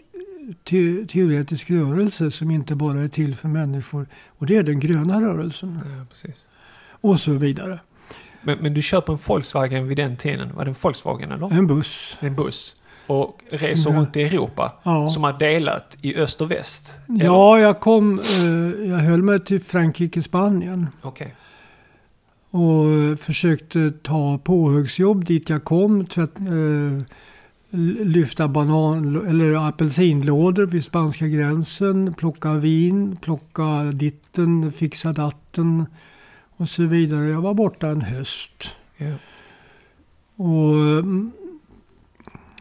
te 0.64 1.06
teoretisk 1.06 1.70
rörelse 1.70 2.30
som 2.30 2.50
inte 2.50 2.74
bara 2.74 3.00
är 3.00 3.08
till 3.08 3.34
för 3.34 3.48
människor. 3.48 4.06
Och 4.26 4.46
det 4.46 4.56
är 4.56 4.62
den 4.62 4.80
gröna 4.80 5.20
rörelsen. 5.20 5.80
Ja, 6.22 6.30
och 6.90 7.20
så 7.20 7.32
vidare. 7.32 7.80
Men, 8.42 8.58
men, 8.58 8.74
du 8.74 8.82
köper 8.82 9.12
en 9.12 9.18
Volkswagen 9.26 9.88
vid 9.88 9.96
den 9.96 10.16
tiden. 10.16 10.54
Var 10.54 10.64
det 10.64 10.70
en 10.70 10.76
Volkswagen 10.80 11.32
eller? 11.32 11.52
En 11.52 11.66
buss. 11.66 12.18
En 12.20 12.34
buss 12.34 12.76
och 13.06 13.40
reser 13.50 13.90
ja. 13.90 13.96
runt 13.96 14.16
i 14.16 14.22
Europa. 14.22 14.72
Ja. 14.82 15.08
Som 15.08 15.24
har 15.24 15.38
delat 15.38 15.96
i 16.02 16.16
öst 16.16 16.40
och 16.40 16.50
väst. 16.50 16.98
Eller? 17.08 17.24
Ja, 17.24 17.58
jag 17.58 17.80
kom, 17.80 18.20
eh, 18.20 18.88
jag 18.90 18.98
höll 18.98 19.22
mig 19.22 19.40
till 19.40 19.60
Frankrike, 19.60 20.22
Spanien. 20.22 20.86
Okay. 21.02 21.28
Och 22.50 23.18
försökte 23.20 23.90
ta 23.90 24.38
påhuggsjobb 24.38 25.24
dit 25.24 25.48
jag 25.48 25.64
kom. 25.64 26.06
Tvätt, 26.06 26.38
eh, 26.38 27.02
lyfta 28.04 28.48
banan 28.48 29.26
eller 29.28 29.68
apelsinlådor 29.68 30.66
vid 30.66 30.84
spanska 30.84 31.26
gränsen. 31.26 32.14
Plocka 32.14 32.54
vin, 32.54 33.16
plocka 33.16 33.82
ditten, 33.92 34.72
fixa 34.72 35.12
datten 35.12 35.86
och 36.56 36.68
så 36.68 36.82
vidare. 36.82 37.28
Jag 37.28 37.40
var 37.40 37.54
borta 37.54 37.88
en 37.88 38.00
höst. 38.00 38.76
Yeah. 38.98 39.14
Och 40.36 40.74
mm, 40.74 41.32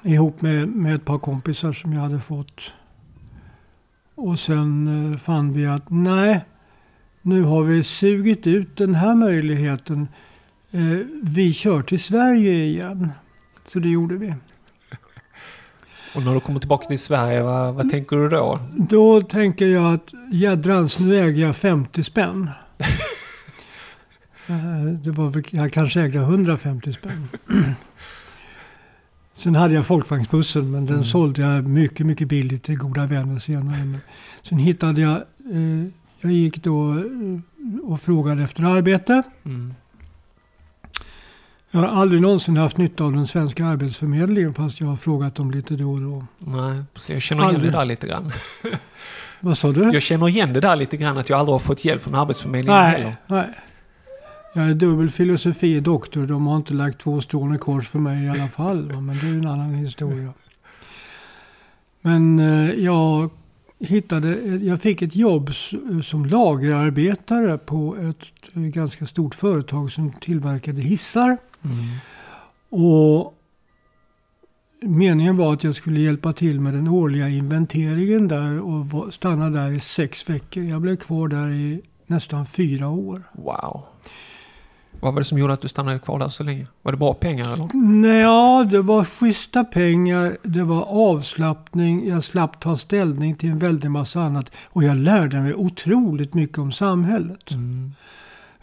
ihop 0.05 0.41
med, 0.41 0.67
med 0.67 0.95
ett 0.95 1.05
par 1.05 1.17
kompisar 1.17 1.73
som 1.73 1.93
jag 1.93 2.01
hade 2.01 2.19
fått. 2.19 2.73
Och 4.15 4.39
sen 4.39 4.87
eh, 5.13 5.19
fann 5.19 5.53
vi 5.53 5.65
att 5.65 5.89
nej, 5.89 6.45
nu 7.21 7.43
har 7.43 7.63
vi 7.63 7.83
sugit 7.83 8.47
ut 8.47 8.77
den 8.77 8.95
här 8.95 9.15
möjligheten. 9.15 10.07
Eh, 10.71 10.97
vi 11.23 11.53
kör 11.53 11.81
till 11.81 11.99
Sverige 11.99 12.53
igen. 12.53 13.11
Så 13.65 13.79
det 13.79 13.89
gjorde 13.89 14.15
vi. 14.15 14.33
Och 16.15 16.23
när 16.23 16.33
du 16.33 16.39
kommer 16.39 16.59
tillbaka 16.59 16.87
till 16.87 16.99
Sverige, 16.99 17.43
vad, 17.43 17.75
vad 17.75 17.89
tänker 17.89 18.15
du 18.15 18.29
då? 18.29 18.59
Då 18.77 19.21
tänker 19.21 19.65
jag 19.65 19.93
att 19.93 20.13
jädrans, 20.31 20.99
nu 20.99 21.19
äger 21.19 21.41
jag 21.41 21.55
50 21.55 22.03
spänn. 22.03 22.49
Eh, 24.47 24.85
det 25.03 25.11
var 25.11 25.29
väl, 25.29 25.43
jag 25.49 25.73
kanske 25.73 26.01
ägde 26.01 26.19
150 26.19 26.93
spänn. 26.93 27.27
Sen 29.37 29.55
hade 29.55 29.73
jag 29.73 29.85
folkvagnsbussen 29.85 30.71
men 30.71 30.85
den 30.85 30.95
mm. 30.95 31.03
sålde 31.03 31.41
jag 31.41 31.63
mycket, 31.63 32.05
mycket 32.05 32.27
billigt 32.27 32.63
till 32.63 32.77
goda 32.77 33.05
vänner 33.05 33.37
senare. 33.37 33.85
Men 33.85 33.97
sen 34.41 34.57
hittade 34.57 35.01
jag, 35.01 35.15
eh, 35.51 35.87
jag 36.21 36.31
gick 36.31 36.63
då 36.63 36.91
eh, 36.91 37.91
och 37.91 38.01
frågade 38.01 38.43
efter 38.43 38.63
arbete. 38.63 39.23
Mm. 39.45 39.73
Jag 41.71 41.79
har 41.79 41.87
aldrig 41.87 42.21
någonsin 42.21 42.57
haft 42.57 42.77
nytta 42.77 43.03
av 43.03 43.13
den 43.13 43.27
svenska 43.27 43.65
arbetsförmedlingen 43.65 44.53
fast 44.53 44.79
jag 44.79 44.87
har 44.87 44.95
frågat 44.95 45.35
dem 45.35 45.51
lite 45.51 45.75
då 45.75 45.91
och 45.91 46.01
då. 46.01 46.25
Nej, 46.37 46.83
jag 47.07 47.21
känner 47.21 47.41
igen 47.41 47.55
Aldrig. 47.55 47.71
det 47.71 47.77
där 47.77 47.85
lite 47.85 48.07
grann. 48.07 48.31
Vad 49.39 49.57
sa 49.57 49.71
du? 49.71 49.93
Jag 49.93 50.03
känner 50.03 50.29
igen 50.29 50.53
det 50.53 50.59
där 50.59 50.75
lite 50.75 50.97
grann 50.97 51.17
att 51.17 51.29
jag 51.29 51.39
aldrig 51.39 51.53
har 51.53 51.59
fått 51.59 51.85
hjälp 51.85 52.03
från 52.03 52.15
Arbetsförmedlingen 52.15 52.83
heller. 52.83 53.03
Nej, 53.03 53.17
nej. 53.27 53.49
Jag 54.57 54.69
är 54.69 54.73
dubbel 54.73 55.09
filosofi 55.09 55.79
doktor. 55.79 56.25
De 56.25 56.47
har 56.47 56.55
inte 56.55 56.73
lagt 56.73 56.99
två 56.99 57.21
strån 57.21 57.55
i 57.55 57.57
kors 57.57 57.87
för 57.89 57.99
mig 57.99 58.25
i 58.25 58.29
alla 58.29 58.47
fall. 58.47 58.91
va, 58.91 59.01
Men 59.01 59.19
det 59.19 59.25
är 59.25 59.31
ju 59.31 59.37
en 59.37 59.47
annan 59.47 59.73
historia. 59.73 60.33
Men 62.01 62.39
eh, 62.39 62.71
jag 62.71 63.29
hittade, 63.79 64.35
jag 64.57 64.81
fick 64.81 65.01
ett 65.01 65.15
jobb 65.15 65.49
som 66.03 66.25
lagerarbetare 66.25 67.57
på 67.57 67.97
ett 67.97 68.55
eh, 68.55 68.61
ganska 68.61 69.05
stort 69.05 69.35
företag 69.35 69.91
som 69.91 70.11
tillverkade 70.11 70.81
hissar. 70.81 71.37
Mm. 71.63 71.85
Och 72.69 73.33
meningen 74.81 75.37
var 75.37 75.53
att 75.53 75.63
jag 75.63 75.75
skulle 75.75 75.99
hjälpa 75.99 76.33
till 76.33 76.59
med 76.59 76.73
den 76.73 76.87
årliga 76.87 77.29
inventeringen 77.29 78.27
där 78.27 78.59
och 78.59 79.13
stanna 79.13 79.49
där 79.49 79.71
i 79.71 79.79
sex 79.79 80.29
veckor. 80.29 80.63
Jag 80.63 80.81
blev 80.81 80.95
kvar 80.95 81.27
där 81.27 81.51
i 81.51 81.81
nästan 82.07 82.45
fyra 82.45 82.89
år. 82.89 83.21
Wow. 83.33 83.83
Vad 84.99 85.13
var 85.13 85.19
det 85.21 85.25
som 85.25 85.37
gjorde 85.37 85.53
att 85.53 85.61
du 85.61 85.67
stannade 85.67 85.99
kvar 85.99 86.19
där 86.19 86.27
så 86.29 86.43
länge? 86.43 86.65
Var 86.81 86.91
det 86.91 86.97
bra 86.97 87.13
pengar 87.13 87.53
eller? 87.53 87.69
Nej, 87.73 88.21
ja, 88.21 88.65
det 88.71 88.81
var 88.81 89.03
schyssta 89.05 89.63
pengar, 89.63 90.37
det 90.43 90.63
var 90.63 90.83
avslappning, 90.89 92.07
jag 92.09 92.23
slapp 92.23 92.59
ta 92.59 92.77
ställning 92.77 93.35
till 93.35 93.49
en 93.49 93.59
väldig 93.59 93.91
massa 93.91 94.21
annat. 94.21 94.51
Och 94.65 94.83
jag 94.83 94.97
lärde 94.97 95.41
mig 95.41 95.53
otroligt 95.55 96.33
mycket 96.33 96.57
om 96.57 96.71
samhället. 96.71 97.51
Mm. 97.51 97.91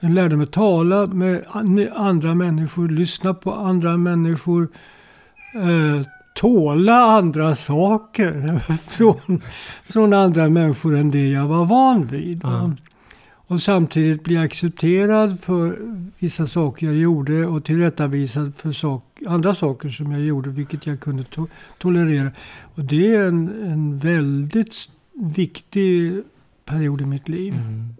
Jag 0.00 0.10
lärde 0.10 0.36
mig 0.36 0.46
tala 0.46 1.06
med 1.06 1.44
an- 1.48 1.88
andra 1.96 2.34
människor, 2.34 2.88
lyssna 2.88 3.34
på 3.34 3.52
andra 3.54 3.96
människor, 3.96 4.68
eh, 5.54 6.06
tåla 6.34 6.94
andra 6.94 7.54
saker 7.54 8.58
från, 8.90 9.42
från 9.84 10.12
andra 10.12 10.48
människor 10.48 10.96
än 10.96 11.10
det 11.10 11.28
jag 11.28 11.46
var 11.46 11.64
van 11.64 12.06
vid. 12.06 12.42
va. 12.42 12.76
Och 13.52 13.62
samtidigt 13.62 14.24
bli 14.24 14.36
accepterad 14.36 15.40
för 15.40 15.78
vissa 16.18 16.46
saker 16.46 16.86
jag 16.86 16.96
gjorde 16.96 17.46
och 17.46 17.64
tillrättavisad 17.64 18.54
för 18.54 18.72
sak, 18.72 19.04
andra 19.26 19.54
saker 19.54 19.88
som 19.88 20.12
jag 20.12 20.20
gjorde, 20.20 20.50
vilket 20.50 20.86
jag 20.86 21.00
kunde 21.00 21.22
to- 21.22 21.48
tolerera. 21.78 22.30
Och 22.74 22.84
det 22.84 23.14
är 23.14 23.26
en, 23.26 23.48
en 23.62 23.98
väldigt 23.98 24.74
viktig 25.14 26.22
period 26.64 27.00
i 27.00 27.04
mitt 27.04 27.28
liv. 27.28 27.54
Mm. 27.54 27.94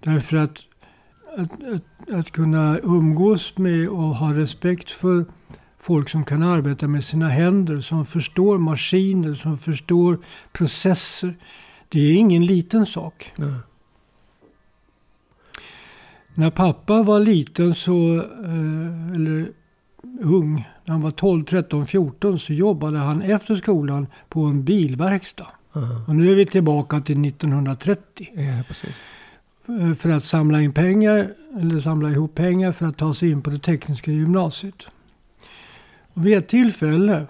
Därför 0.00 0.36
att, 0.36 0.58
att, 1.36 1.64
att 1.74 1.84
att 2.12 2.30
kunna 2.30 2.78
umgås 2.82 3.58
med 3.58 3.88
och 3.88 4.16
ha 4.16 4.32
respekt 4.32 4.90
för 4.90 5.24
folk 5.78 6.08
som 6.08 6.24
kan 6.24 6.42
arbeta 6.42 6.88
med 6.88 7.04
sina 7.04 7.28
händer, 7.28 7.80
som 7.80 8.06
förstår 8.06 8.58
maskiner, 8.58 9.34
som 9.34 9.58
förstår 9.58 10.18
processer. 10.52 11.34
Det 11.88 12.00
är 12.00 12.14
ingen 12.14 12.46
liten 12.46 12.86
sak. 12.86 13.32
Nej. 13.38 13.52
När 16.34 16.50
pappa 16.50 17.02
var 17.02 17.20
liten 17.20 17.74
så, 17.74 18.16
eh, 18.16 19.14
eller 19.14 19.48
ung, 20.20 20.68
när 20.84 20.92
han 20.92 21.00
var 21.00 21.10
12, 21.10 21.44
13, 21.44 21.86
14 21.86 22.38
så 22.38 22.52
jobbade 22.52 22.98
han 22.98 23.22
efter 23.22 23.54
skolan 23.54 24.06
på 24.28 24.40
en 24.40 24.64
bilverkstad. 24.64 25.46
Ja. 25.72 26.04
Och 26.06 26.16
nu 26.16 26.30
är 26.30 26.34
vi 26.34 26.46
tillbaka 26.46 27.00
till 27.00 27.20
1930. 27.20 28.28
Ja, 28.34 28.42
eh, 29.74 29.94
för 29.94 30.10
att 30.10 30.24
samla 30.24 30.60
in 30.60 30.72
pengar 30.72 31.30
eller 31.60 31.80
samla 31.80 32.10
ihop 32.10 32.34
pengar 32.34 32.72
för 32.72 32.86
att 32.86 32.96
ta 32.96 33.14
sig 33.14 33.30
in 33.30 33.42
på 33.42 33.50
det 33.50 33.58
tekniska 33.58 34.10
gymnasiet. 34.10 34.86
Och 36.14 36.26
vid 36.26 36.38
ett 36.38 36.48
tillfälle, 36.48 37.26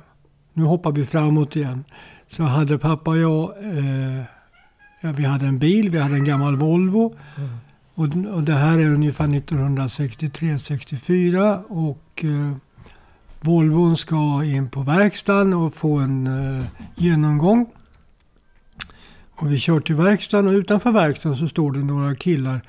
nu 0.53 0.65
hoppar 0.65 0.93
vi 0.93 1.07
framåt 1.07 1.57
igen, 1.57 1.85
så 2.29 2.43
hade 2.43 2.79
pappa 2.79 3.11
och 3.11 3.19
jag, 3.19 3.51
eh, 3.65 5.13
vi 5.17 5.25
hade 5.25 5.47
en 5.47 5.59
bil, 5.59 5.91
vi 5.91 5.99
hade 5.99 6.15
en 6.15 6.25
gammal 6.25 6.57
Volvo 6.57 7.15
Mm. 7.37 7.49
Och, 7.95 8.05
och 8.35 8.43
det 8.43 8.53
här 8.55 8.79
är 8.79 8.91
ungefär 8.91 9.27
1963-64 9.27 11.63
och 11.69 12.25
eh, 12.25 12.53
Volvon 13.41 13.97
ska 13.97 14.45
in 14.45 14.69
på 14.69 14.81
verkstaden 14.83 15.55
och 15.55 15.75
få 15.75 15.97
en 15.97 16.27
eh, 16.27 16.65
genomgång. 16.95 17.67
Och 19.37 19.53
vi 19.53 19.59
kör 19.59 19.81
till 19.81 19.95
verkstaden 19.95 20.47
och 20.49 20.53
utanför 20.53 20.93
verkstaden 20.93 21.39
så 21.39 21.49
står 21.49 21.73
det 21.73 21.79
några 21.79 22.15
killar 22.15 22.61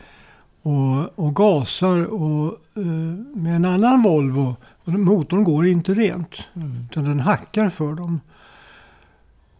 och, 0.62 1.20
och 1.20 1.36
gasar 1.36 2.06
och, 2.06 2.58
eh, 2.76 2.84
med 3.36 3.56
en 3.56 3.66
annan 3.66 4.04
Volvo. 4.04 4.56
Och 4.84 4.94
motorn 4.94 5.44
går 5.44 5.68
inte 5.68 5.94
rent, 5.94 6.50
Mm. 6.56 6.86
utan 6.92 7.04
den 7.04 7.20
hackar 7.20 7.70
för 7.70 7.94
dem. 7.94 8.20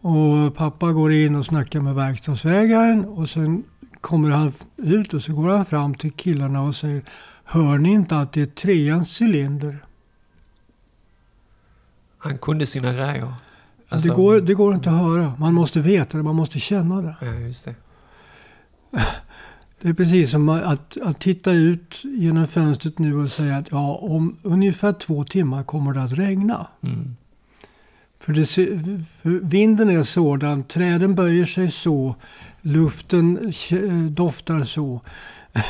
Och 0.00 0.54
pappa 0.56 0.92
går 0.92 1.12
in 1.12 1.34
och 1.34 1.46
snackar 1.46 1.80
med 1.80 1.94
verkstadsägaren 1.94 3.04
och 3.04 3.28
sen 3.28 3.62
kommer 4.06 4.30
han 4.30 4.52
ut 4.76 5.14
och 5.14 5.22
så 5.22 5.32
går 5.32 5.48
han 5.48 5.64
fram 5.64 5.94
till 5.94 6.12
killarna 6.12 6.62
och 6.62 6.74
säger 6.74 7.02
Hör 7.44 7.78
ni 7.78 7.92
inte 7.92 8.18
att 8.18 8.32
det 8.32 8.40
är 8.40 8.46
treans 8.46 9.22
cylinder? 9.22 9.78
Han 12.18 12.38
kunde 12.38 12.66
sina 12.66 12.92
grejer. 12.92 13.34
Alltså- 13.88 14.08
det, 14.08 14.14
går, 14.14 14.40
det 14.40 14.54
går 14.54 14.74
inte 14.74 14.90
att 14.90 14.96
höra. 14.96 15.34
Man 15.38 15.54
måste 15.54 15.80
veta 15.80 16.16
det, 16.16 16.22
man 16.22 16.34
måste 16.34 16.58
känna 16.58 17.02
det. 17.02 17.16
Ja, 17.20 17.34
just 17.34 17.64
det. 17.64 17.74
Det 19.80 19.88
är 19.88 19.94
precis 19.94 20.30
som 20.30 20.48
att, 20.48 20.96
att 21.02 21.20
titta 21.20 21.52
ut 21.52 22.00
genom 22.04 22.46
fönstret 22.46 22.98
nu 22.98 23.16
och 23.16 23.30
säga 23.30 23.56
att 23.56 23.70
ja, 23.70 23.94
om 23.94 24.36
ungefär 24.42 24.92
två 24.92 25.24
timmar 25.24 25.62
kommer 25.62 25.92
det 25.92 26.02
att 26.02 26.12
regna. 26.12 26.66
Mm. 26.80 27.16
För, 28.20 28.32
det, 28.32 28.46
för 29.22 29.30
vinden 29.30 29.90
är 29.90 30.02
sådan, 30.02 30.64
träden 30.64 31.14
böjer 31.14 31.44
sig 31.44 31.70
så, 31.70 32.14
luften 32.66 33.38
kä- 33.38 34.08
doftar 34.08 34.62
så. 34.62 35.00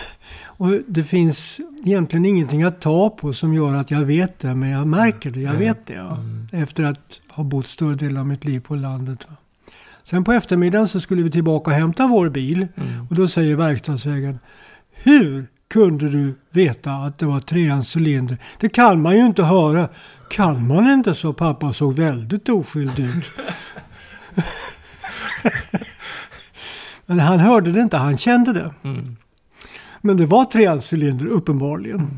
Och 0.58 0.70
det 0.86 1.04
finns 1.04 1.60
egentligen 1.84 2.24
ingenting 2.24 2.62
att 2.62 2.80
ta 2.80 3.10
på 3.10 3.32
som 3.32 3.54
gör 3.54 3.74
att 3.74 3.90
jag 3.90 4.00
vet 4.04 4.38
det, 4.38 4.54
men 4.54 4.68
jag 4.70 4.86
märker 4.86 5.30
det. 5.30 5.40
Jag 5.40 5.54
Ja. 5.54 5.58
vet 5.58 5.86
det. 5.86 5.94
Ja. 5.94 6.14
Mm. 6.16 6.48
Efter 6.52 6.84
att 6.84 7.20
ha 7.28 7.44
bott 7.44 7.66
större 7.66 7.94
delen 7.94 8.16
av 8.16 8.26
mitt 8.26 8.44
liv 8.44 8.60
på 8.60 8.74
landet. 8.74 9.26
Sen 10.04 10.24
på 10.24 10.32
eftermiddagen 10.32 10.88
så 10.88 11.00
skulle 11.00 11.22
vi 11.22 11.30
tillbaka 11.30 11.70
och 11.70 11.76
hämta 11.76 12.06
vår 12.06 12.28
bil. 12.28 12.66
Mm. 12.76 13.06
Och 13.10 13.14
då 13.14 13.28
säger 13.28 13.56
verkstadsägaren 13.56 14.38
Hur 14.92 15.46
kunde 15.68 16.08
du 16.08 16.34
veta 16.50 16.92
att 16.92 17.18
det 17.18 17.26
var 17.26 17.40
treans 17.40 17.96
cylinder? 17.96 18.38
Det 18.60 18.68
kan 18.68 19.02
man 19.02 19.14
ju 19.16 19.26
inte 19.26 19.42
höra. 19.42 19.88
Kan 20.30 20.66
man 20.66 20.90
inte 20.92 21.14
så 21.14 21.32
pappa 21.32 21.72
såg 21.72 21.94
väldigt 21.94 22.48
oskyldig 22.48 23.04
ut. 23.04 23.30
Men 27.06 27.20
han 27.20 27.40
hörde 27.40 27.72
det 27.72 27.80
inte, 27.80 27.96
han 27.96 28.18
kände 28.18 28.52
det. 28.52 28.74
Mm. 28.82 29.16
Men 30.00 30.16
det 30.16 30.26
var 30.26 30.44
treans 30.44 30.92
cylinder 30.92 31.26
uppenbarligen. 31.26 32.10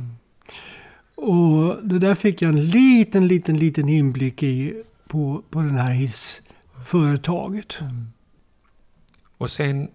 Och 1.14 1.76
det 1.82 1.98
där 1.98 2.14
fick 2.14 2.42
jag 2.42 2.48
en 2.48 2.70
liten, 2.70 3.28
liten, 3.28 3.58
liten 3.58 3.88
inblick 3.88 4.42
i 4.42 4.82
på, 5.08 5.42
på 5.50 5.60
den 5.60 5.76
här 5.76 5.92
hissföretaget. 5.92 7.78
Och 9.38 9.50
sen, 9.50 9.88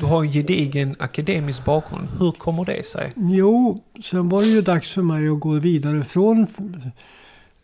du 0.00 0.06
har 0.06 0.24
en 0.24 0.32
gedigen 0.32 0.96
akademisk 0.98 1.64
bakgrund. 1.64 2.08
Hur 2.18 2.32
kommer 2.32 2.64
det 2.64 2.86
sig? 2.86 3.12
Jo, 3.16 3.84
sen 4.04 4.28
var 4.28 4.42
det 4.42 4.48
ju 4.48 4.62
dags 4.62 4.90
för 4.90 5.02
mig 5.02 5.28
att 5.28 5.40
gå 5.40 5.52
vidare 5.52 6.04
från 6.04 6.46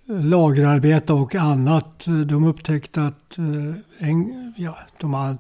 lagerarbete 0.06 1.12
och 1.12 1.34
annat. 1.34 2.06
De 2.26 2.44
upptäckte 2.44 3.02
att 3.02 3.38
eh, 3.38 4.08
en, 4.08 4.54
ja, 4.56 4.78
de 5.00 5.14
hade, 5.14 5.38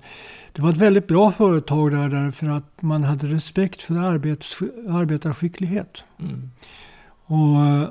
det 0.52 0.62
var 0.62 0.70
ett 0.70 0.76
väldigt 0.76 1.06
bra 1.06 1.32
företag 1.32 1.90
där 1.90 2.08
därför 2.08 2.48
att 2.48 2.82
man 2.82 3.04
hade 3.04 3.26
respekt 3.26 3.82
för 3.82 3.94
arbets, 3.94 4.60
arbetarskicklighet. 4.88 6.04
Mm. 6.20 6.50
Och 7.26 7.66
eh, 7.66 7.88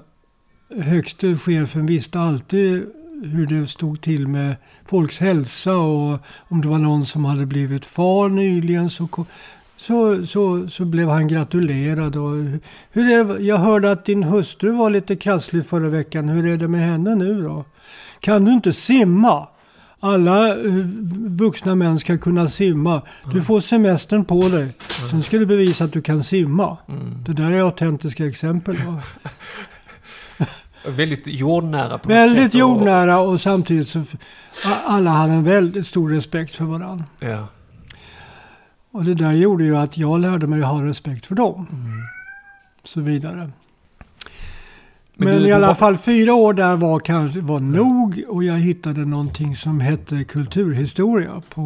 högste 0.83 1.35
chefen 1.35 1.85
visste 1.85 2.19
alltid 2.19 2.85
hur 3.23 3.47
det 3.47 3.67
stod 3.67 4.01
till 4.01 4.27
med 4.27 4.55
folks 4.85 5.19
hälsa 5.19 5.77
och 5.77 6.19
om 6.37 6.61
det 6.61 6.67
var 6.67 6.77
någon 6.77 7.05
som 7.05 7.25
hade 7.25 7.45
blivit 7.45 7.85
far 7.85 8.29
nyligen 8.29 8.89
så, 8.89 9.07
så, 9.77 10.25
så, 10.25 10.69
så 10.69 10.85
blev 10.85 11.09
han 11.09 11.27
gratulerad. 11.27 12.15
Och 12.15 12.31
hur 12.91 13.11
är, 13.11 13.39
jag 13.39 13.57
hörde 13.57 13.91
att 13.91 14.05
din 14.05 14.23
hustru 14.23 14.71
var 14.71 14.89
lite 14.89 15.15
krasslig 15.15 15.65
förra 15.65 15.89
veckan. 15.89 16.29
Hur 16.29 16.45
är 16.47 16.57
det 16.57 16.67
med 16.67 16.87
henne 16.91 17.15
nu 17.15 17.43
då? 17.43 17.65
Kan 18.19 18.45
du 18.45 18.51
inte 18.51 18.73
simma? 18.73 19.47
Alla 19.99 20.49
eh, 20.49 20.71
vuxna 21.27 21.75
män 21.75 21.99
ska 21.99 22.17
kunna 22.17 22.49
simma. 22.49 23.01
Du 23.31 23.41
får 23.41 23.61
semestern 23.61 24.25
på 24.25 24.49
dig. 24.49 24.67
Sen 25.11 25.23
ska 25.23 25.37
du 25.37 25.45
bevisa 25.45 25.83
att 25.83 25.93
du 25.93 26.01
kan 26.01 26.23
simma. 26.23 26.77
Mm. 26.89 27.23
Det 27.25 27.33
där 27.33 27.51
är 27.51 27.59
autentiska 27.59 28.27
exempel. 28.27 28.77
Väldigt 30.87 31.27
jordnära 31.27 31.97
på 31.97 32.09
Väldigt 32.09 32.43
sätt. 32.43 32.53
jordnära 32.53 33.19
och 33.19 33.41
samtidigt 33.41 33.87
så 33.87 34.03
alla 34.85 35.09
hade 35.11 35.33
en 35.33 35.43
väldigt 35.43 35.87
stor 35.87 36.09
respekt 36.09 36.55
för 36.55 36.65
varandra. 36.65 37.03
Ja. 37.19 37.47
Och 38.93 39.03
det 39.03 39.13
där 39.13 39.31
gjorde 39.31 39.63
ju 39.63 39.77
att 39.77 39.97
jag 39.97 40.19
lärde 40.19 40.47
mig 40.47 40.63
att 40.63 40.69
ha 40.69 40.83
respekt 40.85 41.25
för 41.25 41.35
dem. 41.35 41.67
Mm. 41.71 42.01
Så 42.83 43.01
vidare. 43.01 43.51
Men, 45.15 45.39
du- 45.41 45.47
i 45.47 45.51
alla 45.51 45.67
var- 45.67 45.73
fall 45.75 45.97
fyra 45.97 46.33
år 46.33 46.53
där 46.53 46.75
var 46.75 46.99
kanske 46.99 47.39
var 47.41 47.59
nog 47.59 48.23
och 48.29 48.43
jag 48.43 48.57
hittade 48.59 49.05
någonting 49.05 49.55
som 49.55 49.79
hette 49.79 50.23
kulturhistoria 50.23 51.41
på 51.49 51.61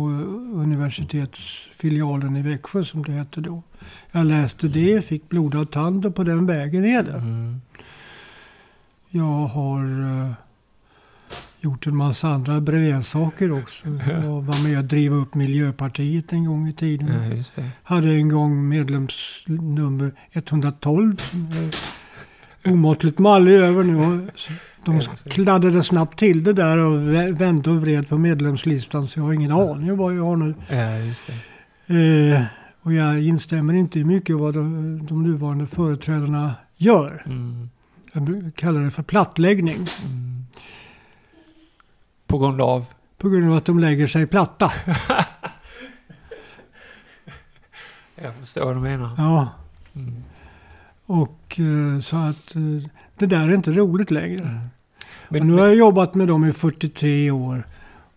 universitetsfilialen 0.54 2.36
i 2.38 2.42
Växjö 2.42 2.84
som 2.84 3.04
det 3.04 3.12
hette 3.12 3.42
då. 3.42 3.62
Jag 4.12 4.26
läste 4.26 4.68
det, 4.68 5.06
fick 5.06 5.30
blodad 5.30 5.72
tand 5.72 6.06
och 6.06 6.16
på 6.16 6.24
den 6.24 6.46
vägen 6.46 6.86
är 6.86 7.04
det. 7.04 7.14
Mm. 7.18 7.62
Jag 9.10 9.24
har 9.48 9.84
eh, 9.84 10.32
gjort 11.62 11.88
en 11.88 11.96
massa 11.96 12.28
andra 12.28 12.62
brevsaker 12.62 13.52
också. 13.52 13.88
Jag 14.10 14.42
var 14.42 14.64
med 14.64 14.78
och 14.78 14.84
drev 14.86 15.14
upp 15.14 15.36
Miljöpartiet 15.36 16.34
en 16.34 16.46
gång 16.46 16.68
i 16.68 16.74
tiden. 16.74 17.24
Ja, 17.30 17.36
just 17.36 17.56
det. 17.56 17.70
Hade 17.84 18.10
en 18.12 18.30
gång 18.30 18.70
medlemsnummer 18.70 20.12
112 20.34 21.16
som 21.18 21.48
är 22.64 22.72
omåttligt 22.74 23.20
mallig 23.20 23.54
över 23.54 23.84
nu. 23.84 24.28
De 24.86 25.00
kladdade 25.30 25.84
snabbt 25.84 26.20
till 26.20 26.44
det 26.44 26.54
där 26.54 26.78
och 26.78 26.94
vä- 27.00 27.38
vände 27.38 27.70
och 27.70 27.82
vred 27.82 28.10
på 28.10 28.18
medlemslistan 28.18 29.08
så 29.08 29.20
jag 29.20 29.24
har 29.26 29.34
ingen 29.34 29.52
aning 29.52 29.92
om 29.92 29.98
vad 29.98 30.16
jag 30.16 30.24
har 30.26 30.36
nu. 30.36 30.54
Ja, 30.70 30.98
just 30.98 31.24
det. 31.88 32.34
Eh, 32.36 32.44
och 32.82 32.94
jag 32.94 33.24
instämmer 33.24 33.74
inte 33.74 34.00
i 34.00 34.04
mycket 34.04 34.36
vad 34.36 34.54
de, 34.54 35.06
de 35.06 35.24
nuvarande 35.24 35.68
företrädarna 35.68 36.56
gör. 36.78 37.24
Mm. 37.26 37.70
Jag 38.14 38.24
brukar 38.24 38.52
kalla 38.52 38.80
det 38.80 38.92
för 38.92 39.04
plattläggning. 39.04 39.76
Mm. 40.06 40.27
På 42.28 42.38
grund 42.38 42.62
av? 42.62 42.86
På 43.18 43.30
grund 43.30 43.52
av 43.52 43.58
att 43.58 43.66
de 43.66 43.80
lägger 43.80 44.08
sig 44.08 44.28
platta. 44.28 44.72
Jag 48.22 48.36
förstår 48.36 48.66
vad 48.66 48.76
du 48.76 48.80
menar. 48.80 49.12
Ja, 49.18 49.50
Mm. 49.96 50.24
och 51.06 51.60
eh, 51.60 52.00
så 52.00 52.18
att 52.18 52.56
eh, 52.56 52.90
det 53.18 53.26
där 53.26 53.50
är 53.50 53.54
inte 53.54 53.72
roligt 53.72 54.12
längre. 54.12 54.42
Mm. 54.42 54.60
Och 55.28 55.32
Men, 55.32 55.48
nu 55.48 55.54
har 55.54 55.66
jag 55.68 55.76
jobbat 55.76 56.16
med 56.16 56.28
dem 56.28 56.46
i 56.46 56.54
43 56.54 57.32
år. 57.32 57.68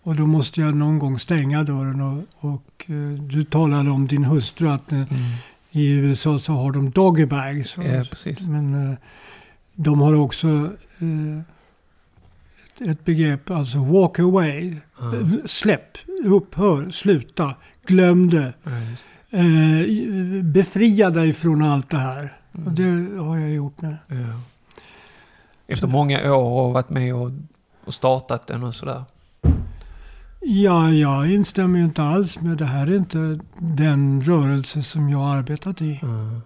Och 0.03 0.17
då 0.17 0.27
måste 0.27 0.61
jag 0.61 0.75
någon 0.75 0.99
gång 0.99 1.19
stänga 1.19 1.63
dörren. 1.63 2.01
Och, 2.01 2.51
och 2.51 2.85
eh, 2.87 3.21
du 3.21 3.43
talade 3.43 3.91
om 3.91 4.07
din 4.07 4.25
hustru 4.25 4.71
att 4.71 4.93
mm. 4.93 5.07
i 5.71 5.91
USA 5.91 6.39
så 6.39 6.53
har 6.53 6.73
de 6.73 6.91
doggy 6.91 7.27
bags. 7.27 7.77
Ja, 7.77 8.05
precis. 8.11 8.41
Men 8.41 8.97
de 9.75 10.01
har 10.01 10.15
också 10.15 10.49
eh, 10.99 11.41
ett, 12.81 13.05
begrepp, 13.05 13.51
alltså 13.51 13.79
walk 13.79 14.19
away. 14.19 14.77
Eh, 15.01 15.29
Släpp, 15.45 15.99
upphör, 16.25 16.91
sluta, 16.91 17.55
glöm 17.87 18.31
det. 18.31 18.53
det. 18.63 19.39
Eh, 19.39 20.43
befria 20.43 21.11
dig 21.11 21.33
från 21.33 21.63
allt 21.63 21.91
det 21.91 21.99
här. 21.99 22.37
Mm. 22.55 22.67
Och 22.67 22.73
det 22.73 23.21
har 23.23 23.39
jag 23.39 23.51
gjort 23.51 23.81
nu. 23.81 23.97
Ja. 24.07 24.41
Efter 25.67 25.89
många 25.89 26.35
år 26.35 26.67
och 26.67 26.73
varit 26.73 26.91
med 26.91 27.15
och, 27.15 27.31
och 27.85 27.95
startat 27.95 28.47
den 28.47 28.63
och 28.63 28.75
sådär. 28.75 29.05
Ja, 30.41 30.91
jag 30.91 31.31
instämmer 31.33 31.79
ju 31.79 31.85
inte 31.85 32.03
alls 32.03 32.41
med 32.41 32.57
det 32.57 32.65
här 32.65 32.87
är 32.87 32.97
inte 32.97 33.41
den 33.59 34.23
rörelse 34.23 34.83
som 34.83 35.11
jag 35.11 35.23
arbetat 35.23 35.83
i. 35.83 36.01
Mm. 36.03 36.41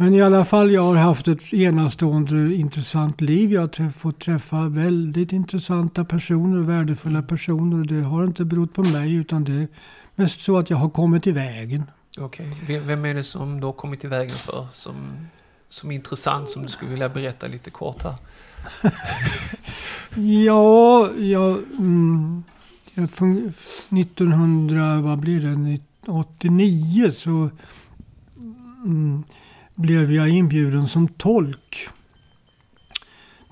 Men 0.00 0.14
i 0.14 0.22
alla 0.22 0.44
fall, 0.44 0.70
jag 0.70 0.82
har 0.82 0.94
haft 0.96 1.28
ett 1.28 1.54
enastående 1.54 2.54
intressant 2.54 3.20
liv. 3.20 3.52
Jag 3.52 3.60
har 3.60 3.68
träff- 3.68 3.92
fått 3.92 4.18
träffa 4.20 4.68
väldigt 4.68 5.32
intressanta 5.32 6.04
personer, 6.04 6.58
värdefulla 6.58 7.22
personer. 7.22 7.84
Det 7.84 8.02
har 8.02 8.24
inte 8.24 8.44
berott 8.44 8.72
på 8.74 8.82
mig 8.82 9.14
utan 9.14 9.44
det 9.44 9.52
är 9.52 9.68
mest 10.14 10.40
så 10.40 10.58
att 10.58 10.70
jag 10.70 10.76
har 10.76 10.88
kommit 10.90 11.26
i 11.26 11.32
vägen. 11.32 11.82
Okej. 12.18 12.46
Vem- 12.66 12.86
Vem 12.86 13.04
är 13.04 13.14
det 13.14 13.24
som 13.24 13.60
du 13.60 13.66
har 13.66 13.72
kommit 13.72 14.04
i 14.04 14.06
vägen 14.08 14.36
för? 14.36 14.66
Som, 14.72 14.94
som 15.68 15.90
är 15.90 15.94
intressant 15.94 16.48
som 16.48 16.62
du 16.62 16.68
skulle 16.68 16.90
vilja 16.90 17.08
berätta 17.08 17.46
lite 17.46 17.70
kort 17.70 18.02
här? 18.02 18.14
Ja, 20.44 21.10
jag, 21.18 21.58
mm, 21.78 22.42
jag 22.94 23.08
fun- 23.10 23.52
1900, 23.90 25.00
vad 25.00 25.18
blir 25.18 25.40
det, 25.40 25.78
89 26.12 27.10
så 27.10 27.50
mm, 28.84 29.22
blev 29.74 30.12
jag 30.12 30.28
inbjuden 30.28 30.88
som 30.88 31.08
tolk 31.08 31.88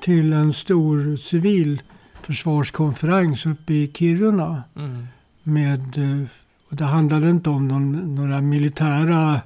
till 0.01 0.33
en 0.33 0.53
stor 0.53 1.17
civilförsvarskonferens 1.17 3.47
uppe 3.47 3.75
i 3.75 3.93
Kiruna. 3.95 4.63
Mm. 4.77 5.07
Med, 5.43 5.99
eh, 5.99 6.25
och 6.71 6.77
det 6.77 6.85
handlade 6.85 7.31
inte 7.31 7.51
om 7.51 7.69
någon, 7.69 8.15
några 8.15 8.41
militära 8.41 9.41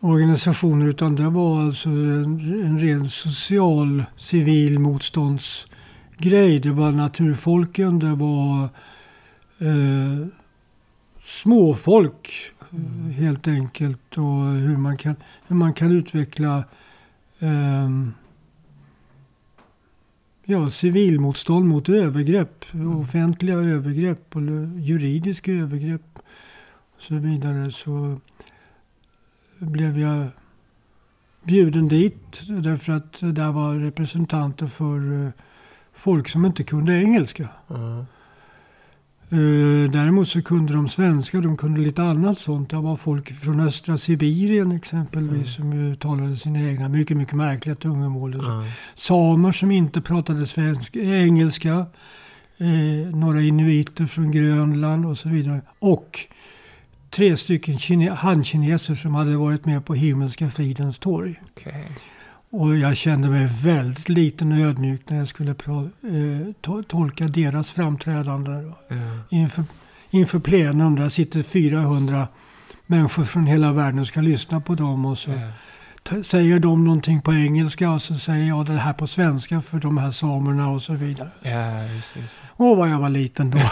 organisationer 0.00 0.86
utan 0.86 1.16
det 1.16 1.28
var 1.28 1.60
alltså 1.60 1.88
en, 1.88 2.64
en 2.64 2.80
ren 2.80 3.08
social 3.08 4.04
civil 4.16 4.78
motståndsgrej. 4.78 6.60
Det 6.60 6.70
var 6.70 6.92
naturfolken, 6.92 7.98
det 7.98 8.14
var 8.14 8.62
eh, 9.58 10.26
småfolk 11.24 12.52
eh, 12.76 13.12
helt 13.12 13.48
enkelt 13.48 14.18
och 14.18 14.44
hur 14.44 14.76
man 14.76 14.96
kan, 14.96 15.16
hur 15.46 15.56
man 15.56 15.74
kan 15.74 15.92
utveckla 15.92 16.64
ehm, 17.38 18.12
Ja, 20.48 20.70
civilmotstånd 20.70 21.68
mot 21.68 21.88
övergrepp, 21.88 22.64
offentliga 23.00 23.56
övergrepp 23.56 24.36
eller 24.36 24.78
juridiska 24.78 25.52
övergrepp 25.52 26.18
och 26.96 27.02
så 27.02 27.14
vidare. 27.14 27.70
Så 27.70 28.20
blev 29.58 29.98
jag 29.98 30.28
bjuden 31.42 31.88
dit 31.88 32.40
därför 32.48 32.92
att 32.92 33.20
där 33.20 33.52
var 33.52 33.74
representanter 33.74 34.66
för 34.66 35.26
eh, 35.26 35.30
folk 35.92 36.28
som 36.28 36.46
inte 36.46 36.64
kunde 36.64 37.02
engelska. 37.02 37.48
Mm. 37.70 38.04
Eh, 39.30 39.90
Däremot 39.90 40.28
så 40.28 40.42
kunde 40.42 40.72
de 40.72 40.88
svenska, 40.88 41.40
de 41.40 41.56
kunde 41.56 41.80
lite 41.80 42.02
annat 42.02 42.38
sånt. 42.38 42.70
Det 42.70 42.76
var 42.76 42.96
folk 42.96 43.32
från 43.32 43.60
östra 43.60 43.98
Sibirien 43.98 44.72
exempelvis 44.72 45.54
som 45.54 45.72
ju 45.72 45.94
talade 45.94 46.36
sina 46.36 46.60
egna 46.60 46.88
mycket, 46.88 47.16
mycket 47.16 47.34
märkliga 47.34 47.74
tungomål. 47.76 48.34
Mm. 48.34 48.64
Samer 48.94 49.52
som 49.52 49.70
inte 49.70 50.00
pratade 50.00 50.46
svenska, 50.46 50.98
engelska. 51.00 51.86
Eh, 52.58 53.16
några 53.16 53.40
inuiter 53.40 54.06
från 54.06 54.30
Grönland 54.30 55.06
och 55.06 55.18
så 55.18 55.28
vidare. 55.28 55.60
Och 55.78 56.18
tre 57.10 57.36
stycken 57.36 57.74
kine- 57.78 58.14
hankineser 58.14 58.94
som 58.94 59.14
hade 59.14 59.36
varit 59.36 59.64
med 59.64 59.84
på 59.84 59.94
Himmelska 59.94 60.50
fridens 60.50 60.98
torg. 60.98 61.40
Okej. 61.56 61.84
Och 62.50 62.76
jag 62.76 62.96
kände 62.96 63.28
mig 63.28 63.48
väldigt 63.62 64.08
liten 64.08 64.52
och 64.52 64.58
ödmjuk 64.58 65.00
när 65.10 65.18
jag 65.18 65.28
skulle 65.28 65.50
eh, 65.50 65.54
to- 66.62 66.82
tolka 66.82 67.24
deras 67.28 67.72
framträdande 67.72 68.50
Ja. 68.88 68.96
inför, 69.30 69.64
inför 70.10 70.38
plenum. 70.38 70.96
Där 70.96 71.08
sitter 71.08 71.42
400 71.42 72.28
människor 72.86 73.24
från 73.24 73.46
hela 73.46 73.72
världen 73.72 73.98
och 73.98 74.06
ska 74.06 74.20
lyssna 74.20 74.60
på 74.60 74.74
dem. 74.74 75.04
Och 75.06 75.18
så 75.18 75.30
t- 76.08 76.24
säger 76.24 76.58
de 76.58 76.84
någonting 76.84 77.20
på 77.22 77.34
engelska 77.34 77.90
och 77.90 78.02
så 78.02 78.14
säger 78.14 78.48
jag 78.48 78.66
det 78.66 78.72
här 78.78 78.92
på 78.92 79.06
svenska 79.06 79.62
för 79.62 79.78
de 79.78 79.98
här 79.98 80.10
samerna 80.10 80.68
och 80.70 80.82
så 80.82 80.92
vidare. 80.92 81.30
Ja, 81.42 81.82
just. 81.94 82.16
Just 82.16 82.34
Åh, 82.56 82.76
vad 82.78 82.88
jag 82.90 82.98
var 82.98 83.08
liten 83.10 83.50
då. 83.50 83.58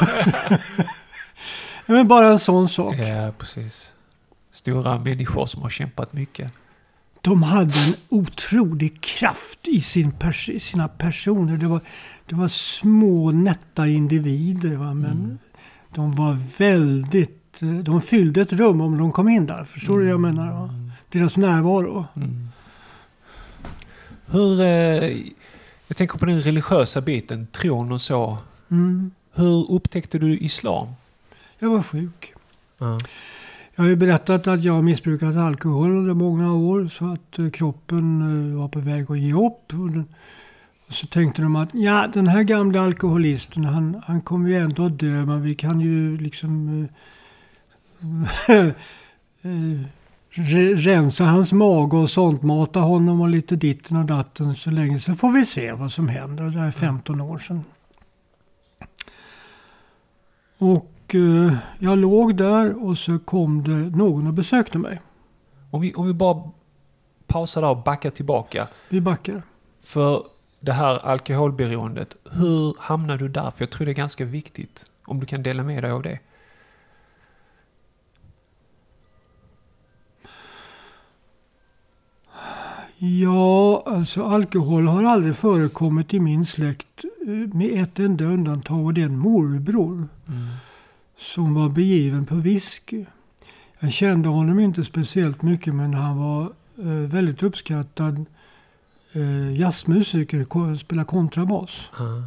Men 1.87 2.09
bara 2.09 2.29
en 2.29 2.39
sån 2.39 2.69
sak. 2.69 2.95
Ja, 2.99 3.33
precis. 3.39 3.91
Stora 4.53 4.99
människor 4.99 5.47
som 5.47 5.63
har 5.63 5.71
kämpat 5.71 6.13
mycket. 6.13 6.51
De 7.25 7.43
hade 7.43 7.79
en 7.87 7.95
otrolig 8.09 9.01
kraft 9.01 9.69
i 9.69 9.81
sin 9.81 10.13
pers- 10.13 10.59
sina 10.59 10.89
personer. 10.89 11.57
Det 11.57 11.67
var, 11.67 11.81
det 12.27 12.35
var 12.35 12.49
små 12.49 13.31
nätta 13.33 13.87
individer. 13.89 14.77
Va? 14.77 14.95
Men 14.95 15.11
Mm. 15.13 15.39
de 15.95 16.13
var 16.13 16.39
väldigt... 16.59 17.41
De 17.85 18.01
fyllde 18.01 18.41
ett 18.41 18.53
rum 18.53 18.81
om 18.81 18.99
de 18.99 19.13
kom 19.13 19.29
in 19.29 19.47
där. 19.47 19.65
Förstår 19.65 19.99
du 19.99 20.05
vad 20.05 20.13
jag 20.13 20.21
menar? 20.21 20.53
Va? 20.53 20.69
Mm. 20.69 20.91
Deras 21.11 21.37
närvaro. 21.37 22.07
Mm. 22.17 22.49
Hur... 24.27 24.61
Eh, 24.61 25.17
jag 25.89 25.97
tänker 25.97 26.19
på 26.19 26.27
den 26.27 26.43
religiösa 26.43 27.01
biten, 27.01 27.47
tron 27.47 27.93
och 27.93 28.01
så. 28.03 28.39
Mm. 28.71 29.11
Hur 29.35 29.71
upptäckte 29.73 30.19
du 30.19 30.39
islam? 30.39 30.89
Jag 31.59 31.71
var 31.71 31.83
sjuk. 31.83 32.33
Jag 33.77 33.85
har 33.85 33.89
ju 33.89 33.97
berättat 33.97 34.47
att 34.47 34.63
jag 34.63 34.85
missbrukat 34.85 35.37
alkohol 35.37 35.91
under 35.91 36.15
många 36.15 36.55
år 36.55 36.89
så 36.89 37.13
att 37.13 37.39
eh, 37.39 37.51
kroppen 37.51 38.21
eh, 38.53 38.59
var 38.59 38.69
på 38.69 38.81
väg 38.81 39.11
att 39.11 39.19
ge 39.19 39.33
upp. 39.33 39.73
Och, 39.73 40.95
så 40.95 41.07
tänkte 41.07 41.43
de 41.43 41.57
att 41.57 41.69
ja, 41.73 42.07
den 42.13 42.27
här 42.27 42.43
gamla 42.43 42.81
alkoholisten 42.81 43.65
han, 43.65 44.03
han 44.07 44.21
kommer 44.21 44.49
ju 44.49 44.59
ändå 44.59 44.87
att 44.87 44.99
dö 44.99 45.27
men 45.27 45.43
vi 45.43 45.55
kan 45.55 45.81
ju 45.81 46.17
liksom 46.17 46.89
eh, 48.49 48.69
rensa 50.77 51.25
hans 51.25 51.53
mage 51.53 51.97
och 51.97 52.11
sånt, 52.11 52.43
mata 52.43 52.81
honom 52.81 53.21
och 53.21 53.29
lite 53.29 53.57
ditten 53.57 53.97
och 53.97 54.05
datten 54.05 54.55
så 54.55 54.71
länge 54.71 55.01
så 55.01 55.15
får 55.15 55.33
vi 55.33 55.47
se 55.47 55.73
vad 55.73 55.93
som 55.93 56.09
händer. 56.09 56.45
Det 56.45 56.59
här 56.59 56.69
är 56.69 56.73
15 56.73 57.21
år 57.21 57.39
sedan. 57.39 57.65
Och 60.59 60.94
eh, 61.15 61.55
jag 61.79 61.99
låg 61.99 62.37
där 62.37 62.85
och 62.85 62.99
så 62.99 63.19
kom 63.19 63.63
det 63.63 63.97
någon 63.97 64.27
och 64.27 64.35
besökte 64.35 64.79
mig. 64.79 65.01
Om, 65.71 65.81
vi, 65.81 65.95
om 65.95 66.07
vi 66.07 66.13
bara 66.13 66.51
pausa 67.27 67.61
där 67.61 67.71
och 67.71 67.83
backa 67.83 68.11
tillbaka. 68.11 68.69
Vi 68.89 69.01
backar. 69.01 69.43
För 69.83 70.27
det 70.61 70.73
här 70.73 71.07
alkoholberoendet, 71.07 72.17
hur 72.31 72.77
hamnade 72.79 73.19
du 73.19 73.29
där? 73.29 73.51
För 73.51 73.63
jag 73.65 73.71
tror 73.71 73.87
det 73.87 73.93
är 73.93 73.95
ganska 73.95 74.25
viktigt 74.25 74.87
om 75.05 75.21
du 75.21 75.27
kan 75.27 75.43
dela 75.43 75.63
med 75.63 75.85
dig 75.85 75.91
av 75.91 76.03
det. 76.03 76.19
Ja, 82.99 83.83
alltså 83.87 84.25
alkohol 84.25 84.87
har 84.87 85.05
aldrig 85.05 85.37
förekommit 85.37 86.15
i 86.15 86.21
min 86.21 86.45
släkt 86.45 87.05
eh, 87.27 87.57
med 87.57 87.83
ett 87.83 87.99
enda 87.99 88.25
undantag 88.25 88.85
och 88.85 88.95
det 88.95 89.01
är 89.01 89.07
en 89.07 89.19
morbror 89.19 90.09
Mm. 90.27 90.49
Som 91.19 91.55
var 91.55 91.69
begiven 91.69 92.27
på 92.27 92.35
whisky. 92.35 93.05
Jag 93.79 93.93
kände 93.93 94.29
honom 94.29 94.59
inte 94.59 94.85
speciellt 94.85 95.43
mycket 95.43 95.75
men 95.75 95.95
han 95.95 96.17
var 96.17 96.43
eh, 96.79 96.87
väldigt 96.87 97.43
uppskattad 97.43 98.27
eh, 99.13 99.57
jazzmusiker, 99.57 100.77
spelade 100.77 101.07
kontrabas. 101.07 101.91
Ja. 101.99 102.25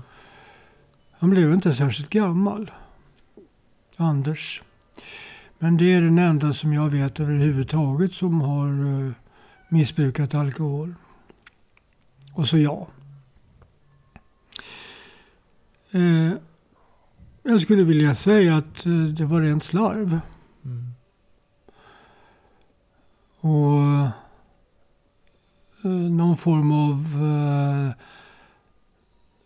Han 1.20 1.30
blev 1.30 1.54
inte 1.54 1.74
särskilt 1.74 2.10
gammal. 2.10 2.72
Anders. 3.98 4.62
Men 5.60 5.78
det 5.78 5.94
är 5.94 6.02
den 6.02 6.18
enda 6.18 6.54
som 6.54 6.74
jag 6.74 6.90
vet 6.90 7.20
överhuvudtaget 7.20 8.14
som 8.14 8.42
har 8.42 8.68
eh, 8.68 9.12
missbrukat 9.70 10.36
alkohol. 10.36 10.96
Och 12.34 12.48
så 12.48 12.58
jag. 12.58 12.88
Eh, 15.92 16.32
jag 17.48 17.62
skulle 17.62 17.84
vilja 17.84 18.16
säga 18.16 18.58
att 18.58 18.86
eh, 18.86 18.92
det 18.92 19.26
var 19.26 19.42
rent 19.42 19.64
slarv. 19.64 20.20
Mm. 20.66 20.94
Och 23.40 23.82
eh, 25.84 26.10
någon 26.12 26.38
form 26.38 26.72
av 26.72 26.96
eh, 27.24 27.92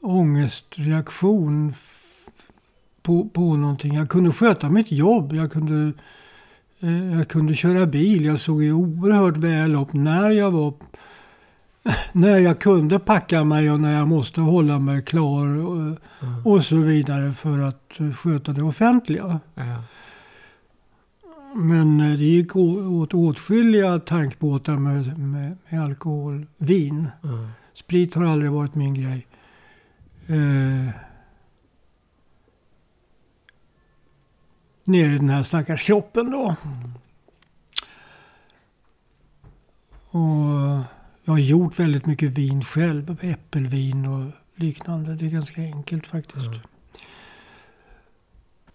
ångestreaktion 0.01 1.73
på, 3.01 3.29
på 3.29 3.55
någonting. 3.55 3.93
Jag 3.93 4.09
kunde 4.09 4.31
sköta 4.31 4.69
mitt 4.69 4.91
jobb. 4.91 5.33
Jag 5.33 5.51
kunde, 5.51 5.93
eh, 6.79 7.17
jag 7.17 7.27
kunde 7.27 7.55
köra 7.55 7.85
bil. 7.85 8.25
Jag 8.25 8.39
såg 8.39 8.63
ju 8.63 8.73
oerhört 8.73 9.37
väl 9.37 9.75
upp 9.75 9.93
när 9.93 10.29
jag 10.29 10.51
var 10.51 10.73
när 12.11 12.37
jag 12.39 12.59
kunde 12.59 12.99
packa 12.99 13.43
mig 13.43 13.71
och 13.71 13.79
när 13.79 13.93
jag 13.93 14.07
måste 14.07 14.41
hålla 14.41 14.79
mig 14.79 15.03
klar 15.03 15.45
och, 15.57 15.97
Ja. 16.19 16.51
och 16.51 16.63
så 16.65 16.75
vidare 16.75 17.33
för 17.33 17.59
att 17.59 17.99
eh, 17.99 18.11
sköta 18.11 18.53
det 18.53 18.63
offentliga. 18.63 19.39
Ja. 19.55 19.83
Men 21.55 21.99
eh, 21.99 22.17
det 22.17 22.23
gick 22.25 22.55
åt 22.55 23.13
åtskilliga 23.13 23.99
tankbåtar 23.99 24.75
med, 24.75 25.19
med, 25.19 25.57
med 25.69 25.83
alkohol. 25.83 26.45
Vin. 26.57 27.09
Ja. 27.21 27.29
Sprit 27.73 28.15
har 28.15 28.25
aldrig 28.25 28.51
varit 28.51 28.75
min 28.75 28.93
grej. 28.93 29.27
Eh, 30.27 30.93
ner 34.83 35.09
i 35.09 35.17
den 35.17 35.29
här 35.29 35.43
stackars 35.43 35.85
kroppen 35.85 36.31
då. 36.31 36.55
Mm. 36.63 36.91
Och 40.11 40.83
jag 41.31 41.35
har 41.35 41.39
gjort 41.39 41.79
väldigt 41.79 42.05
mycket 42.05 42.31
vin 42.31 42.63
själv. 42.63 43.17
Äppelvin 43.21 44.05
och 44.05 44.31
liknande. 44.55 45.15
Det 45.15 45.25
är 45.25 45.29
ganska 45.29 45.61
enkelt 45.61 46.07
faktiskt. 46.07 46.47
Mm. 46.47 46.61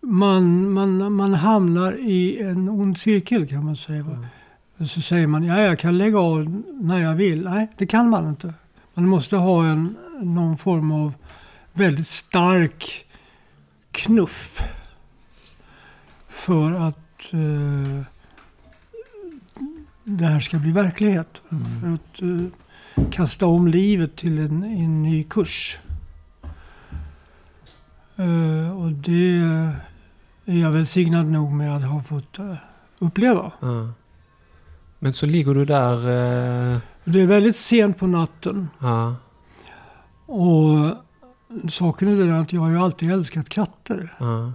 Man, 0.01 0.71
man, 0.71 1.12
man 1.12 1.35
hamnar 1.35 1.92
i 1.92 2.42
en 2.42 2.69
ond 2.69 2.99
cirkel 2.99 3.49
kan 3.49 3.64
man 3.64 3.77
säga. 3.77 4.01
Mm. 4.01 4.87
Så 4.88 5.01
säger 5.01 5.27
man, 5.27 5.45
ja 5.45 5.61
jag 5.61 5.79
kan 5.79 5.99
lägga 5.99 6.19
av 6.19 6.62
när 6.81 6.99
jag 6.99 7.14
vill. 7.14 7.45
Nej, 7.45 7.69
det 7.77 7.87
kan 7.87 8.11
man 8.11 8.29
inte. 8.29 8.55
Man 8.95 9.09
måste 9.09 9.37
ha 9.37 9.66
en, 9.66 9.97
någon 10.21 10.59
form 10.59 10.92
av 10.92 11.12
väldigt 11.73 12.07
stark 12.07 13.07
knuff. 13.90 14.62
För 16.29 16.73
att 16.73 17.33
eh, 17.33 18.07
det 20.09 20.25
här 20.27 20.40
ska 20.40 20.59
bli 20.59 20.73
verklighet. 20.73 21.42
För 21.49 21.57
Mm. 21.57 21.95
att 21.95 22.23
eh, 22.23 23.09
kasta 23.11 23.47
om 23.47 23.66
livet 23.69 24.16
till 24.16 24.38
en, 24.38 24.62
en 24.64 25.03
ny 25.03 25.23
kurs. 25.23 25.79
Eh, 28.16 28.79
och 28.79 28.92
det 28.92 29.37
är 30.45 30.59
jag 30.61 30.71
välsignad 30.71 31.27
nog 31.27 31.53
med 31.53 31.77
att 31.77 31.83
ha 31.83 32.03
fått 32.03 32.38
eh, 32.38 32.55
uppleva. 32.99 33.53
Ja. 33.61 33.88
Men 34.99 35.12
så 35.12 35.27
ligger 35.27 35.55
du 35.55 35.64
där... 35.64 35.97
Det 37.05 37.21
är 37.21 37.27
väldigt 37.27 37.57
sent 37.57 37.99
på 37.99 38.07
natten. 38.07 38.69
ja. 38.79 39.14
Och 40.27 40.97
saken 41.71 42.09
är 42.09 42.16
den 42.16 42.35
att 42.35 42.53
jag 42.53 42.61
har 42.61 42.71
ju 42.71 42.79
alltid 42.79 43.11
älskat 43.12 43.49
katter. 43.49 44.14
Ja. 44.19 44.53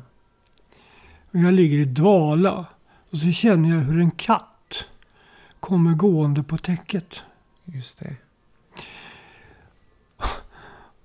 Och 1.31 1.39
jag 1.39 1.53
ligger 1.53 1.77
i 1.77 1.85
dvala. 1.85 2.65
Och 3.11 3.17
så 3.17 3.31
känner 3.31 3.69
jag 3.69 3.77
hur 3.81 3.99
en 4.01 4.11
katt 4.11 4.50
kommer 5.61 5.93
gående 5.93 6.43
på 6.43 6.57
täcket. 6.57 7.23
Just 7.65 7.99
det. 7.99 8.15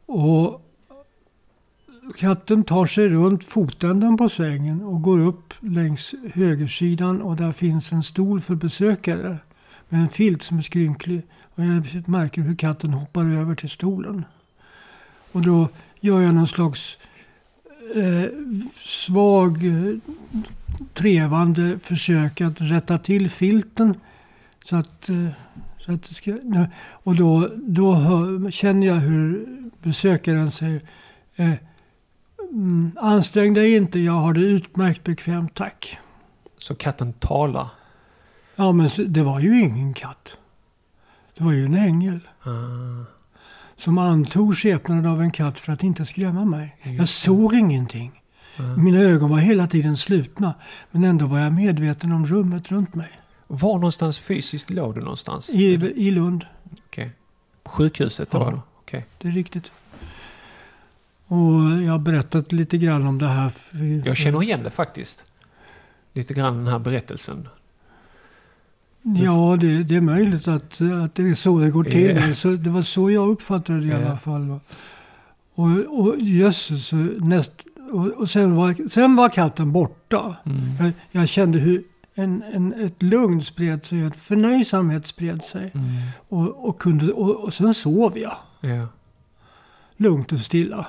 Och 0.06 0.62
katten 2.16 2.64
tar 2.64 2.86
sig 2.86 3.08
runt 3.08 3.44
fotänden 3.44 4.16
på 4.16 4.28
sängen 4.28 4.82
och 4.82 5.02
går 5.02 5.18
upp 5.18 5.54
längs 5.60 6.14
högersidan 6.34 7.22
och 7.22 7.36
där 7.36 7.52
finns 7.52 7.92
en 7.92 8.02
stol 8.02 8.40
för 8.40 8.54
besökare 8.54 9.38
med 9.88 10.00
en 10.00 10.08
filt 10.08 10.42
som 10.42 10.58
är 10.58 10.62
skrynklig. 10.62 11.22
Och 11.54 11.64
jag 11.64 12.08
märker 12.08 12.42
hur 12.42 12.56
katten 12.56 12.92
hoppar 12.92 13.24
över 13.24 13.54
till 13.54 13.70
stolen. 13.70 14.24
Och 15.32 15.42
då 15.42 15.68
gör 16.00 16.20
jag 16.20 16.34
någon 16.34 16.46
slags 16.46 16.98
eh, 17.94 18.30
svag 18.80 19.66
eh, 19.66 19.96
trevande 20.94 21.78
försök 21.78 22.40
att 22.40 22.60
rätta 22.60 22.98
till 22.98 23.30
filten. 23.30 23.94
Så 24.68 24.76
att, 24.76 25.08
eh, 25.08 25.28
så 25.78 25.92
att 25.92 26.02
det 26.02 26.14
ska, 26.14 26.38
och 26.90 27.16
då, 27.16 27.50
då 27.56 27.94
hör, 27.94 28.50
känner 28.50 28.86
jag 28.86 28.94
hur 28.94 29.46
besökaren 29.82 30.50
säger 30.50 30.80
eh, 31.36 31.52
mm, 32.52 32.90
Ansträng 33.00 33.54
dig 33.54 33.76
inte, 33.76 33.98
jag 34.00 34.12
har 34.12 34.32
det 34.34 34.40
utmärkt 34.40 35.04
bekvämt, 35.04 35.54
tack. 35.54 35.98
Så 36.58 36.74
katten 36.74 37.12
talar. 37.12 37.68
Ja, 38.56 38.72
men 38.72 38.88
det 39.06 39.22
var 39.22 39.40
ju 39.40 39.60
ingen 39.60 39.94
katt. 39.94 40.36
Det 41.38 41.44
var 41.44 41.52
ju 41.52 41.64
en 41.64 41.74
ängel 41.74 42.20
Ah, 42.42 43.04
som 43.76 43.98
antog 43.98 44.56
skepnaden 44.56 45.06
av 45.06 45.22
en 45.22 45.30
katt 45.30 45.58
för 45.58 45.72
att 45.72 45.82
inte 45.82 46.04
skrämma 46.04 46.44
mig. 46.44 46.76
Just 46.82 46.96
Jag 46.96 47.02
det. 47.02 47.06
såg 47.06 47.54
ingenting. 47.54 48.22
ah. 48.58 48.62
Mina 48.62 48.98
ögon 48.98 49.30
var 49.30 49.38
hela 49.38 49.66
tiden 49.66 49.96
slutna, 49.96 50.54
men 50.90 51.04
ändå 51.04 51.26
var 51.26 51.38
jag 51.38 51.52
medveten 51.52 52.12
om 52.12 52.26
rummet 52.26 52.72
runt 52.72 52.94
mig. 52.94 53.10
Var 53.46 53.74
någonstans 53.74 54.18
fysiskt 54.18 54.70
låg 54.70 54.94
du 54.94 55.00
någonstans? 55.00 55.50
I, 55.50 55.64
i 55.96 56.10
Lund, 56.10 56.44
Okej. 56.86 57.10
På 57.62 57.70
sjukhuset 57.70 58.30
då? 58.30 58.38
Ja. 58.38 58.48
eller? 58.48 58.60
Okej. 58.78 59.06
det 59.18 59.28
är 59.28 59.32
riktigt. 59.32 59.72
Och 61.26 61.82
jag 61.84 61.92
har 61.92 61.98
berättat 61.98 62.52
lite 62.52 62.78
grann 62.78 63.06
om 63.06 63.18
det 63.18 63.26
här. 63.26 63.52
Jag 64.04 64.16
känner 64.16 64.42
igen 64.42 64.62
det 64.62 64.70
faktiskt. 64.70 65.24
Lite 66.12 66.34
grann 66.34 66.56
den 66.56 66.66
här 66.66 66.78
berättelsen. 66.78 67.48
Ja, 69.02 69.56
det, 69.60 69.82
det 69.82 69.96
är 69.96 70.00
möjligt 70.00 70.48
att, 70.48 70.80
att 70.80 71.14
det 71.14 71.22
är 71.30 71.34
så 71.34 71.58
det 71.58 71.70
går 71.70 71.84
till. 71.84 72.14
Men 72.14 72.34
Så, 72.34 72.48
det 72.48 72.70
var 72.70 72.82
så 72.82 73.10
jag 73.10 73.28
uppfattade 73.28 73.80
det 73.80 73.86
i 73.86 73.92
alla 73.92 74.16
fall. 74.16 74.60
Och, 75.54 75.68
och 75.88 76.14
jösses, 76.18 76.92
näst, 77.18 77.52
och, 77.92 78.06
och 78.06 78.30
sen, 78.30 78.54
var, 78.54 78.88
sen 78.88 79.16
var 79.16 79.28
katten 79.28 79.72
borta. 79.72 80.36
Mm. 80.44 80.60
Jag, 80.78 80.92
jag 81.10 81.28
kände 81.28 81.58
hur 81.58 81.84
en, 82.18 82.42
en, 82.42 82.72
ett 82.72 83.02
lugn 83.02 83.42
spred 83.42 83.84
sig, 83.84 84.00
en 84.00 84.12
förnöjsamhet 84.12 85.06
spred 85.06 85.44
sig. 85.44 85.72
Mm. 85.74 85.86
Och, 86.28 86.68
och, 86.68 86.80
kunde, 86.80 87.12
och, 87.12 87.44
och 87.44 87.54
sen 87.54 87.74
sov 87.74 88.18
jag 88.18 88.36
Ja. 88.60 88.88
lugnt 89.96 90.32
och 90.32 90.40
stilla. 90.40 90.86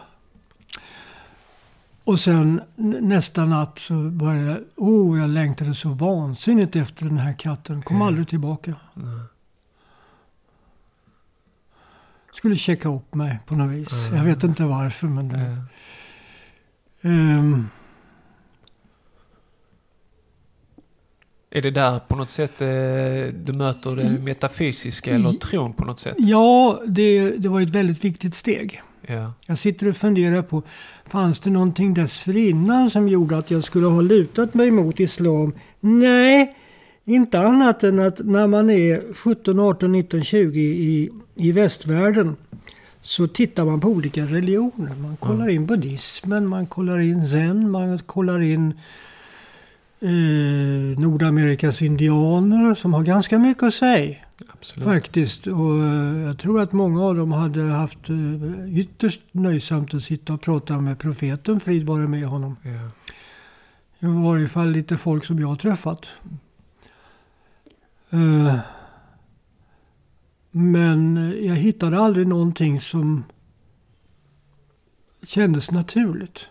Och 2.03 2.19
sen 2.19 2.61
nästa 3.01 3.45
natt 3.45 3.79
så 3.79 3.93
började 4.09 4.47
jag, 4.47 4.59
oh 4.75 5.19
jag 5.19 5.29
längtade 5.29 5.75
så 5.75 5.89
vansinnigt 5.89 6.75
efter 6.75 7.05
den 7.05 7.17
här 7.17 7.33
katten. 7.33 7.81
Kom 7.81 7.97
Ja. 8.01 8.07
aldrig 8.07 8.27
tillbaka. 8.27 8.75
Nej. 8.93 9.19
Skulle 12.33 12.55
checka 12.55 12.89
upp 12.89 13.13
mig 13.15 13.39
på 13.45 13.55
något 13.55 13.71
vis. 13.71 14.07
Ja. 14.11 14.17
Jag 14.17 14.23
vet 14.23 14.43
inte 14.43 14.63
varför 14.63 15.07
men 15.07 15.29
det... 15.29 15.39
Ja. 17.01 17.09
Är 21.57 21.61
det 21.61 21.71
där 21.71 21.99
på 21.99 22.15
något 22.15 22.29
sätt 22.29 22.61
eh, 22.61 22.67
du 23.43 23.53
möter 23.53 23.95
det 23.95 24.23
metafysiska 24.23 25.11
eller 25.11 25.31
tron 25.31 25.73
på 25.73 25.85
något 25.85 25.99
sätt? 25.99 26.15
ja, 26.17 26.81
det, 26.87 27.29
det 27.29 27.49
var 27.49 27.61
ett 27.61 27.69
väldigt 27.69 28.05
viktigt 28.05 28.33
steg. 28.33 28.81
Ja. 29.07 29.33
Jag 29.45 29.57
sitter 29.57 29.89
och 29.89 29.95
funderar 29.95 30.41
på, 30.41 30.63
fanns 31.07 31.39
det 31.39 31.49
någonting 31.49 31.93
dessförinnan 31.93 32.89
som 32.89 33.07
gjorde 33.07 33.37
att 33.37 33.51
jag 33.51 33.63
skulle 33.63 33.87
ha 33.87 34.01
lutat 34.01 34.53
mig 34.53 34.71
mot 34.71 34.99
islam? 34.99 35.53
Nej, 35.79 36.55
Inte 37.05 37.39
annat 37.39 37.83
än 37.83 37.99
att 37.99 38.19
när 38.19 38.47
man 38.47 38.69
är 38.69 39.13
17, 39.13 39.59
18, 39.59 39.91
19, 39.91 40.23
20 40.23 40.59
i, 40.61 41.09
i 41.35 41.51
västvärlden 41.51 42.35
så 43.01 43.27
tittar 43.27 43.65
man 43.65 43.79
på 43.79 43.87
olika 43.87 44.21
religioner. 44.21 44.95
Man 45.01 45.17
kollar 45.17 45.49
in 45.49 45.65
buddhismen, 45.65 46.47
man 46.47 46.65
kollar 46.65 46.99
in 46.99 47.25
zen, 47.25 47.71
man 47.71 47.99
kollar 47.99 48.41
in 48.41 48.73
eh, 49.99 50.99
Nordamerikas 50.99 51.81
indianer 51.81 52.75
som 52.75 52.93
har 52.93 53.03
ganska 53.03 53.39
mycket 53.39 53.63
att 53.63 53.73
säga. 53.73 54.15
Absolut. 54.53 54.85
Faktiskt. 54.85 55.47
Och 55.47 55.83
eh, 55.83 56.17
jag 56.17 56.37
tror 56.39 56.61
att 56.61 56.73
många 56.73 57.03
av 57.03 57.15
dem 57.15 57.31
hade 57.31 57.61
haft 57.61 58.09
eh, 58.09 58.79
ytterst 58.79 59.21
nöjsamt 59.31 59.93
att 59.93 60.03
sitta 60.03 60.33
och 60.33 60.41
prata 60.41 60.79
med 60.81 60.99
profeten, 60.99 61.59
frid 61.59 61.85
vare 61.85 62.07
med 62.07 62.27
honom. 62.27 62.55
Ja. 62.61 62.89
I 63.99 64.05
varje 64.05 64.47
fall 64.47 64.71
lite 64.71 64.97
folk 64.97 65.25
som 65.25 65.39
jag 65.39 65.47
har 65.47 65.55
träffat. 65.55 66.09
Eh, 68.09 68.55
Men 70.51 71.33
jag 71.41 71.55
hittade 71.55 71.99
aldrig 71.99 72.27
någonting 72.27 72.79
som 72.79 73.23
kändes 75.23 75.71
naturligt. 75.71 76.47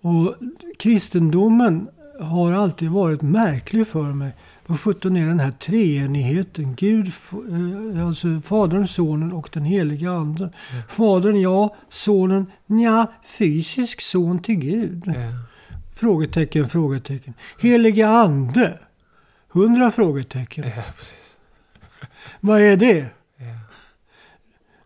Och 0.00 0.34
kristendomen 0.78 1.88
har 2.20 2.52
alltid 2.52 2.90
varit 2.90 3.22
märklig 3.22 3.86
för 3.88 4.12
mig. 4.12 4.32
Vad 4.66 4.80
sjutton 4.80 5.16
är 5.16 5.26
den 5.26 5.40
här 5.40 5.50
treenigheten? 5.50 6.74
Gud, 6.74 7.06
eh, 7.96 8.06
alltså 8.06 8.40
Fadern, 8.44 8.86
Sonen 8.88 9.32
och 9.32 9.48
den 9.52 9.64
heliga 9.64 10.10
Ande. 10.10 10.50
Fadern, 10.88 11.40
ja. 11.40 11.76
Sonen, 11.88 12.46
ja. 12.66 13.12
Fysisk 13.24 14.00
son 14.00 14.42
till 14.42 14.54
Gud. 14.54 15.02
Ja. 15.06 15.12
Frågetecken, 15.94 16.68
frågetecken. 16.68 17.34
Heliga 17.60 18.08
Ande. 18.08 18.78
Hundra 19.48 19.90
frågetecken. 19.90 20.64
ja. 20.76 20.82
Vad 22.40 22.60
är 22.60 22.76
det? 22.76 23.06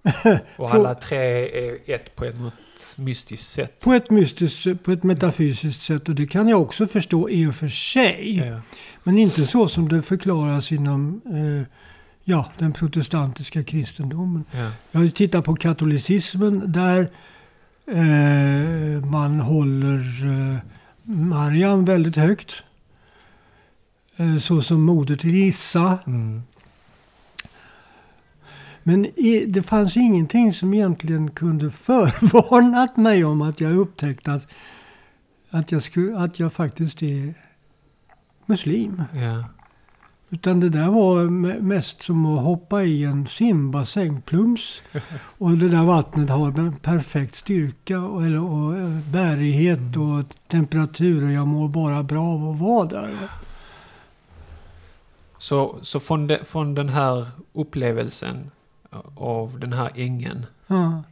Och 0.57 0.75
alla 0.75 0.95
tre 0.95 1.19
är 1.19 1.91
ett 1.95 2.17
på 2.17 2.25
ett 2.25 2.37
mystiskt 2.97 3.53
sätt. 3.53 3.81
På 3.85 3.93
ett 3.93 4.11
mystiskt, 4.11 4.83
på 4.83 4.93
ett 4.93 5.03
metafysiskt 5.03 5.83
sätt. 5.83 6.09
Och 6.09 6.15
det 6.15 6.27
kan 6.27 6.49
jag 6.49 6.63
också 6.63 6.87
förstå 6.87 7.29
i 7.29 7.47
och 7.47 7.55
för 7.55 7.69
sig. 7.69 8.37
Ja. 8.37 8.61
Men 9.03 9.19
inte 9.19 9.47
så 9.47 9.69
som 9.69 9.89
det 9.89 10.03
förklaras 10.03 10.73
inom 10.73 11.21
eh, 11.27 11.79
ja, 12.25 12.51
den 12.59 12.73
protestantiska 12.73 13.65
kristendomen. 13.65 14.45
Ja. 14.51 14.71
Jag 14.91 15.15
tittat 15.15 15.45
på 15.45 15.57
katolicismen 15.57 16.73
där 16.73 17.11
eh, 17.87 19.05
man 19.05 19.41
håller 19.41 20.27
eh, 20.27 20.59
Mariam 21.03 21.85
väldigt 21.85 22.17
högt. 22.17 22.63
Eh, 24.17 24.37
så 24.37 24.63
som 24.63 24.83
moder 24.83 25.17
till 25.17 25.35
Issa. 25.35 25.99
Mm. 26.07 26.43
Men 28.87 29.07
det 29.47 29.63
fanns 29.63 29.97
ingenting 29.97 30.53
som 30.53 30.75
egentligen 30.75 31.31
kunde 31.31 31.71
förvarnat 31.71 32.97
mig 32.97 33.25
om 33.25 33.43
att 33.43 33.61
jag 33.61 33.77
upptäckte 33.77 34.33
att, 34.33 34.47
att, 35.51 35.73
jag, 35.73 35.83
skulle, 35.83 36.19
att 36.19 36.39
jag 36.39 36.53
faktiskt 36.53 37.03
är 37.03 37.35
muslim. 38.47 39.03
Ja. 39.13 39.45
Utan 40.31 40.61
det 40.61 40.69
där 40.69 40.89
var 40.89 41.25
me- 41.25 41.61
mest 41.61 42.03
som 42.03 42.27
att 42.27 42.45
hoppa 42.45 42.83
i 42.83 43.05
en 43.05 43.27
simbassäng, 43.27 44.23
plums. 44.23 44.83
Och 45.39 45.51
det 45.51 45.69
där 45.69 45.85
vattnet 45.85 46.31
har 46.31 46.59
en 46.59 46.73
perfekt 46.73 47.35
styrka 47.35 48.01
och, 48.01 48.27
eller, 48.27 48.43
och 48.43 48.77
eh, 48.77 48.99
bärighet 49.13 49.97
och 49.97 50.49
temperatur 50.49 51.25
och 51.25 51.33
jag 51.33 51.47
mår 51.47 51.69
bara 51.69 52.03
bra 52.03 52.27
av 52.27 52.51
att 52.51 52.61
vara 52.61 52.89
där. 52.89 53.19
Så, 55.39 55.79
så 55.83 56.01
från, 56.01 56.27
de, 56.27 56.39
från 56.45 56.75
den 56.75 56.89
här 56.89 57.27
upplevelsen 57.53 58.51
av 59.17 59.61
den 59.61 59.73
här 59.73 59.91
ängen, 59.95 60.47
Ja. 60.67 61.03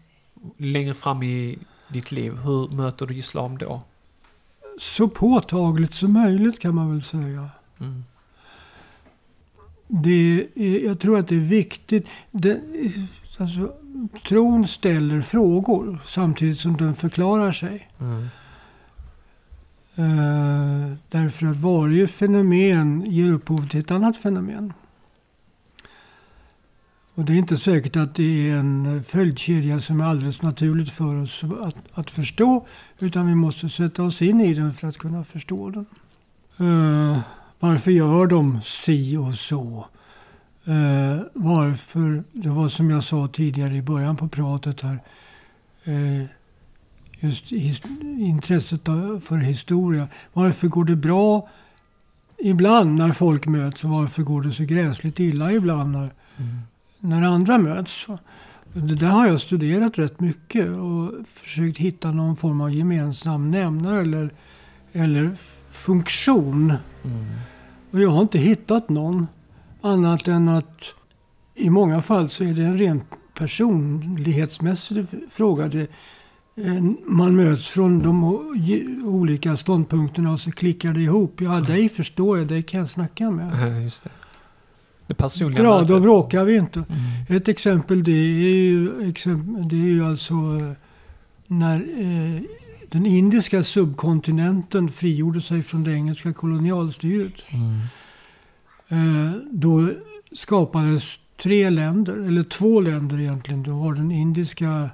längre 0.57 0.95
fram 0.95 1.22
i 1.22 1.59
ditt 1.89 2.12
liv, 2.12 2.33
hur 2.37 2.68
möter 2.68 3.07
du 3.07 3.16
islam 3.16 3.59
då? 3.59 3.83
Så 4.78 5.09
påtagligt 5.09 5.95
som 5.95 6.12
möjligt 6.12 6.59
kan 6.59 6.74
man 6.74 6.91
väl 6.91 7.03
säga. 7.03 7.49
Mm. 7.80 8.05
Det 9.89 10.47
är, 10.55 10.87
jag 10.87 10.99
tror 11.01 11.18
att 11.18 11.28
det 11.28 11.37
är 11.37 11.41
viktigt. 11.41 12.07
Det, 12.30 12.61
alltså, 13.39 13.72
tron 14.24 14.66
ställer 14.66 15.22
frågor 15.22 15.99
samtidigt 16.07 16.59
som 16.59 16.76
den 16.76 16.95
förklarar 16.95 17.53
sig. 17.53 17.91
Mm. 18.01 18.28
Eh, 19.95 20.97
därför 21.09 21.47
att 21.47 21.57
varje 21.57 22.07
fenomen 22.09 23.05
ger 23.07 23.33
upphov 23.33 23.68
till 23.68 23.80
ett 23.80 23.91
annat 23.91 24.16
fenomen. 24.16 24.72
Och 27.14 27.24
det 27.24 27.32
är 27.32 27.36
inte 27.36 27.56
säkert 27.56 27.96
att 27.96 28.14
det 28.14 28.50
är 28.50 28.56
en 28.56 29.04
följdkedja 29.04 29.80
som 29.80 30.00
är 30.00 30.04
alldeles 30.04 30.42
naturligt 30.42 30.90
för 30.90 31.22
oss 31.22 31.44
att, 31.62 31.76
att 31.94 32.10
förstå. 32.10 32.66
Utan 32.98 33.26
vi 33.26 33.34
måste 33.34 33.68
sätta 33.68 34.02
oss 34.02 34.22
in 34.22 34.40
i 34.40 34.54
den 34.54 34.74
för 34.74 34.88
att 34.88 34.98
kunna 34.98 35.24
förstå 35.24 35.70
den. 35.70 35.86
Uh, 36.68 37.18
varför 37.60 37.90
gör 37.90 38.26
de 38.26 38.60
si 38.64 39.16
och 39.16 39.34
så? 39.34 39.86
Uh, 40.68 41.22
varför, 41.32 42.24
det 42.32 42.48
var 42.48 42.68
som 42.68 42.90
jag 42.90 43.04
sa 43.04 43.28
tidigare 43.28 43.76
i 43.76 43.82
början 43.82 44.16
på 44.16 44.28
pratet 44.28 44.80
här. 44.80 44.98
Uh, 45.88 46.24
just 47.20 47.52
his, 47.52 47.82
intresset 48.18 48.84
för 49.22 49.36
historia. 49.36 50.08
Varför 50.32 50.68
går 50.68 50.84
det 50.84 50.96
bra 50.96 51.48
ibland 52.38 52.98
när 52.98 53.12
folk 53.12 53.46
möts 53.46 53.84
och 53.84 53.90
varför 53.90 54.22
går 54.22 54.42
det 54.42 54.52
så 54.52 54.64
gräsligt 54.64 55.20
illa 55.20 55.52
ibland 55.52 55.92
när, 55.92 56.10
Mm 56.36 56.58
när 57.03 57.22
andra 57.22 57.59
möts? 57.59 58.07
Det 58.72 58.94
där 58.94 59.09
har 59.09 59.26
jag 59.26 59.40
studerat 59.40 59.98
rätt 59.98 60.20
mycket 60.20 60.68
och 60.68 61.26
försökt 61.26 61.78
hitta 61.78 62.12
någon 62.12 62.36
form 62.36 62.61
av 62.61 62.72
gemensam 62.72 63.50
nämnare 63.50 64.00
eller, 64.00 64.30
eller 64.92 65.36
funktion. 65.70 66.74
Mm. 67.05 67.24
Och 67.90 68.00
jag 68.00 68.11
har 68.11 68.22
inte 68.22 68.38
hittat 68.38 68.88
någon 68.88 69.26
annat 69.80 70.28
än 70.28 70.48
att 70.48 70.94
i 71.55 71.70
många 71.70 72.03
fall 72.03 72.28
så 72.28 72.44
är 72.44 72.55
det 72.55 72.62
en 72.62 72.78
rent 72.78 73.05
personlighetsmässig 73.34 75.07
fråga. 75.30 75.68
Det, 75.68 75.88
eh, 76.57 76.82
man 77.07 77.36
möts 77.36 77.68
från 77.68 78.03
de 78.03 78.24
olika 79.05 79.57
ståndpunkterna 79.57 80.32
och 80.32 80.40
så 80.40 80.50
klickar 80.50 80.92
det 80.92 81.00
ihop. 81.00 81.40
Ja, 81.40 81.61
dig 81.61 81.88
förstår 81.88 82.38
jag, 82.38 82.48
dig 82.48 82.62
kan 82.62 82.80
jag 82.80 82.90
snacka 82.90 83.30
med. 83.30 83.59
Ja, 83.61 83.80
just 83.80 84.05
det. 84.05 84.11
Det 85.12 85.16
personliga 85.16 85.62
Bra, 85.62 85.74
mötet. 85.74 85.88
då 85.88 86.00
bråkar 86.00 86.44
vi 86.44 86.56
inte. 86.56 86.78
Mm. 86.78 87.36
Ett 87.36 87.48
exempel 87.48 88.04
det 88.04 88.12
är 88.12 88.54
ju, 88.54 89.08
exempel, 89.08 89.68
det 89.68 89.76
är 89.76 89.86
ju 89.86 90.04
alltså 90.06 90.34
eh, 90.34 90.72
när 91.46 91.76
eh, 91.76 92.42
den 92.88 93.06
indiska 93.06 93.62
subkontinenten 93.62 94.88
frigjorde 94.88 95.40
sig 95.40 95.62
från 95.62 95.84
det 95.84 95.92
engelska 95.92 96.32
kolonialstyret. 96.32 97.44
Mm. 97.50 97.80
Eh, 98.88 99.32
då 99.50 99.88
skapades 100.36 101.20
tre 101.36 101.70
länder, 101.70 102.16
eller 102.16 102.42
två 102.42 102.80
länder 102.80 103.20
egentligen. 103.20 103.62
Du 103.62 103.70
har 103.70 103.94
den 103.94 104.10
indiska 104.10 104.90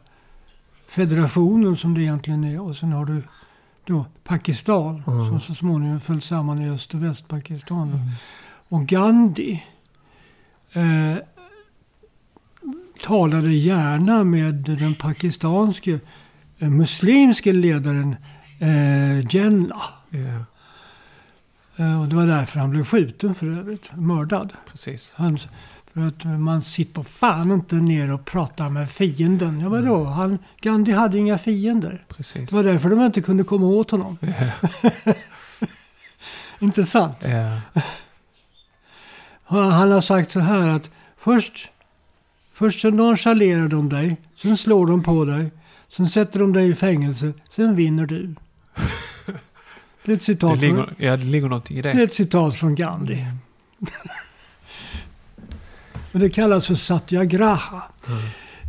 federationen 0.88 1.76
som 1.76 1.94
det 1.94 2.00
egentligen 2.02 2.44
är 2.44 2.60
och 2.60 2.76
sen 2.76 2.92
har 2.92 3.04
du 3.04 3.22
då 3.84 4.04
Pakistan 4.24 5.02
Mm. 5.06 5.28
som 5.28 5.40
så 5.40 5.54
småningom 5.54 6.00
föll 6.00 6.20
samman 6.20 6.62
i 6.62 6.70
Öst 6.70 6.94
och 6.94 7.02
Västpakistan. 7.02 7.88
Mm. 7.92 8.00
Och 8.68 8.86
Gandhi 8.86 9.62
eh, 10.72 11.16
talade 13.02 13.52
gärna 13.52 14.24
med 14.24 14.54
den 14.54 14.94
pakistanske 14.94 16.00
eh, 16.58 16.70
muslimske 16.70 17.52
ledaren 17.52 18.16
eh, 18.58 19.18
Jinnah. 19.34 19.82
Eh, 21.76 22.00
och 22.00 22.08
det 22.08 22.16
var 22.16 22.26
därför 22.26 22.60
han 22.60 22.70
blev 22.70 22.84
skjuten 22.84 23.34
för 23.34 23.46
övrigt, 23.46 23.90
mördad. 23.96 24.52
precis. 24.70 25.14
Han, 25.16 25.38
för 25.94 26.06
att 26.06 26.24
man 26.24 26.62
sitter 26.62 27.02
fan 27.02 27.52
inte 27.52 27.74
ner 27.74 28.10
och 28.10 28.24
pratar 28.24 28.68
med 28.70 28.90
fienden. 28.90 29.60
Ja 29.60 29.68
vadå? 29.68 30.04
Han, 30.04 30.38
Gandhi 30.60 30.92
hade 30.92 31.18
inga 31.18 31.38
fiender. 31.38 32.04
Precis. 32.08 32.50
Det 32.50 32.56
var 32.56 32.64
därför 32.64 32.90
de 32.90 33.00
inte 33.00 33.20
kunde 33.20 33.44
komma 33.44 33.66
åt 33.66 33.90
honom. 33.90 34.18
Ja. 34.20 34.68
Inte 36.60 36.84
sant? 36.84 37.24
Han 39.48 39.92
har 39.92 40.00
sagt 40.00 40.30
så 40.30 40.40
här 40.40 40.68
att 40.68 40.90
först, 41.16 41.70
först 42.52 42.80
så 42.80 42.90
nonchalerar 42.90 43.68
de 43.68 43.88
dig, 43.88 44.16
sen 44.34 44.56
slår 44.56 44.86
de 44.86 45.02
på 45.02 45.24
dig, 45.24 45.50
sen 45.88 46.08
sätter 46.08 46.40
de 46.40 46.52
dig 46.52 46.68
i 46.70 46.74
fängelse, 46.74 47.32
sen 47.50 47.74
vinner 47.76 48.06
du. 48.06 48.34
Det 50.04 50.12
är 50.12 50.16
ett 50.16 50.20
Det, 50.20 50.24
citat, 50.24 50.50
från, 50.60 50.60
ligger, 50.60 50.94
ja, 50.98 51.16
det 51.16 51.24
ligger 51.24 51.48
någonting 51.48 51.78
i 51.78 51.82
det 51.82 51.90
är 51.90 51.94
det. 51.94 52.02
ett 52.02 52.14
citat 52.14 52.56
från 52.56 52.74
Gandhi. 52.74 53.26
Och 56.12 56.18
det 56.18 56.30
kallas 56.30 56.66
för 56.66 56.74
satyagraha. 56.74 57.82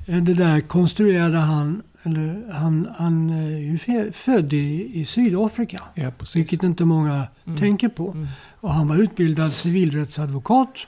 Mm. 0.07 0.25
Det 0.25 0.33
där 0.33 0.61
konstruerade 0.61 1.37
han 1.37 1.81
eller 2.03 2.51
han, 2.53 2.89
han 2.97 3.29
är 3.29 3.49
ju 3.57 4.11
född 4.11 4.53
i, 4.53 4.91
i 4.99 5.05
Sydafrika. 5.05 5.81
Ja, 5.93 6.11
precis. 6.17 6.35
Vilket 6.35 6.63
inte 6.63 6.85
många 6.85 7.27
Mm. 7.45 7.59
tänker 7.59 7.89
på. 7.89 8.11
Mm. 8.11 8.27
Och 8.61 8.73
han 8.73 8.87
var 8.87 8.97
utbildad 8.97 9.51
civilrättsadvokat. 9.51 10.87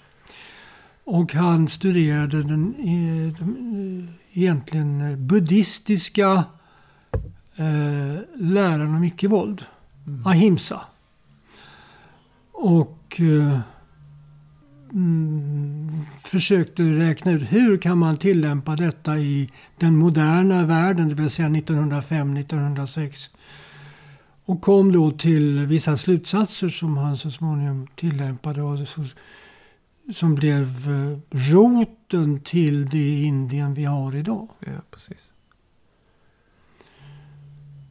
Och 1.03 1.33
han 1.33 1.67
studerade 1.67 2.43
den, 2.43 2.75
eh, 2.79 3.27
eh, 3.27 4.05
egentligen 4.33 5.01
eh, 5.01 5.17
buddhistiska 5.17 6.43
eh, 7.55 8.19
läran 8.35 8.95
om 8.95 9.03
icke-våld. 9.03 9.65
Mm. 10.07 10.27
Ahimsa. 10.27 10.81
Och 12.51 13.19
eh, 13.19 13.59
mm, 14.91 16.01
försökte 16.23 16.83
räkna 16.83 17.31
ut 17.31 17.51
hur 17.51 17.77
kan 17.77 17.97
man 17.97 18.17
tillämpa 18.17 18.75
detta 18.75 19.17
i 19.17 19.49
den 19.77 19.95
moderna 19.95 20.65
världen, 20.65 21.09
det 21.09 21.15
vill 21.15 21.29
säga 21.29 21.49
1905-1906. 21.49 23.29
Och 24.45 24.61
kom 24.61 24.91
då 24.91 25.11
till 25.11 25.65
vissa 25.65 25.97
slutsatser 25.97 26.69
som 26.69 26.97
han 26.97 27.17
så 27.17 27.31
småningom 27.31 27.87
tillämpade 27.95 28.61
och 28.61 28.79
som 30.13 30.35
blev 30.35 30.67
eh, 30.89 31.37
roten 31.51 32.39
till 32.39 32.89
det 32.89 33.21
Indien 33.23 33.73
vi 33.73 33.83
har 33.83 34.15
idag. 34.15 34.47
Ja, 34.59 34.71
precis. 34.91 35.31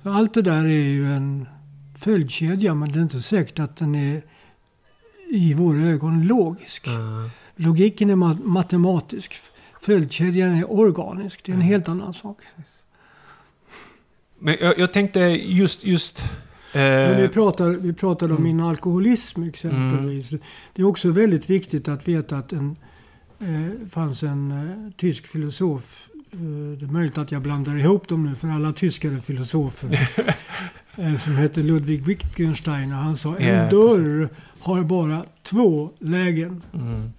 Allt 0.03 0.34
det 0.34 0.42
där 0.42 0.64
är 0.64 0.88
ju 0.88 1.12
en 1.12 1.48
följdkedja 1.96 2.74
men 2.74 2.92
det 2.92 2.98
är 2.98 3.03
inte 3.03 3.20
säkert 3.20 3.59
att 3.59 3.76
den 3.76 3.94
är 3.94 4.22
i 5.30 5.55
våra 5.55 5.78
ögon 5.80 6.26
logisk. 6.26 6.86
Ja. 6.86 7.30
Logiken 7.57 8.11
är 8.11 8.16
ma- 8.16 8.44
matematisk. 8.44 9.34
Följdkedjan 9.80 10.51
är 10.55 10.72
organisk. 10.72 11.44
Det 11.44 11.53
är 11.53 11.57
en 11.57 11.62
helt 11.62 11.88
annan 11.88 12.14
sak. 12.14 12.38
Men 14.41 14.57
jag, 14.61 14.78
jag 14.78 14.93
tänkte 14.93 15.20
just... 15.20 15.84
just 15.84 16.24
Men 16.72 17.16
vi, 17.16 17.22
eh, 17.22 17.30
pratar, 17.30 17.68
vi 17.68 17.93
pratade 17.93 18.34
om 18.34 18.41
mm. 18.41 18.57
min 18.57 18.66
alkoholism 18.66 19.43
exempelvis. 19.43 20.30
Det 20.74 20.82
är 20.82 20.86
också 20.86 21.11
väldigt 21.11 21.51
viktigt 21.51 21.88
att 21.88 22.09
veta 22.09 22.36
att 22.36 22.53
en 22.53 22.76
eh, 23.41 23.88
fanns 23.91 24.22
en 24.22 24.51
eh, 24.53 24.93
tysk 24.97 25.26
filosof. 25.26 26.09
Eh, 26.32 26.38
det 26.78 26.84
är 26.84 26.93
möjligt 26.93 27.18
att 27.18 27.32
jag 27.32 27.43
blandar 27.43 27.76
ihop 27.76 28.09
dem 28.09 28.24
nu 28.24 28.34
för 28.34 28.49
alla 28.49 28.72
tyskar 28.72 29.11
är 29.11 29.18
filosofer. 29.18 30.09
eh, 30.97 31.16
som 31.16 31.36
hette 31.36 31.62
Ludwig 31.62 32.03
Wittgenstein 32.03 32.93
och 32.93 32.99
han 32.99 33.16
sa 33.16 33.36
en 33.36 33.70
dörr 33.70 34.28
har 34.61 34.82
bara 34.82 35.24
två 35.43 35.91
lägen. 35.99 36.62
mm, 36.74 37.12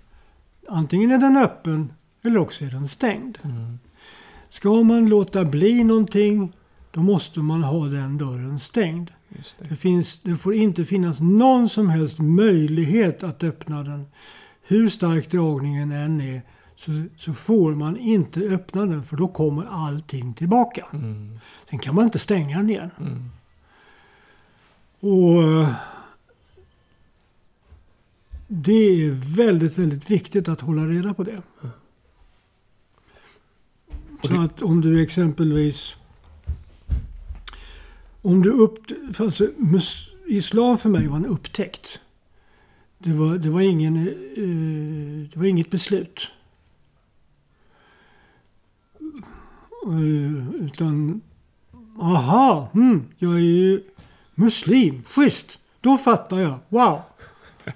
Antingen 0.69 1.11
är 1.11 1.17
den 1.17 1.37
öppen 1.37 1.93
eller 2.23 2.37
också 2.37 2.65
är 2.65 2.69
den 2.69 2.87
stängd. 2.87 3.37
mm, 3.43 3.79
Ska 4.49 4.83
man 4.83 5.09
låta 5.09 5.45
bli 5.45 5.83
någonting 5.83 6.53
då 6.91 7.01
måste 7.01 7.39
man 7.39 7.63
ha 7.63 7.85
den 7.85 8.17
dörren 8.17 8.59
stängd. 8.59 9.11
det. 9.29 9.69
Det, 9.69 9.75
finns, 9.75 10.19
det 10.23 10.37
får 10.37 10.53
inte 10.53 10.85
finnas 10.85 11.19
någon 11.21 11.69
som 11.69 11.89
helst 11.89 12.19
möjlighet 12.19 13.23
att 13.23 13.43
öppna 13.43 13.83
den. 13.83 14.05
Hur 14.61 14.89
stark 14.89 15.31
dragningen 15.31 15.91
än 15.91 16.21
är 16.21 16.41
så, 16.75 16.91
så 17.17 17.33
får 17.33 17.75
man 17.75 17.97
inte 17.97 18.39
öppna 18.39 18.85
den 18.85 19.03
för 19.03 19.17
då 19.17 19.27
kommer 19.27 19.65
allting 19.65 20.33
tillbaka. 20.33 20.85
Mm, 20.93 21.39
Sen 21.69 21.79
kan 21.79 21.95
man 21.95 22.03
inte 22.05 22.19
stänga 22.19 22.57
den 22.57 22.69
igen. 22.69 22.89
mm, 22.99 23.29
Och 24.99 25.67
Det 28.47 29.03
är 29.05 29.35
väldigt, 29.35 29.77
väldigt 29.77 30.11
viktigt 30.11 30.49
att 30.49 30.61
hålla 30.61 30.87
reda 30.87 31.13
på 31.13 31.23
det. 31.23 31.41
Och 34.21 34.27
Så 34.27 34.33
det- 34.33 34.39
att 34.43 34.61
om 34.61 34.81
du 34.81 35.01
exempelvis... 35.03 35.95
Om 38.21 38.41
du 38.41 38.49
upp... 38.49 38.79
Alltså, 39.19 39.47
mus, 39.57 40.09
islam 40.27 40.77
för 40.77 40.89
mig 40.89 41.07
var 41.07 41.15
en 41.15 41.25
upptäckt. 41.25 41.99
Det 42.97 43.13
var, 43.13 43.37
det 43.37 43.49
var, 43.49 43.61
ingen, 43.61 43.97
eh, 43.97 45.29
det 45.31 45.39
var 45.39 45.45
inget 45.45 45.69
beslut. 45.69 46.27
Eh, 49.87 50.65
utan... 50.65 51.21
Aha, 51.99 52.69
hmm, 52.73 53.05
jag 53.17 53.33
är 53.33 53.39
ju 53.39 53.83
muslim. 54.35 55.03
Schysst! 55.03 55.59
Då 55.81 55.97
fattar 55.97 56.39
jag. 56.39 56.59
Wow! 56.69 57.01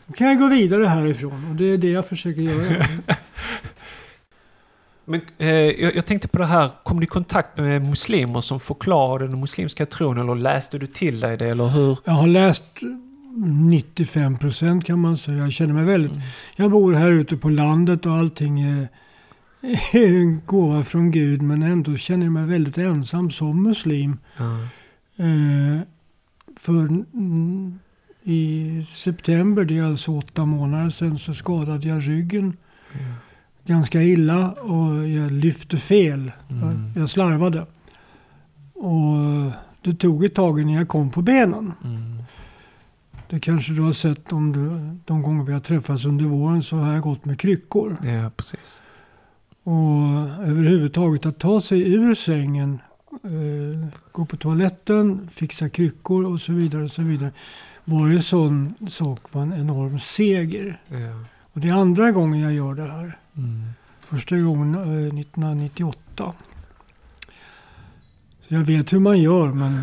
Då 0.06 0.14
kan 0.14 0.28
jag 0.28 0.40
gå 0.40 0.48
vidare 0.48 0.86
härifrån. 0.86 1.50
Och 1.50 1.56
det 1.56 1.66
är 1.66 1.78
det 1.78 1.90
jag 1.90 2.08
försöker 2.08 2.42
göra. 2.42 2.86
Men 5.06 5.22
eh, 5.38 5.50
jag, 5.50 5.96
jag 5.96 6.06
tänkte 6.06 6.28
på 6.28 6.38
det 6.38 6.46
här, 6.46 6.72
kom 6.84 7.00
du 7.00 7.04
i 7.04 7.08
kontakt 7.08 7.58
med 7.58 7.82
muslimer 7.82 8.42
som 8.42 8.60
förklarade 8.60 9.28
den 9.28 9.40
muslimska 9.40 9.86
tron 9.86 10.18
eller 10.18 10.36
läste 10.36 10.78
du 10.78 10.88
till 10.88 11.20
dig 11.20 11.38
det 11.38 11.50
eller 11.50 11.68
hur? 11.68 11.98
Jag 12.04 12.14
har 12.14 12.28
läst 12.28 12.64
95 13.36 14.38
procent 14.38 14.86
kan 14.86 15.00
man 15.00 15.18
säga. 15.18 15.38
Jag 15.38 15.52
känner 15.54 15.74
mig 15.74 15.86
väldigt... 15.86 16.12
Jag 16.56 16.72
bor 16.72 16.94
här 16.94 17.12
ute 17.12 17.38
på 17.38 17.50
landet 17.50 18.06
och 18.06 18.14
allting 18.14 18.62
är, 18.62 18.88
är 19.94 20.22
en 20.22 20.42
gåva 20.46 20.84
från 20.84 21.12
Gud. 21.12 21.42
Men 21.42 21.64
ändå 21.64 21.98
känner 21.98 22.26
jag 22.26 22.34
mig 22.34 22.46
väldigt 22.46 22.78
ensam 22.78 23.32
som 23.32 23.64
muslim. 23.64 24.18
Ja. 24.38 24.60
Eh, 25.26 25.82
för 26.60 26.86
mm, 27.14 27.80
i 28.24 28.84
september, 28.88 29.64
det 29.64 29.78
är 29.78 29.84
alltså 29.84 30.12
åtta 30.12 30.46
månader 30.46 30.90
sedan, 30.90 31.20
så 31.20 31.34
skadade 31.34 31.88
jag 31.88 32.08
ryggen 32.08 32.58
ganska 33.66 34.02
illa 34.02 34.52
och 34.52 35.08
jag 35.08 35.32
lyfte 35.32 35.78
fel. 35.78 36.32
Mm. 36.50 36.92
Jag, 36.96 37.10
slarvade. 37.10 37.66
Och 38.74 39.52
det 39.82 39.94
tog 39.94 40.26
ett 40.26 40.36
tag 40.36 40.62
innan 40.62 40.74
jag 40.74 40.88
kom 40.88 41.12
på 41.12 41.22
benen. 41.22 41.74
Mm. 41.84 42.24
Det 43.30 43.40
kanske 43.40 43.74
du 43.74 43.82
har 43.82 43.94
sett 43.94 44.34
om 44.34 44.52
du, 44.52 44.70
de 45.06 45.22
gånger 45.22 45.44
vi 45.44 45.54
har 45.54 45.60
träffats 45.60 46.06
under 46.06 46.26
våren 46.26 46.62
så 46.62 46.78
har 46.78 46.94
jag 46.94 47.02
gått 47.02 47.26
med 47.26 47.40
kryckor. 47.40 47.98
ja, 48.04 48.30
precis. 48.38 48.82
Och 49.64 50.04
överhuvudtaget 50.48 51.26
att 51.26 51.40
ta 51.40 51.62
sig 51.62 51.94
ur 51.94 52.16
sängen, 52.16 52.82
eh, 53.24 53.88
gå 54.12 54.26
på 54.26 54.38
toaletten, 54.38 55.30
fixa 55.32 55.70
kryckor 55.70 56.26
och 56.26 56.42
så 56.42 56.54
vidare. 56.54 56.84
Och 56.84 56.92
så 56.92 57.02
vidare. 57.02 57.32
Varje 57.84 58.22
sån 58.22 58.74
sak 58.88 59.34
var 59.34 59.42
en 59.42 59.54
enorm 59.54 60.00
seger. 60.00 60.82
Ja. 60.88 61.26
Och 61.54 61.60
det 61.60 61.68
är 61.70 61.74
andra 61.74 62.12
gången 62.12 62.40
jag 62.40 62.54
gör 62.54 62.74
det 62.74 62.92
här. 62.92 63.18
Mm. 63.38 63.64
Första 64.00 64.38
gången 64.38 64.76
eh, 64.76 65.20
1998. 65.20 66.34
Så 68.42 68.54
jag 68.54 68.60
vet 68.66 68.94
hur 68.94 69.00
man 69.00 69.20
gör 69.22 69.48
men... 69.52 69.74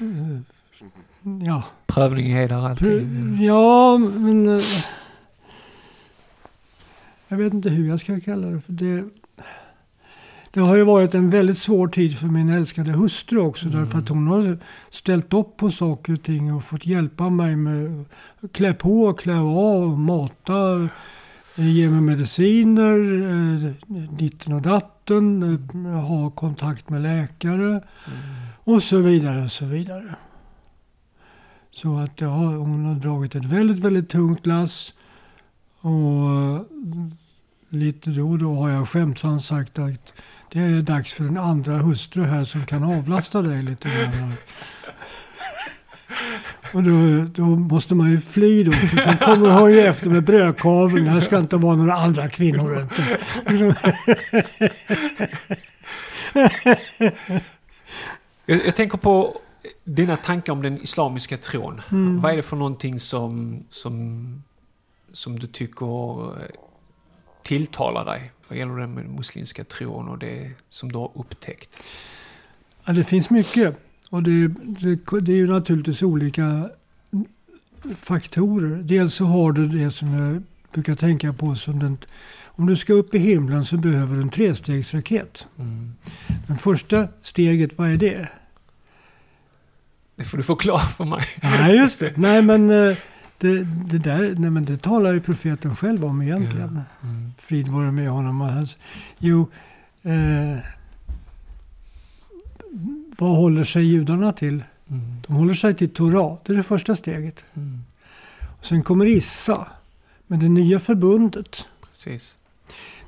Eh, 0.00 0.40
ja. 1.46 1.62
Prövning 1.86 2.34
där 2.34 2.52
alltid. 2.52 3.38
Ja, 3.40 3.98
men... 3.98 4.56
eh, 4.56 4.64
Jag 7.28 7.36
vet 7.36 7.52
inte 7.54 7.70
hur 7.70 7.88
jag 7.88 8.00
ska 8.00 8.20
kalla 8.20 8.46
det. 8.46 8.60
För 8.60 8.72
det, 8.72 9.04
det 10.50 10.60
har 10.60 10.76
ju 10.76 10.82
varit 10.84 11.14
en 11.14 11.30
väldigt 11.30 11.58
svår 11.58 11.88
tid 11.88 12.18
för 12.18 12.26
min 12.26 12.48
älskade 12.48 12.92
hustru 12.92 13.38
också. 13.38 13.66
Mm. 13.66 13.78
Därför 13.80 13.98
att 13.98 14.08
hon 14.08 14.26
har 14.26 14.58
ställt 14.90 15.32
upp 15.34 15.56
på 15.56 15.70
saker 15.70 16.12
och 16.12 16.22
ting 16.22 16.54
och 16.54 16.64
fått 16.64 16.86
hjälpa 16.86 17.28
mig 17.30 17.56
med 17.56 18.04
att 18.40 18.52
klä 18.52 18.74
på, 18.74 19.14
klä 19.14 19.38
av, 19.38 19.98
mata, 19.98 20.88
ge 21.56 21.90
mig 21.90 22.00
mediciner, 22.00 22.98
eh, 23.22 23.72
ditten 24.10 24.52
och 24.52 24.62
datten, 24.62 25.42
eh, 25.42 25.90
ha 25.90 26.30
kontakt 26.30 26.88
med 26.90 27.02
läkare. 27.02 27.66
Mm. 27.66 27.82
Och 28.64 28.82
så 28.82 28.98
vidare 28.98 29.42
och 29.42 29.52
så 29.52 29.64
vidare. 29.64 30.16
Så 31.70 31.98
att 31.98 32.20
ja, 32.20 32.36
hon 32.36 32.84
har 32.84 32.94
dragit 32.94 33.34
ett 33.34 33.44
väldigt, 33.44 33.78
väldigt 33.78 34.08
tungt 34.08 34.46
lass. 34.46 34.94
Och 35.80 36.30
eh, 36.30 36.62
lite 37.68 38.10
då 38.10 38.30
och 38.30 38.38
då 38.38 38.54
har 38.54 38.70
jag 38.70 38.88
skämtsamt 38.88 39.44
sagt 39.44 39.78
att 39.78 40.14
det 40.52 40.58
är 40.58 40.82
dags 40.82 41.12
för 41.12 41.24
en 41.24 41.38
andra 41.38 41.78
hustru 41.78 42.24
här 42.24 42.44
som 42.44 42.66
kan 42.66 42.84
avlasta 42.84 43.42
dig 43.42 43.62
lite 43.62 43.88
grann. 43.88 44.32
Och 46.72 46.82
då, 46.82 47.24
då 47.34 47.44
måste 47.44 47.94
man 47.94 48.10
ju 48.10 48.20
fly 48.20 48.64
då. 48.64 48.72
För 48.72 48.96
sen 48.96 49.16
kommer 49.16 49.60
hon 49.60 49.72
ju 49.72 49.80
efter 49.80 50.10
med 50.10 50.24
brödkaveln. 50.24 51.06
Här 51.06 51.20
ska 51.20 51.38
inte 51.38 51.56
vara 51.56 51.76
några 51.76 51.94
andra 51.94 52.28
kvinnor 52.28 52.68
runt. 52.68 53.00
Jag, 58.46 58.66
jag 58.66 58.76
tänker 58.76 58.98
på 58.98 59.38
dina 59.84 60.16
tankar 60.16 60.52
om 60.52 60.62
den 60.62 60.82
islamiska 60.82 61.36
tron. 61.36 61.82
Mm. 61.90 62.20
Vad 62.20 62.32
är 62.32 62.36
det 62.36 62.42
för 62.42 62.56
någonting 62.56 63.00
som, 63.00 63.62
som, 63.70 64.42
som 65.12 65.38
du 65.38 65.46
tycker 65.46 66.24
eh, 66.24 66.46
tilltalar 67.42 68.04
dig 68.04 68.32
vad 68.48 68.58
gäller 68.58 68.76
den 68.76 68.94
muslimska 68.94 69.64
tron 69.64 70.08
och 70.08 70.18
det 70.18 70.50
som 70.68 70.92
du 70.92 70.98
har 70.98 71.10
upptäckt? 71.14 71.82
Ja, 72.84 72.92
det 72.92 73.04
finns 73.04 73.30
mycket. 73.30 73.76
Och 74.10 74.22
det, 74.22 74.48
det, 74.48 75.20
det 75.20 75.32
är 75.32 75.36
ju 75.36 75.46
naturligtvis 75.46 76.02
olika 76.02 76.68
faktorer. 77.94 78.82
Dels 78.82 79.14
så 79.14 79.24
har 79.24 79.52
du 79.52 79.68
det 79.68 79.90
som 79.90 80.12
jag 80.12 80.42
brukar 80.72 80.94
tänka 80.94 81.32
på 81.32 81.54
som 81.54 81.78
den... 81.78 81.98
Om 82.44 82.66
du 82.66 82.76
ska 82.76 82.92
upp 82.92 83.14
i 83.14 83.18
himlen 83.18 83.64
så 83.64 83.76
behöver 83.76 84.16
du 84.16 84.22
en 84.22 84.30
trestegsraket. 84.30 85.46
Mm. 85.58 85.94
Men 86.46 86.56
första 86.56 87.08
steget, 87.22 87.78
vad 87.78 87.90
är 87.90 87.96
det? 87.96 88.28
Det 90.16 90.24
får 90.24 90.38
du 90.38 90.42
förklara 90.42 90.80
för 90.80 91.04
mig. 91.04 91.22
Nej, 91.42 91.76
just 91.76 92.00
det. 92.00 92.12
Nej, 92.16 92.42
men 92.42 92.70
eh, 92.70 92.96
det, 93.38 93.64
det 93.64 93.98
där 93.98 94.34
nej, 94.38 94.50
men 94.50 94.64
det 94.64 94.76
talar 94.76 95.12
ju 95.12 95.20
profeten 95.20 95.76
själv 95.76 96.04
om 96.04 96.22
egentligen. 96.22 96.80
Ja. 97.02 97.08
Mm. 97.08 97.32
Frid 97.38 97.68
vare 97.68 97.92
med 97.92 98.10
honom. 98.10 98.40
Och 98.40 98.48
hans, 98.48 98.76
jo, 99.18 99.50
eh, 100.02 100.58
vad 103.18 103.36
håller 103.36 103.64
sig 103.64 103.84
judarna 103.84 104.32
till? 104.32 104.64
Mm. 104.90 105.02
De 105.26 105.36
håller 105.36 105.54
sig 105.54 105.74
till 105.74 105.88
Torah. 105.90 106.36
Det 106.44 106.52
är 106.52 106.56
det 106.56 106.62
första 106.62 106.96
steget. 106.96 107.44
Mm. 107.54 107.80
Och 108.58 108.64
sen 108.66 108.82
kommer 108.82 109.06
Issa 109.06 109.66
med 110.26 110.38
det 110.38 110.48
nya 110.48 110.78
förbundet. 110.80 111.66
Precis. 111.90 112.36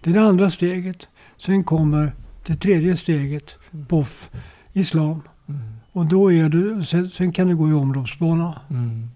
Det 0.02 0.11
är 0.11 0.14
det 0.14 0.22
andra 0.22 0.50
steget. 0.50 1.09
Sen 1.36 1.64
kommer 1.64 2.12
det 2.46 2.56
tredje 2.56 2.96
steget, 2.96 3.56
Mm. 3.70 3.86
Boff, 3.88 4.30
Islam. 4.72 5.22
Mm. 5.48 5.61
Och 5.92 6.06
då 6.06 6.32
är 6.32 6.48
du, 6.48 6.84
sen, 6.84 7.11
sen 7.11 7.32
kan 7.32 7.48
du 7.48 7.56
gå 7.56 7.68
i 7.68 7.72
omloppsbana. 7.72 8.61
Mm. 8.70 9.09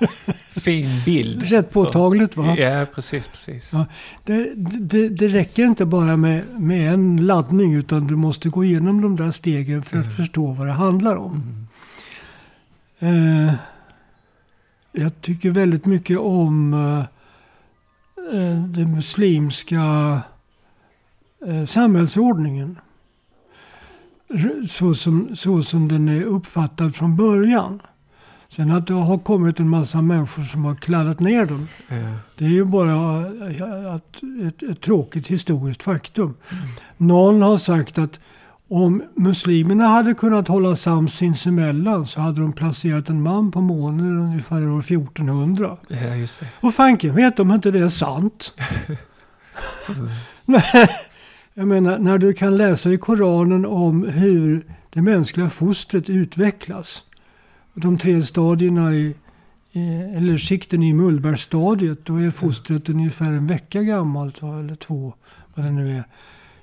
fin 0.60 1.02
bild. 1.04 1.42
Rätt 1.42 1.70
påtagligt 1.72 2.36
va? 2.36 2.56
Ja, 2.58 2.86
precis, 2.94 3.28
precis. 3.28 3.70
Ja. 3.72 3.86
Det, 4.24 4.52
det, 4.80 5.08
det 5.08 5.28
räcker 5.28 5.64
inte 5.64 5.84
bara 5.84 6.16
med, 6.16 6.42
med 6.60 6.92
en 6.94 7.26
laddning 7.26 7.74
utan 7.74 8.06
du 8.06 8.16
måste 8.16 8.48
gå 8.48 8.64
igenom 8.64 9.00
de 9.00 9.16
där 9.16 9.30
stegen 9.30 9.82
för 9.82 9.98
att 9.98 10.04
Mm. 10.04 10.16
förstå 10.16 10.46
vad 10.52 10.66
det 10.66 10.72
handlar 10.72 11.16
om. 11.16 11.66
Mm. 12.98 13.48
Eh, 13.48 13.54
jag 14.92 15.20
tycker 15.20 15.50
väldigt 15.50 15.86
mycket 15.86 16.18
om 16.18 16.74
eh, 16.74 16.98
eh, 18.40 18.64
den 18.64 18.92
muslimska 18.94 20.20
eh, 21.46 21.64
samhällsordningen. 21.64 22.78
Så 24.68 24.94
som, 24.94 25.36
så 25.36 25.62
som 25.62 25.88
den 25.88 26.08
är 26.08 26.22
uppfattad 26.22 26.94
från 26.96 27.16
början. 27.16 27.82
Sen 28.50 28.70
att 28.70 28.86
det 28.86 28.94
har 28.94 29.18
kommit 29.18 29.60
en 29.60 29.68
massa 29.68 30.02
människor 30.02 30.42
som 30.42 30.64
har 30.64 30.74
kladdat 30.74 31.20
ner 31.20 31.46
den. 31.46 31.68
Ja. 31.88 31.96
Det 32.38 32.44
är 32.44 32.48
ju 32.48 32.64
bara 32.64 33.16
att, 33.94 34.22
ett, 34.46 34.62
ett 34.62 34.80
tråkigt 34.80 35.26
historiskt 35.26 35.82
faktum. 35.82 36.34
Någon 36.96 37.42
har 37.42 37.58
sagt 37.58 37.98
att 37.98 38.20
om 38.68 39.02
muslimerna 39.16 39.86
hade 39.86 40.14
kunnat 40.14 40.48
hålla 40.48 40.76
sams 40.76 41.14
sinsemellan 41.14 42.06
så 42.06 42.20
hade 42.20 42.40
de 42.40 42.52
placerat 42.52 43.08
en 43.08 43.22
man 43.22 43.50
på 43.50 43.60
månen 43.60 44.18
ungefär 44.18 44.68
år 44.68 44.80
1400. 44.80 45.76
ja, 45.88 46.14
just 46.14 46.40
det. 46.40 46.46
Och 46.60 46.74
fanken 46.74 47.14
vet 47.14 47.38
om 47.40 47.50
inte 47.50 47.70
det 47.70 47.78
är 47.78 47.88
sant. 47.88 48.52
Nej, 50.44 50.88
Jag 51.54 51.68
menar, 51.68 51.98
när 51.98 52.18
du 52.18 52.32
kan 52.32 52.56
läsa 52.56 52.90
i 52.90 52.98
Koranen 52.98 53.66
om 53.66 54.04
hur 54.08 54.64
det 54.90 55.02
mänskliga 55.02 55.50
fostret 55.50 56.10
utvecklas. 56.10 57.04
De 57.74 57.98
tre 57.98 58.22
stadierna 58.22 58.94
i, 58.94 59.14
eller 60.16 60.38
skikten 60.38 60.82
i 60.82 60.92
mullbärsstadiet, 60.92 62.04
då 62.04 62.16
är 62.16 62.30
fostret 62.30 62.88
ungefär 62.88 63.32
en 63.32 63.46
vecka 63.46 63.82
gammalt, 63.82 64.42
eller 64.42 64.74
två, 64.74 65.14
vad 65.54 65.66
det 65.66 65.70
nu 65.70 65.96
är. 65.96 66.04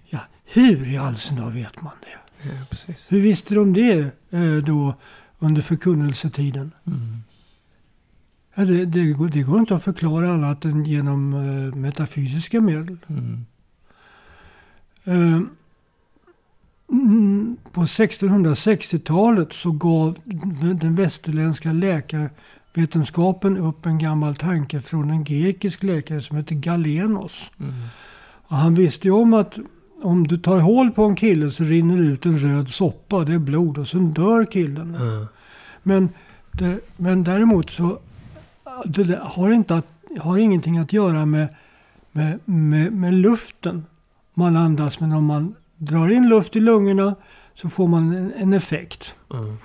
Ja, 0.05 0.19
hur 0.45 0.87
i 0.93 0.97
all 0.97 1.15
sin 1.15 1.37
dar 1.37 1.49
vet 1.49 1.81
man 1.81 1.93
det? 2.01 2.47
Ja, 2.49 2.65
precis. 2.69 3.11
Hur 3.11 3.21
visste 3.21 3.55
de 3.55 3.73
det 3.73 4.11
eh, 4.29 4.55
då 4.55 4.95
under 5.39 5.61
förkunnelsetiden? 5.61 6.71
Mm. 6.87 7.23
Ja, 8.55 8.65
det, 8.65 8.85
det, 8.85 9.11
går, 9.11 9.29
det 9.29 9.41
går 9.41 9.59
inte 9.59 9.75
att 9.75 9.83
förklara 9.83 10.31
annat 10.33 10.65
än 10.65 10.85
genom 10.85 11.33
eh, 11.33 11.75
metafysiska 11.75 12.61
medel. 12.61 12.97
Mm. 13.07 13.45
Mm, 16.91 17.57
på 17.71 17.81
1660-talet 17.81 19.53
så 19.53 19.71
gav 19.71 20.17
den 20.81 20.95
västerländska 20.95 21.73
läkarvetenskapen 21.73 23.57
upp 23.57 23.85
en 23.85 23.97
gammal 23.97 24.35
tanke 24.35 24.81
från 24.81 25.09
en 25.09 25.23
grekisk 25.23 25.83
läkare 25.83 26.21
som 26.21 26.37
heter 26.37 26.55
Galenos. 26.55 27.51
Mm. 27.59 27.73
Och 28.47 28.55
han 28.55 28.75
visste 28.75 29.07
ju 29.07 29.13
om 29.13 29.33
att 29.33 29.59
om 30.01 30.27
du 30.27 30.37
tar 30.37 30.59
hål 30.59 30.91
på 30.91 31.03
en 31.03 31.15
kille 31.15 31.51
så 31.51 31.63
rinner 31.63 31.97
det 31.97 32.03
ut 32.03 32.25
en 32.25 32.39
röd 32.39 32.69
soppa, 32.69 33.23
det 33.23 33.33
är 33.33 33.39
blod 33.39 33.77
och 33.77 33.87
sen 33.87 34.13
dör 34.13 34.45
killen. 34.45 34.97
Ja. 34.99 35.27
Men, 35.83 36.09
det, 36.51 36.79
men 36.97 37.23
däremot 37.23 37.69
så 37.69 37.99
det 38.85 39.19
har, 39.21 39.51
inte 39.51 39.75
att, 39.75 39.87
har 40.19 40.37
ingenting 40.37 40.77
att 40.77 40.93
göra 40.93 41.25
med, 41.25 41.47
med, 42.11 42.39
med, 42.45 42.93
med 42.93 43.13
luften 43.13 43.85
man 44.33 44.55
andas. 44.55 44.99
Men 44.99 45.13
om 45.13 45.25
man 45.25 45.55
drar 45.77 46.11
in 46.11 46.29
luft 46.29 46.55
i 46.55 46.59
lungorna 46.59 47.15
så 47.55 47.69
får 47.69 47.87
man 47.87 48.15
en, 48.15 48.33
en 48.33 48.53
effekt. 48.53 49.15
Mm. 49.33 49.57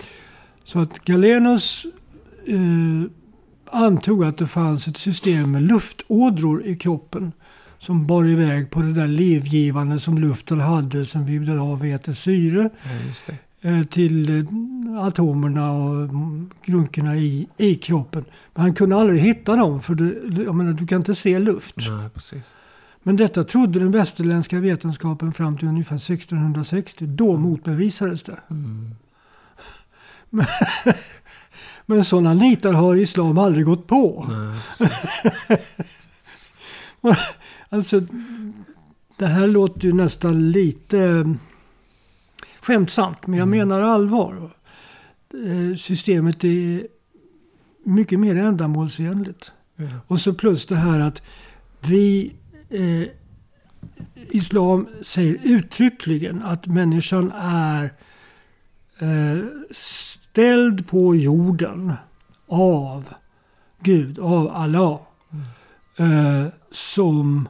Så 0.64 0.78
att 0.78 1.04
Galenos 1.04 1.86
eh, 2.46 3.10
antog 3.70 4.24
att 4.24 4.38
det 4.38 4.46
fanns 4.46 4.88
ett 4.88 4.96
system 4.96 5.50
med 5.50 5.62
luftådror 5.62 6.64
i 6.66 6.76
kroppen 6.76 7.32
som 7.78 8.06
bar 8.06 8.24
iväg 8.24 8.70
på 8.70 8.80
det 8.80 8.92
där 8.92 9.08
livgivande 9.08 10.00
som 10.00 10.18
luften 10.18 10.60
hade 10.60 11.06
som 11.06 11.26
vi 11.26 11.34
idag 11.34 11.76
vet 11.76 12.08
är 12.08 12.12
syre 12.12 12.70
ja, 12.82 12.90
det. 13.60 13.68
eh, 13.68 13.82
till 13.82 14.38
eh, 14.38 15.04
atomerna 15.04 15.72
och 15.72 16.08
grunkorna 16.64 17.16
i, 17.16 17.48
i 17.56 17.74
kroppen. 17.74 18.24
Men 18.54 18.62
han 18.62 18.74
kunde 18.74 18.96
aldrig 18.96 19.20
hitta 19.20 19.56
dem 19.56 19.82
för 19.82 19.94
du, 19.94 20.42
jag 20.46 20.54
menar, 20.54 20.72
du 20.72 20.86
kan 20.86 20.98
inte 20.98 21.14
se 21.14 21.38
luft. 21.38 21.76
Nej. 21.76 22.42
Men 23.02 23.16
detta 23.16 23.44
trodde 23.44 23.78
den 23.78 23.90
västerländska 23.90 24.60
vetenskapen 24.60 25.32
fram 25.32 25.58
till 25.58 25.68
ungefär 25.68 25.96
1660. 25.96 27.06
Då 27.06 27.36
motbevisades 27.36 28.22
det. 28.22 28.38
Mm. 28.50 28.94
Men 31.86 32.04
sådana 32.04 32.34
nitar 32.34 32.72
har 32.72 32.96
islam 32.96 33.38
aldrig 33.38 33.64
gått 33.64 33.86
på. 33.86 34.26
Nej, 37.00 37.16
Alltså, 37.68 38.00
det 39.18 39.26
här 39.26 39.46
låter 39.46 39.84
ju 39.86 39.92
nästan 39.92 40.50
lite 40.50 40.98
eh, 40.98 41.26
skämtsamt, 42.60 43.26
men 43.26 43.38
jag 43.38 43.46
Mm. 43.48 43.58
menar 43.68 43.80
allvar. 43.82 44.50
Eh, 45.34 45.76
Systemet 45.76 46.44
är 46.44 46.86
mycket 47.84 48.20
mer 48.20 48.36
ändamålsenligt. 48.36 49.52
ja. 49.76 49.86
Och 50.06 50.20
så 50.20 50.34
plus 50.34 50.66
det 50.66 50.76
här 50.76 51.00
att 51.00 51.22
vi... 51.80 52.32
Eh, 52.72 53.08
islam 54.30 54.88
säger 55.02 55.38
uttryckligen 55.42 56.42
att 56.42 56.66
människan 56.66 57.32
är 57.40 57.84
eh, 58.98 59.44
ställd 59.70 60.88
på 60.88 61.16
jorden 61.16 61.92
av 62.46 63.08
Gud, 63.80 64.18
av 64.18 64.50
Allah. 64.50 65.00
Eh, 65.96 66.46
som 66.70 67.48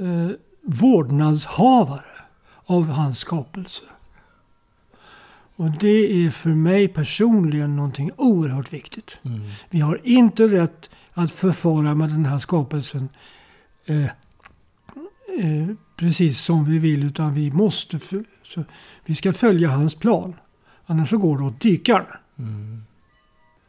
eh, 0.00 0.30
vårdnadshavare 0.62 2.04
av 2.66 2.88
hans 2.88 3.18
skapelse. 3.18 3.82
Och 5.56 5.70
det 5.70 6.26
är 6.26 6.30
för 6.30 6.50
mig 6.50 6.88
personligen 6.88 7.76
någonting 7.76 8.10
oerhört 8.16 8.72
viktigt. 8.72 9.18
Mm. 9.22 9.40
Vi 9.70 9.80
har 9.80 10.00
inte 10.04 10.46
rätt 10.46 10.90
att 11.12 11.30
förfara 11.30 11.94
med 11.94 12.08
den 12.08 12.26
här 12.26 12.38
skapelsen 12.38 13.08
eh, 13.86 14.04
eh, 14.04 15.68
precis 15.96 16.40
som 16.40 16.64
vi 16.64 16.78
vill 16.78 17.02
utan 17.04 17.34
vi 17.34 17.50
måste 17.50 18.00
så, 18.42 18.64
vi 19.04 19.14
ska 19.14 19.32
följa 19.32 19.68
hans 19.68 19.94
plan. 19.94 20.34
Annars 20.86 21.10
så 21.10 21.18
går 21.18 21.38
det 21.38 21.44
åt 21.44 21.60
dykaren. 21.60 22.06
Mm. 22.38 22.84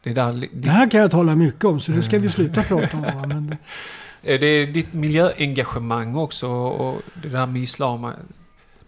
Det, 0.02 0.10
är 0.10 0.14
där, 0.14 0.32
Det 0.32 0.48
det, 0.52 0.70
här 0.70 0.90
kan 0.90 1.00
jag 1.00 1.10
tala 1.10 1.36
mycket 1.36 1.64
om 1.64 1.80
så 1.80 1.92
det 1.92 2.02
ska 2.02 2.18
vi 2.18 2.30
sluta 2.30 2.62
prata 2.62 2.96
om. 2.96 3.28
Men, 3.28 3.56
är 4.22 4.38
det 4.38 4.66
ditt 4.66 4.92
miljöengagemang 4.92 6.16
också 6.16 6.48
och 6.48 7.02
det 7.22 7.28
där 7.28 7.46
med 7.46 7.62
islam. 7.62 8.12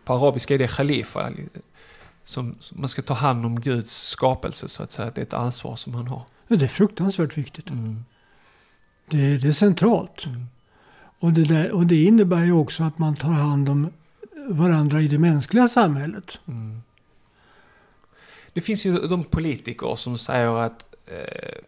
På 0.05 0.13
arabiska 0.13 0.55
är 0.55 0.59
det 0.59 0.71
khalifa. 0.71 1.31
Som, 2.25 2.57
som 2.61 2.81
man 2.81 2.89
ska 2.89 3.03
ta 3.03 3.15
hand 3.15 3.47
om 3.47 3.61
Guds 3.61 4.09
skapelse 4.09 4.69
så 4.69 4.83
att 4.83 4.93
säga. 4.93 5.11
Det 5.15 5.21
är 5.21 5.23
ett 5.23 5.35
ansvar 5.35 5.77
som 5.77 5.95
han 5.95 6.07
har. 6.07 6.23
det 6.49 6.63
är 6.63 6.69
fruktansvärt 6.69 7.39
viktigt. 7.39 7.71
Mm. 7.71 8.05
Det, 9.11 9.39
det 9.39 9.49
är 9.49 9.53
centralt. 9.53 10.27
Mm. 10.27 10.47
Och 11.19 11.33
det, 11.33 11.45
där, 11.45 11.73
och 11.73 11.87
det 11.87 12.03
innebär 12.03 12.45
ju 12.45 12.53
också 12.53 12.85
att 12.85 12.99
man 12.99 13.17
tar 13.17 13.33
hand 13.33 13.69
om 13.69 13.91
varandra 14.49 15.01
i 15.01 15.09
det 15.09 15.19
mänskliga 15.19 15.69
samhället. 15.69 16.41
Mm. 16.47 16.83
Det 18.53 18.61
finns 18.61 18.87
ju 18.87 18.99
de 18.99 19.25
politiker 19.25 19.97
som 19.97 20.19
säger 20.19 20.57
att 20.57 20.95
eh, 21.07 21.59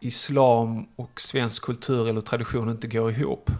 islam 0.00 0.86
och 0.96 1.20
svensk 1.20 1.62
kultur 1.62 2.08
eller 2.08 2.20
tradition 2.20 2.70
inte 2.70 2.88
går 2.88 3.10
ihop. 3.10 3.50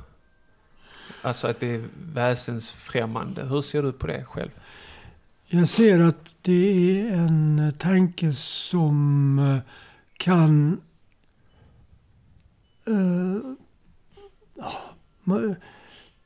Alltså 1.22 1.46
att 1.46 1.60
det 1.60 1.74
är 1.74 1.88
väsensfrämmande. 2.12 3.44
Hur 3.44 3.62
ser 3.62 3.82
du 3.82 3.92
på 3.92 4.06
det 4.06 4.24
själv? 4.24 4.50
Jag 5.46 5.68
ser 5.68 6.00
att 6.00 6.30
det 6.42 7.00
är 7.00 7.12
en 7.12 7.72
tanke 7.78 8.32
som 8.32 9.38
eh, 9.38 9.58
kan... 10.16 10.80
Eh, 12.86 13.56
ja, 14.54 14.72
ma- 15.19 15.19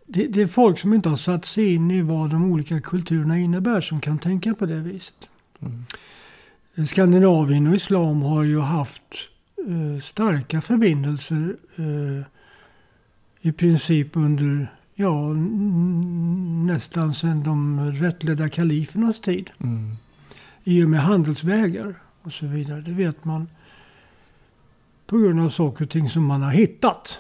det, 0.07 0.27
det 0.27 0.43
är 0.43 0.47
folk 0.47 0.79
som 0.79 0.93
inte 0.93 1.09
har 1.09 1.17
satt 1.17 1.45
sig 1.45 1.75
in 1.75 1.91
i 1.91 2.03
vad 2.03 2.31
de 2.31 2.53
olika 2.53 2.81
kulturerna 2.81 3.39
innebär 3.39 3.81
som 3.81 4.01
kan 4.01 4.19
tänka 4.19 4.55
på 4.55 4.67
det 4.67 4.81
viset. 4.81 5.29
Mm. 5.61 6.87
Skandinavien 6.87 7.67
och 7.67 7.75
islam 7.75 8.23
har 8.23 8.45
ju 8.45 8.61
haft 8.61 9.29
eh, 9.69 10.01
starka 10.01 10.61
förbindelser 10.61 11.57
eh, 11.77 12.27
i 13.41 13.53
princip 13.53 14.17
under 14.17 14.69
ja, 14.95 15.33
nästan 16.67 17.15
sedan 17.15 17.43
de 17.43 17.81
rättledda 17.93 18.49
kalifernas 18.49 19.21
tid. 19.21 19.51
Mm. 19.59 19.97
I 20.65 20.85
och 20.85 20.89
med 20.89 21.03
handelsvägar 21.03 21.95
och 22.23 22.33
så 22.33 22.47
vidare. 22.47 22.81
Det 22.81 22.93
vet 22.93 23.25
man 23.25 23.49
på 25.07 25.19
grund 25.19 25.41
av 25.41 25.49
saker 25.49 25.85
och 25.85 25.91
ting 25.91 26.09
som 26.09 26.25
man 26.25 26.43
har 26.43 26.51
hittat. 26.51 27.19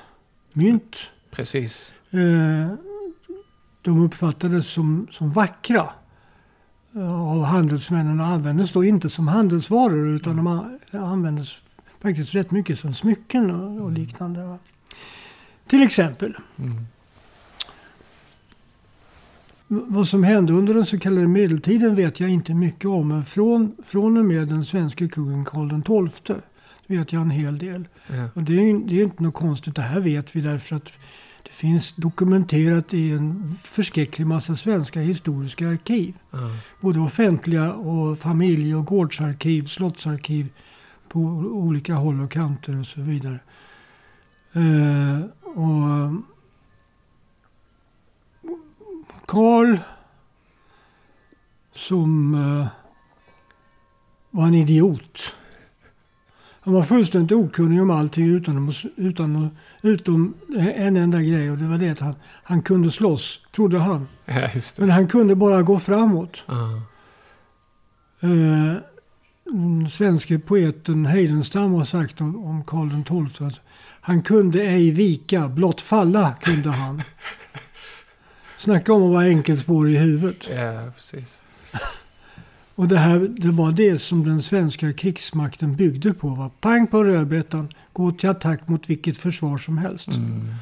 Mynt. 0.52 1.10
Precis. 1.34 1.94
Eh, 2.10 2.74
de 3.82 4.04
uppfattades 4.04 4.66
som, 4.66 5.06
som 5.10 5.30
vackra 5.32 5.90
eh, 6.94 7.30
av 7.32 7.42
handelsmännen 7.44 8.20
och 8.20 8.26
användes 8.26 8.72
då 8.72 8.84
inte 8.84 9.08
som 9.08 9.28
handelsvaror 9.28 10.08
utan 10.14 10.36
de 10.36 10.78
användes 10.92 11.58
faktiskt 12.02 12.34
rätt 12.34 12.50
mycket 12.50 12.78
som 12.78 12.94
smycken 12.94 13.50
och, 13.50 13.84
och 13.84 13.92
liknande. 13.92 14.44
Va? 14.44 14.58
Till 15.66 15.82
exempel, 15.82 16.36
Mm. 16.58 16.86
vad 19.68 20.08
som 20.08 20.24
hände 20.24 20.52
under 20.52 20.74
den 20.74 20.86
så 20.86 20.98
kallade 20.98 21.28
medeltiden 21.28 21.94
vet 21.94 22.20
jag 22.20 22.30
inte 22.30 22.54
mycket 22.54 22.84
om. 22.84 23.08
Men 23.08 23.24
från, 23.24 23.76
från 23.86 24.16
och 24.16 24.24
med 24.24 24.48
den 24.48 24.64
svenska 24.64 25.08
kungen 25.08 25.44
Karl 25.44 26.10
XII 26.12 26.36
vet 26.86 27.12
jag 27.12 27.22
en 27.22 27.30
hel 27.30 27.58
del. 27.58 27.88
Ja. 28.06 28.28
Och 28.34 28.42
det 28.42 28.52
är 28.52 28.62
ju 28.62 28.78
det 28.78 28.94
är 28.94 28.96
ju 28.96 29.04
inte 29.04 29.22
något 29.22 29.34
konstigt. 29.34 29.74
Det 29.76 29.82
här 29.82 30.00
vet 30.00 30.36
vi 30.36 30.40
därför 30.40 30.76
att 30.76 30.92
det 31.44 31.52
finns 31.52 31.92
dokumenterat 31.92 32.94
i 32.94 33.10
en 33.10 33.58
förskräcklig 33.62 34.26
massa 34.26 34.56
svenska 34.56 35.00
historiska 35.00 35.68
arkiv. 35.68 36.14
Ja. 36.30 36.38
Både 36.80 37.00
offentliga 37.00 37.72
och 37.72 38.18
familje 38.18 38.74
och 38.74 38.86
gårdsarkiv, 38.86 39.64
slottsarkiv 39.64 40.48
på 41.08 41.20
olika 41.20 41.94
håll 41.94 42.20
och 42.20 42.30
kanter 42.30 42.80
och 42.80 42.86
så 42.86 43.00
vidare. 43.00 43.38
Eh, 44.52 45.20
och 45.44 46.12
Karl 49.26 49.78
som 51.74 52.34
eh, 52.34 52.66
var 54.30 54.46
en 54.46 54.54
idiot. 54.54 55.36
Han 56.64 56.74
var 56.74 56.82
fullständigt 56.82 57.32
okunnig 57.32 57.82
om 57.82 57.90
allting 57.90 58.26
utan, 58.26 58.72
utan, 58.96 59.50
utom 59.82 60.34
en 60.76 60.96
enda 60.96 61.22
grej 61.22 61.50
och 61.50 61.58
det 61.58 61.64
var 61.64 61.78
det 61.78 61.90
att 61.90 62.00
han, 62.00 62.14
han 62.44 62.62
kunde 62.62 62.90
slåss, 62.90 63.40
trodde 63.54 63.78
han. 63.78 64.08
ja. 64.24 64.48
Men 64.76 64.90
han 64.90 65.08
kunde 65.08 65.34
bara 65.34 65.62
gå 65.62 65.78
framåt. 65.78 66.44
Ja. 66.46 66.82
Eh, 68.20 68.76
den 69.44 69.88
svenske 69.88 70.38
poeten 70.38 71.06
Heidenstam 71.06 71.72
har 71.72 71.84
sagt 71.84 72.20
om, 72.20 72.44
om 72.44 72.64
Karl 72.64 73.28
XII 73.28 73.46
att 73.46 73.60
han 74.00 74.22
kunde 74.22 74.62
ej 74.62 74.90
vika, 74.90 75.48
blott 75.48 75.80
falla 75.80 76.34
kunde 76.40 76.70
han. 76.70 77.02
Snacka 78.56 78.92
om 78.92 79.02
att 79.02 79.12
vara 79.12 79.24
enkelspårig 79.24 79.94
i 79.94 79.98
huvudet. 79.98 80.50
ja, 80.50 80.90
precis. 80.96 81.38
Och 82.74 82.88
det, 82.88 82.98
här, 82.98 83.18
det 83.18 83.50
var 83.50 83.72
det 83.72 83.98
som 83.98 84.24
den 84.24 84.42
svenska 84.42 84.92
krigsmakten 84.92 85.76
byggde 85.76 86.14
på. 86.14 86.28
Va? 86.28 86.50
Pang 86.60 86.86
på 86.86 87.04
rödbetan, 87.04 87.68
gå 87.92 88.10
till 88.10 88.28
attack 88.28 88.68
mot 88.68 88.90
vilket 88.90 89.16
försvar 89.16 89.58
som 89.58 89.78
helst. 89.78 90.08
Mm. 90.08 90.54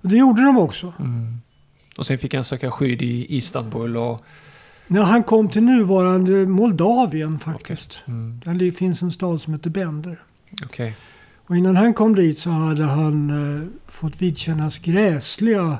Och 0.00 0.08
det 0.08 0.16
gjorde 0.16 0.42
de 0.42 0.58
också. 0.58 0.92
Mm. 0.98 1.40
Och 1.96 2.06
sen 2.06 2.18
fick 2.18 2.34
han 2.34 2.44
söka 2.44 2.70
skydd 2.70 3.02
i 3.02 3.36
Istanbul 3.36 3.96
och... 3.96 4.24
När 4.88 5.02
han 5.02 5.22
kom 5.22 5.48
till 5.48 5.62
nuvarande 5.62 6.46
Moldavien 6.46 7.38
faktiskt. 7.38 8.02
Mm. 8.06 8.40
Där 8.44 8.70
finns 8.70 9.02
en 9.02 9.12
stad 9.12 9.40
som 9.40 9.52
heter 9.52 9.70
Bender. 9.70 10.18
Okej. 10.64 10.96
Och 11.46 11.56
innan 11.56 11.76
han 11.76 11.94
kom 11.94 12.14
dit 12.14 12.38
så 12.38 12.50
hade 12.50 12.84
han 12.84 13.30
eh, 13.30 13.68
fått 13.86 14.22
vidkännas 14.22 14.78
gräsliga 14.78 15.78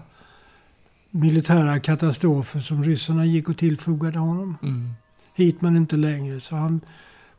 militära 1.10 1.80
katastrofer 1.80 2.60
som 2.60 2.84
ryssarna 2.84 3.24
gick 3.24 3.48
och 3.48 3.56
tillfogade 3.56 4.18
honom. 4.18 4.58
Mm. 4.62 4.90
Hit 5.37 5.61
men 5.61 5.76
inte 5.76 5.97
längre. 5.97 6.41
Så 6.41 6.57
han 6.57 6.80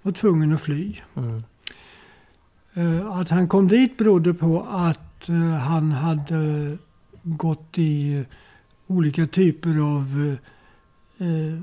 var 0.02 0.12
tvungen 0.12 0.54
att 0.54 0.62
fly. 0.62 0.96
Mm. 1.16 1.44
Eh, 2.74 3.08
att 3.08 3.30
han 3.30 3.48
kom 3.48 3.68
dit 3.68 3.98
berodde 3.98 4.34
på 4.34 4.68
att 4.70 5.30
eh, 5.30 5.52
han 5.52 5.92
hade 5.92 6.78
gått 7.24 7.78
i 7.78 8.26
olika 8.88 9.26
typer 9.26 9.70
av 9.70 10.38
eh, 11.20 11.28
eh, 11.28 11.60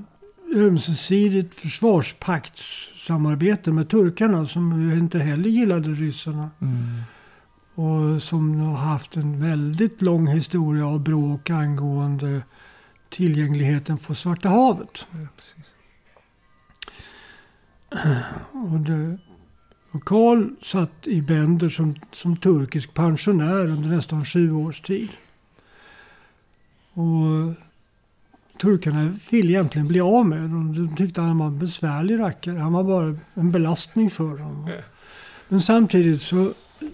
ömsesidigt 0.55 1.55
försvarspaktssamarbete 1.55 3.73
med 3.73 3.89
turkarna 3.89 4.47
som 4.47 4.93
inte 4.93 5.19
heller 5.19 5.49
gillade 5.49 5.89
ryssarna. 5.89 6.51
Mm. 6.61 7.01
Och 7.75 8.23
som 8.23 8.61
har 8.61 8.77
haft 8.77 9.17
en 9.17 9.41
väldigt 9.41 10.03
lång 10.03 10.27
historia 10.27 10.87
av 10.87 11.01
bråk 11.01 11.51
angående 11.51 12.43
tillgängligheten 13.09 13.99
för 13.99 14.15
Svarta 14.15 14.49
havet. 14.49 15.07
Ja. 15.11 15.19
Och, 18.53 18.81
det, 18.81 19.19
och 19.91 20.05
Karl 20.05 20.49
satt 20.61 21.07
i 21.07 21.23
Bender 21.23 21.69
som, 21.69 21.95
som 22.13 22.37
turkisk 22.37 22.95
pensionär 22.95 23.67
under 23.67 23.89
nästan 23.89 24.25
sju 24.25 24.53
års 24.53 24.81
tid. 24.81 25.09
Och 26.93 27.55
turkarna 28.61 29.15
ville 29.31 29.53
egentligen 29.53 29.89
bli 29.89 30.01
av 30.01 30.27
med 30.27 30.41
honom. 30.41 30.75
De 30.75 30.97
tyckte 30.97 31.21
han 31.21 31.39
var 31.39 31.47
en 31.47 31.59
besvärlig 31.59 32.19
rackare. 32.19 32.59
Han 32.59 32.73
var 32.73 32.85
bara 32.85 33.17
en 33.35 33.53
belastning 33.53 34.11
för 34.11 34.39
dem. 34.39 34.71
Men 35.49 35.61
samtidigt 35.61 36.23
så 36.23 36.53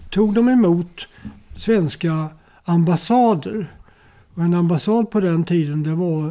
tog 0.09 0.33
de 0.33 0.49
emot 0.49 1.07
svenska 1.55 2.29
ambassader. 2.63 3.71
Och 4.33 4.43
en 4.43 4.53
ambassad 4.53 5.11
på 5.11 5.19
den 5.19 5.43
tiden 5.43 5.83
det 5.83 5.95
var, 5.95 6.25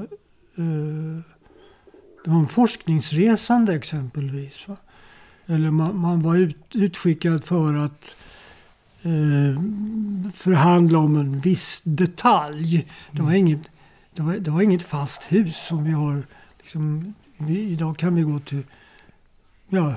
eh, 0.56 1.29
det 2.24 2.30
var 2.30 2.38
en 2.38 2.48
forskningsresande 2.48 3.74
exempelvis. 3.74 4.68
Va? 4.68 4.76
Eller 5.46 5.70
man, 5.70 5.96
man 5.96 6.22
var 6.22 6.36
ut, 6.36 6.56
utskickad 6.74 7.44
för 7.44 7.74
att 7.74 8.14
eh, 9.02 9.62
förhandla 10.32 10.98
om 10.98 11.16
en 11.16 11.40
viss 11.40 11.82
detalj. 11.84 12.86
Det 13.10 13.22
var 13.22 13.32
inget, 13.32 13.70
det 14.14 14.22
var, 14.22 14.34
det 14.34 14.50
var 14.50 14.62
inget 14.62 14.82
fast 14.82 15.32
hus 15.32 15.66
som 15.66 15.84
vi 15.84 15.90
har. 15.90 16.22
Liksom, 16.58 17.14
vi, 17.36 17.60
idag 17.60 17.98
kan 17.98 18.14
vi 18.14 18.22
gå 18.22 18.40
till 18.40 18.62
ja, 19.68 19.94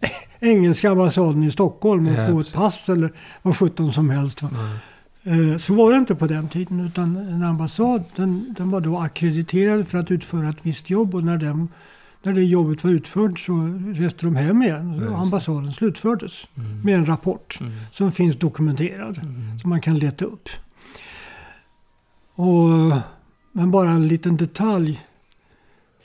engelska 0.40 0.90
ambassaden 0.90 1.42
i 1.42 1.50
Stockholm 1.50 2.06
och 2.06 2.14
Ja, 2.14 2.28
få 2.28 2.40
ett 2.40 2.52
pass 2.52 2.88
eller 2.88 3.12
vad 3.42 3.56
sjutton 3.56 3.92
som 3.92 4.10
helst. 4.10 4.42
Va? 4.42 4.48
Mm. 4.54 4.76
Eh, 5.22 5.56
Så 5.58 5.74
var 5.74 5.92
det 5.92 5.98
inte 5.98 6.14
på 6.14 6.26
den 6.26 6.48
tiden 6.48 6.80
utan 6.80 7.16
en 7.16 7.42
ambassad 7.42 8.04
den, 8.16 8.54
den 8.58 8.70
var 8.70 8.80
då 8.80 8.98
akkrediterad 8.98 9.88
för 9.88 9.98
att 9.98 10.10
utföra 10.10 10.48
ett 10.48 10.66
visst 10.66 10.90
jobb 10.90 11.14
och 11.14 11.24
när, 11.24 11.36
den, 11.36 11.68
när 12.22 12.32
det 12.32 12.44
jobbet 12.44 12.84
var 12.84 12.90
utfört 12.90 13.38
så 13.38 13.80
reste 13.94 14.26
de 14.26 14.36
hem 14.36 14.62
igen. 14.62 15.08
Och 15.08 15.18
ambassaden 15.18 15.72
slutfördes 15.72 16.46
Mm. 16.56 16.80
med 16.82 16.94
en 16.94 17.06
rapport 17.06 17.58
Mm. 17.60 17.72
som 17.92 18.12
finns 18.12 18.36
dokumenterad 18.36 19.18
Mm. 19.18 19.58
som 19.58 19.70
man 19.70 19.80
kan 19.80 19.98
leta 19.98 20.24
upp. 20.24 20.48
Och, 22.34 22.68
men 23.52 23.70
bara 23.70 23.90
en 23.90 24.08
liten 24.08 24.36
detalj. 24.36 25.00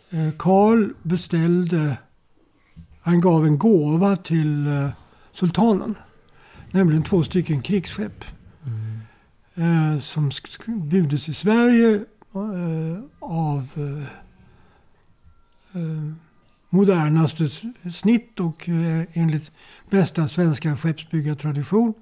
Eh, 0.09 0.30
Karl 0.38 0.89
beställde, 1.03 1.97
han 3.01 3.22
gav 3.22 3.45
en 3.45 3.57
gåva 3.57 4.16
till 4.16 4.68
eh, 4.68 4.89
sultanen. 5.32 5.95
Nämligen 6.72 7.03
två 7.03 7.24
stycken 7.24 7.61
krigsskepp 7.61 8.26
eh, 9.56 9.99
som 9.99 10.32
byggdes 10.68 11.30
i 11.30 11.34
Sverige 11.34 11.95
eh, 12.36 12.99
av 13.20 13.70
eh, 13.76 14.08
eh 15.82 16.14
modernaste 16.70 17.49
snitt 17.91 18.39
och 18.39 18.70
eh, 18.70 19.06
enligt 19.14 19.51
bästa 19.89 20.28
svenska 20.28 20.76
skeppsbyggartradition. 20.76 21.93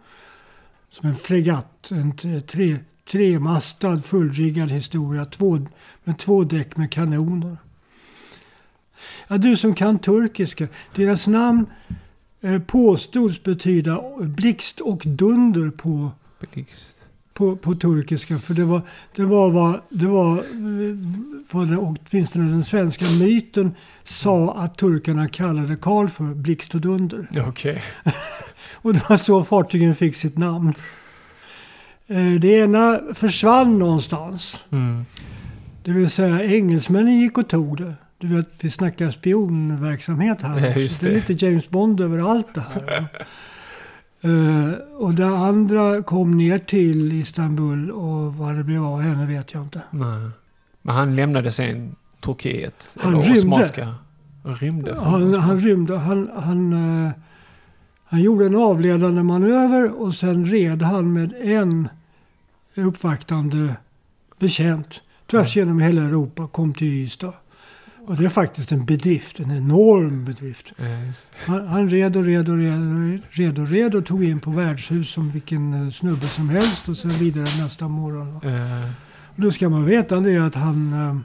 Som 0.89 1.09
en 1.09 1.15
fregatt, 1.15 1.91
en 1.91 2.41
tre, 2.47 2.79
tremastad 3.05 4.01
fullriggad 4.01 4.71
historia 4.71 5.25
två, 5.25 5.59
med 6.03 6.17
två 6.19 6.43
däck 6.43 6.77
med 6.77 6.91
kanoner. 6.91 7.57
Ja, 9.27 9.37
du 9.37 9.57
som 9.57 9.73
kan 9.73 9.99
turkiska, 9.99 10.67
deras 10.95 11.27
namn 11.27 11.65
eh, 12.41 12.59
påstods 12.61 13.43
betyda 13.43 14.01
blixt 14.19 14.79
och 14.79 15.01
dunder 15.05 15.69
på 15.69 16.11
Blixt 16.39 16.95
på, 17.33 17.55
på 17.55 17.75
turkiska. 17.75 18.39
För 18.39 18.53
det 18.53 18.63
var, 18.65 18.81
det 19.15 19.25
var 19.25 19.49
vad, 19.51 19.81
det 19.89 20.05
var, 20.05 20.43
vad 21.53 21.67
det, 21.69 21.77
åtminstone 21.77 22.51
den 22.51 22.63
svenska 22.63 23.05
myten 23.05 23.71
sa 24.03 24.53
att 24.57 24.77
turkarna 24.77 25.27
kallade 25.27 25.75
Karl 25.75 26.07
för 26.07 26.23
blixt 26.23 26.75
och 26.75 26.81
dunder. 26.81 27.27
Okej. 27.47 27.83
Och 28.73 28.93
det 28.93 29.09
var 29.09 29.17
så 29.17 29.43
fartygen 29.43 29.95
fick 29.95 30.15
sitt 30.15 30.37
namn. 30.37 30.73
Eh, 32.07 32.33
Det 32.41 32.47
ena 32.47 32.99
försvann 33.13 33.79
någonstans. 33.79 34.63
Mm. 34.71 35.05
Det 35.83 35.91
vill 35.91 36.09
säga 36.09 36.43
engelsmännen 36.43 37.19
gick 37.19 37.37
och 37.37 37.49
tog 37.49 37.77
det. 37.77 37.93
Du 38.17 38.35
vet, 38.35 38.49
vi 38.59 38.69
snackar 38.69 39.11
spionverksamhet 39.11 40.41
här. 40.41 40.59
Ja, 40.69 40.75
just 40.79 41.01
det 41.01 41.07
är 41.07 41.09
det. 41.09 41.15
lite 41.29 41.45
James 41.45 41.69
Bond 41.69 42.01
över 42.01 42.31
allt 42.31 42.55
det 42.55 42.61
här. 42.73 43.05
Eh, 44.23 44.73
och 44.97 45.13
det 45.13 45.27
andra 45.27 46.03
kom 46.03 46.31
ner 46.31 46.59
till 46.59 47.11
Istanbul 47.11 47.91
och 47.91 48.35
vad 48.35 48.55
det 48.55 48.63
blev 48.63 48.85
av 48.85 49.01
henne 49.01 49.25
vet 49.25 49.53
jag 49.53 49.63
inte. 49.63 49.81
Nej. 49.91 50.29
Men 50.81 50.95
han 50.95 51.15
lämnade 51.15 51.51
sen 51.51 51.95
Turkiet. 52.21 52.97
Han 52.99 53.13
eller 53.13 53.23
rymde. 53.23 53.39
Osmanska. 53.39 53.95
Han 54.43 54.55
rymde. 54.55 54.95
Han, 54.99 55.33
han 55.33 55.59
rymde. 55.59 55.97
Han, 55.97 56.29
han, 56.35 56.73
eh, 56.73 57.11
han 58.05 58.21
gjorde 58.21 58.45
en 58.45 58.55
avledande 58.55 59.23
manöver 59.23 60.01
och 60.01 60.13
sen 60.15 60.45
red 60.45 60.81
han 60.81 61.13
med 61.13 61.33
en 61.41 61.89
uppvaktande 62.75 63.75
betjänt 64.39 65.01
tvärs 65.25 65.55
genom 65.55 65.79
hela 65.79 66.01
Europa 66.01 66.47
kom 66.47 66.73
till 66.73 66.87
Ystad. 66.87 67.33
Och 68.07 68.15
det 68.15 68.25
är 68.25 68.29
faktiskt 68.29 68.71
en 68.71 68.85
bedrift, 68.85 69.39
en 69.39 69.51
enorm 69.51 70.25
bedrift. 70.25 70.73
Ja. 70.77 70.85
Han, 71.45 71.67
han 71.67 71.89
red 71.89 72.15
och 72.15 72.23
red 72.23 72.49
och 72.49 72.57
red 72.57 73.21
red 73.29 73.59
och 73.59 73.67
red 73.67 73.95
och 73.95 74.05
tog 74.05 74.23
in 74.23 74.39
på 74.39 74.51
värdshus 74.51 75.09
som 75.13 75.29
vilken 75.31 75.73
eh, 75.83 75.89
snubbe 75.89 76.25
som 76.27 76.49
helst 76.49 76.89
och 76.89 76.97
sen 76.97 77.11
vidare 77.11 77.63
nästa 77.63 77.87
morgon. 77.87 78.27
Eh, 78.43 78.89
Och 79.35 79.41
då 79.41 79.51
ska 79.51 79.69
man 79.69 79.85
veta 79.85 80.19
det 80.19 80.37
att 80.37 80.55
han... 80.55 80.93
eh, 80.93 81.17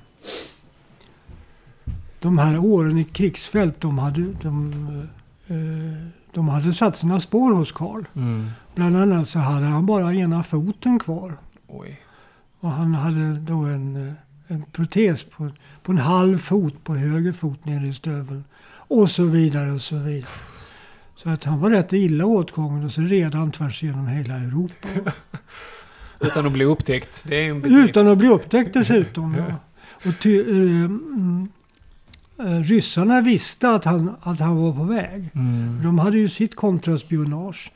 De 2.20 2.38
här 2.38 2.58
åren 2.58 2.98
i 2.98 3.04
krigsfält, 3.04 3.80
de 3.80 3.98
hade, 3.98 4.22
de, 4.42 4.72
eh, 5.46 6.10
de 6.32 6.48
hade 6.48 6.72
satt 6.72 6.96
sina 6.96 7.20
spår 7.20 7.54
hos 7.54 7.72
Karl. 7.72 8.04
mm. 8.14 8.50
Bland 8.74 8.96
annat 8.96 9.28
så 9.28 9.38
hade 9.38 9.66
han 9.66 9.86
bara 9.86 10.14
ena 10.14 10.42
foten 10.42 10.98
kvar. 10.98 11.36
Oj. 11.66 12.00
Och 12.60 12.70
han 12.70 12.94
hade 12.94 13.32
då 13.32 13.58
en, 13.58 14.14
en 14.48 14.62
protes 14.72 15.24
på, 15.24 15.50
på 15.88 15.92
en 15.92 15.98
halv 15.98 16.38
fot 16.38 16.84
på 16.84 16.94
höger 16.94 17.32
fot 17.32 17.64
nere 17.64 17.86
i 17.86 17.92
stöveln. 17.92 18.44
Och 18.70 19.10
så 19.10 19.24
vidare 19.24 19.72
och 19.72 19.82
så 19.82 19.96
vidare. 19.96 20.30
Så 21.16 21.30
att 21.30 21.44
han 21.44 21.60
var 21.60 21.70
rätt 21.70 21.92
illa 21.92 22.26
åtgången 22.26 22.84
och 22.84 22.92
så 22.92 23.00
red 23.00 23.34
han 23.34 23.50
tvärs 23.50 23.82
genom 23.82 24.06
hela 24.06 24.34
Europa. 24.34 24.88
Utan 26.20 26.46
att 26.46 26.52
bli 26.52 26.64
upptäckt. 26.64 27.24
Det 27.26 27.36
är 27.36 27.50
en 27.50 27.60
bedrift. 27.60 27.88
Utan 27.88 28.08
att 28.08 28.18
bli 28.18 28.28
upptäckt 28.28 28.74
dessutom. 28.74 29.34
Ja. 29.34 29.54
Och 30.08 30.18
ty, 30.20 30.40
eh, 30.40 30.90
eh, 32.46 32.62
ryssarna 32.62 33.20
visste 33.20 33.70
att 33.70 33.84
han, 33.84 34.16
att 34.20 34.40
han 34.40 34.56
var 34.56 34.72
på 34.72 34.84
väg. 34.84 35.30
Mm. 35.34 35.80
De 35.82 35.98
hade 35.98 36.18
ju 36.18 36.28
sitt 36.28 36.56
kontraspionage. 36.56 37.72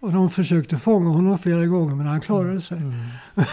Och 0.00 0.12
de 0.12 0.30
försökte 0.30 0.76
fånga 0.76 1.10
honom 1.10 1.38
flera 1.38 1.66
gånger 1.66 1.94
men 1.94 2.06
han 2.06 2.20
klarade 2.20 2.60
sig. 2.60 2.78
Mm. 2.78 3.04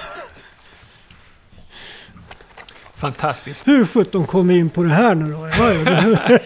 Fantastiskt. 2.98 3.68
Hur 3.68 3.86
sjutton 3.86 4.26
kom 4.28 4.48
vi 4.48 4.58
in 4.58 4.70
på 4.70 4.84
det 4.84 4.90
här 4.90 5.16
nu 5.16 5.32
då? 5.32 5.48
Ja, 5.48 5.74
ja, 5.74 6.40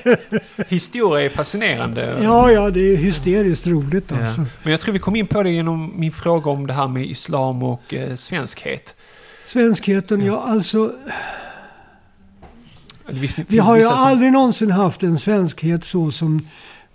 Historia 0.68 1.26
är 1.26 1.30
fascinerande. 1.30 2.20
ja, 2.24 2.52
ja 2.52 2.70
det 2.70 2.80
är 2.94 2.98
hysteriskt 2.98 3.68
roligt 3.68 4.12
Ja. 4.12 4.22
alltså. 4.22 4.46
Men 4.64 4.72
jag 4.72 4.80
tror 4.80 4.94
vi 4.94 5.00
kom 5.00 5.16
in 5.16 5.28
på 5.28 5.44
det 5.44 5.50
genom 5.52 6.00
min 6.00 6.12
fråga 6.12 6.52
om 6.52 6.68
det 6.68 6.74
här 6.74 6.88
med 6.88 7.06
islam 7.06 7.64
och 7.64 7.94
eh, 7.94 8.16
svenskhet. 8.16 8.96
Svenskheten, 9.46 10.22
ja 10.26 10.44
alltså. 10.48 10.92
Det 13.10 13.16
finns- 13.28 13.40
Vi 13.48 13.58
har 13.60 13.76
ju 13.78 13.84
som- 13.84 13.94
aldrig 13.94 14.32
någonsin 14.32 14.72
haft 14.72 15.04
en 15.04 15.20
svenskhet 15.20 15.84
så 15.84 16.12
som 16.12 16.48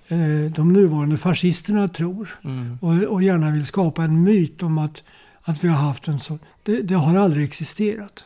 eh, 0.08 0.18
de 0.54 0.72
nuvarande 0.72 1.16
fascisterna 1.16 1.88
tror. 1.88 2.28
Mm. 2.44 2.78
och, 2.80 2.92
och 3.12 3.22
gärna 3.22 3.50
vill 3.50 3.66
skapa 3.66 4.02
en 4.04 4.22
myt 4.22 4.62
om 4.62 4.78
att, 4.78 5.02
att 5.42 5.64
vi 5.64 5.68
har 5.68 5.76
haft 5.76 6.08
en 6.08 6.20
sån. 6.20 6.38
Det, 6.62 6.82
det 6.82 6.94
har 6.94 7.16
aldrig 7.16 7.44
existerat. 7.44 8.24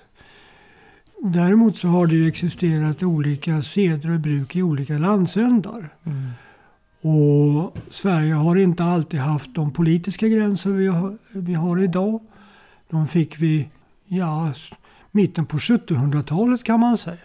Däremot 1.22 1.78
så 1.78 1.88
har 1.88 2.06
det 2.06 2.14
ju 2.14 2.28
existerat 2.28 3.02
olika 3.02 3.62
seder 3.62 4.10
och 4.10 4.20
bruk 4.20 4.56
i 4.56 4.62
olika 4.62 4.98
landsändar. 4.98 5.94
Mm. 6.04 6.30
Och 7.00 7.76
Sverige 7.90 8.34
har 8.34 8.56
inte 8.56 8.84
alltid 8.84 9.20
haft 9.20 9.54
de 9.54 9.72
politiska 9.72 10.28
gränser 10.28 10.70
vi 10.70 10.86
har, 10.86 11.18
vi 11.32 11.54
har 11.54 11.82
idag. 11.82 12.20
De 12.90 13.08
fick 13.08 13.38
vi, 13.38 13.68
ja, 14.06 14.52
mitten 15.10 15.46
på 15.46 15.58
1700-talet 15.58 16.64
kan 16.64 16.80
man 16.80 16.98
säga. 16.98 17.16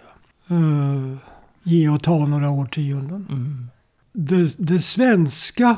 Uh, 0.52 1.16
ge 1.64 1.90
och 1.90 2.04
ta 2.04 2.26
några 2.26 2.50
årtionden 2.50 3.28
Mm. 3.30 3.68
det, 4.14 4.56
det 4.58 4.80
svenska 4.80 5.78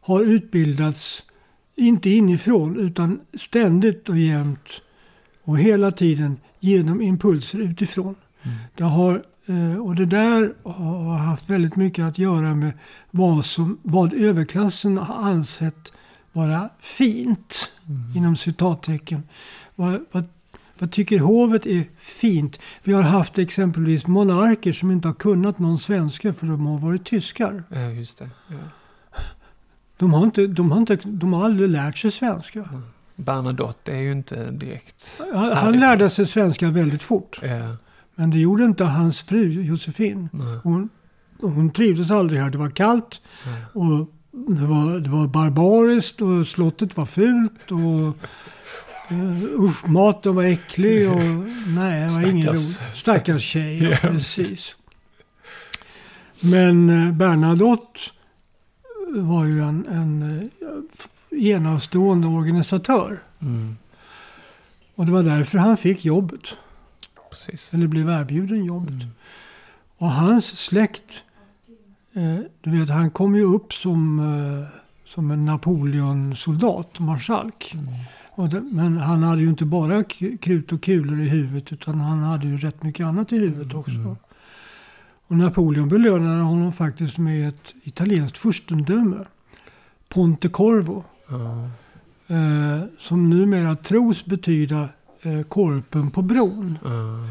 har 0.00 0.22
utbildats, 0.22 1.22
inte 1.74 2.10
inifrån, 2.10 2.76
utan 2.76 3.20
ständigt 3.34 4.08
och 4.08 4.18
jämt 4.18 4.80
och 5.44 5.58
hela 5.58 5.90
tiden 5.90 6.36
genom 6.60 7.02
impulser 7.02 7.58
utifrån. 7.58 8.14
Mm. 8.42 8.56
Det 8.74 8.84
har, 8.84 9.22
eh, 9.46 9.76
och 9.76 9.94
det 9.94 10.06
där 10.06 10.54
har 10.62 11.18
haft 11.18 11.50
väldigt 11.50 11.76
mycket 11.76 12.04
att 12.04 12.18
göra 12.18 12.54
med 12.54 12.72
vad, 13.10 13.44
som, 13.44 13.78
vad 13.82 14.14
överklassen 14.14 14.98
har 14.98 15.14
ansett 15.30 15.92
vara 16.32 16.68
fint, 16.80 17.72
Mm. 17.88 18.16
inom 18.16 18.36
citattecken. 18.36 19.22
Vad, 19.74 20.04
vad, 20.12 20.24
vad 20.78 20.90
tycker 20.92 21.18
hovet 21.18 21.66
är 21.66 21.84
fint? 21.98 22.60
Vi 22.82 22.92
har 22.92 23.02
haft 23.02 23.38
exempelvis 23.38 24.06
monarker 24.06 24.72
som 24.72 24.90
inte 24.90 25.08
har 25.08 25.14
kunnat 25.14 25.58
någon 25.58 25.78
svenska 25.78 26.34
för 26.34 26.46
de 26.46 26.66
har 26.66 26.78
varit 26.78 27.04
tyskar. 27.04 27.62
Ja, 27.68 27.80
just 27.90 28.18
det. 28.18 28.30
Ja. 28.48 28.56
De 29.96 30.12
har, 30.14 30.24
inte, 30.24 30.46
de 30.46 30.70
har, 30.72 30.78
inte, 30.78 30.96
de 31.04 31.32
har 31.32 31.44
aldrig 31.44 31.70
lärt 31.70 31.98
sig 31.98 32.10
svenska. 32.10 32.68
Bernadotte 33.16 33.92
är 33.92 33.98
ju 33.98 34.12
inte 34.12 34.50
direkt... 34.50 35.20
Han, 35.34 35.52
han 35.52 35.80
lärde 35.80 36.10
sig 36.10 36.26
svenska 36.26 36.70
väldigt 36.70 37.02
fort. 37.02 37.40
Ja. 37.42 37.76
Men 38.14 38.30
det 38.30 38.38
gjorde 38.38 38.64
inte 38.64 38.84
hans 38.84 39.22
fru 39.22 39.62
Josefin. 39.62 40.28
Hon, 40.62 40.88
hon 41.40 41.70
trivdes 41.70 42.10
aldrig 42.10 42.40
här. 42.40 42.50
Det 42.50 42.58
var 42.58 42.70
kallt 42.70 43.20
Nej. 43.46 43.62
och 43.72 44.08
det 44.48 44.66
var, 44.66 44.98
det 45.00 45.10
var 45.10 45.26
barbariskt 45.26 46.22
och 46.22 46.46
slottet 46.46 46.96
var 46.96 47.06
fult. 47.06 47.70
Och, 47.72 48.16
uh, 49.12 49.42
usch, 49.60 49.88
maten 49.88 50.34
var 50.34 50.42
äcklig 50.44 51.10
och 51.10 51.20
nej, 51.66 52.08
det 52.08 52.14
var 52.14 52.26
ingen 52.30 52.48
Stackars- 52.48 52.54
roligt. 52.54 52.96
Stackars 52.96 53.42
tjej, 53.42 53.82
ja, 53.82 53.90
Ja, 53.90 53.96
precis. 53.96 54.76
Men 56.40 56.90
eh, 56.90 57.12
Bernadotte 57.12 58.00
var 59.16 59.44
ju 59.44 59.62
en, 59.62 59.86
en 59.86 60.40
eh, 60.40 60.46
enastående 61.36 62.26
organisatör. 62.26 63.22
Mm. 63.40 63.76
Och 64.94 65.06
det 65.06 65.12
var 65.12 65.22
därför 65.22 65.58
han 65.58 65.76
fick 65.76 66.04
jobbet. 66.04 66.56
Precis. 67.30 67.74
Eller 67.74 67.86
blev 67.86 68.08
erbjuden 68.08 68.64
jobbet. 68.64 69.02
Mm. 69.02 69.08
Och 69.98 70.10
hans 70.10 70.46
släkt, 70.46 71.22
eh, 72.12 72.38
du 72.60 72.78
vet 72.78 72.88
han 72.88 73.10
kom 73.10 73.36
ju 73.36 73.42
upp 73.42 73.72
som, 73.72 74.18
eh, 74.18 74.80
som 75.04 75.30
en 75.30 75.44
Napoleon-soldat, 75.44 76.98
marskalk. 76.98 77.74
Mm. 77.74 78.50
Det, 78.50 78.60
men 78.60 78.98
han 78.98 79.22
hade 79.22 79.40
ju 79.40 79.48
inte 79.48 79.64
bara 79.64 80.04
krut 80.40 80.72
och 80.72 80.82
kulor 80.82 81.20
i 81.20 81.28
huvudet 81.28 81.72
utan 81.72 82.00
han 82.00 82.18
hade 82.18 82.46
ju 82.46 82.56
rätt 82.56 82.82
mycket 82.82 83.06
annat 83.06 83.32
i 83.32 83.38
huvudet 83.38 83.74
också. 83.74 83.90
Mm. 83.90 84.16
Och 85.26 85.36
Napoleon 85.36 85.88
belönade 85.88 86.42
honom 86.42 86.72
faktiskt 86.72 87.18
med 87.18 87.48
ett 87.48 87.74
italienskt 87.82 88.38
furstendöme. 88.38 89.24
Ponte 90.08 90.48
Corvo. 90.48 91.04
Ja. 91.28 91.68
Eh, 92.28 92.82
som 92.98 93.30
numera 93.30 93.76
tros 93.76 94.24
betyda 94.24 94.88
eh, 95.22 95.42
korpen 95.42 96.10
på 96.10 96.22
bron. 96.22 96.78
Ja. 96.84 97.28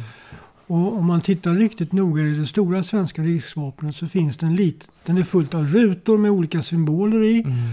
Och 0.67 0.97
om 0.97 1.05
man 1.05 1.21
tittar 1.21 1.53
riktigt 1.53 1.91
noga 1.91 2.23
i 2.23 2.29
det 2.31 2.45
stora 2.45 2.83
svenska 2.83 3.21
riksvapnet 3.21 3.95
så 3.95 4.07
finns 4.07 4.37
det 4.37 4.45
en 4.45 4.55
lit. 4.55 4.91
Den 5.05 5.17
är 5.17 5.23
fullt 5.23 5.53
av 5.53 5.65
rutor 5.67 6.17
med 6.17 6.31
olika 6.31 6.61
symboler 6.61 7.23
i. 7.23 7.41
Mm. 7.43 7.71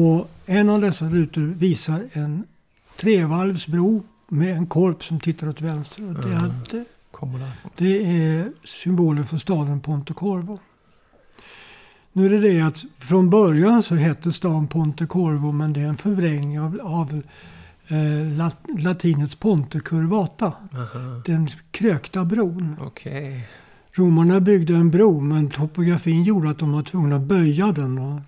Och 0.00 0.30
en 0.46 0.68
av 0.68 0.80
dessa 0.80 1.04
rutor 1.08 1.40
visar 1.40 2.04
en 2.12 2.44
trevalvsbro 2.96 4.02
med 4.28 4.56
en 4.56 4.66
korp 4.66 5.04
som 5.04 5.20
tittar 5.20 5.48
åt 5.48 5.60
vänster. 5.60 6.08
Och 6.08 6.14
det, 6.14 6.20
Mm. 6.28 6.38
hade, 6.38 6.84
det 7.76 8.04
är 8.26 8.52
symbolen 8.64 9.26
för 9.26 9.38
staden 9.38 9.80
Ponte 9.80 10.14
Corvo. 10.14 10.58
Nu 12.12 12.26
är 12.26 12.30
det 12.30 12.38
det 12.38 12.60
att 12.60 12.84
från 12.98 13.30
början 13.30 13.82
så 13.82 13.94
hette 13.94 14.32
stan 14.32 14.66
Ponte 14.66 15.06
Corvo 15.06 15.52
men 15.52 15.72
det 15.72 15.80
är 15.80 15.86
en 15.86 15.96
förvrängning 15.96 16.60
av, 16.60 16.80
av 16.82 17.22
eh, 17.88 18.36
lat, 18.38 18.56
latinets 18.78 19.34
Ponte 19.34 19.80
Curvata. 19.80 20.46
Aha. 20.46 21.22
Den 21.24 21.48
krökta 21.70 22.24
bron. 22.24 22.76
Okej. 22.80 23.48
Romarna 23.92 24.40
byggde 24.40 24.74
en 24.74 24.90
bro 24.90 25.20
men 25.20 25.50
topografin 25.50 26.22
gjorde 26.22 26.50
att 26.50 26.58
de 26.58 26.72
var 26.72 26.82
tvungna 26.82 27.16
att 27.16 27.22
böja 27.22 27.66
den. 27.66 27.98
Och, 27.98 28.20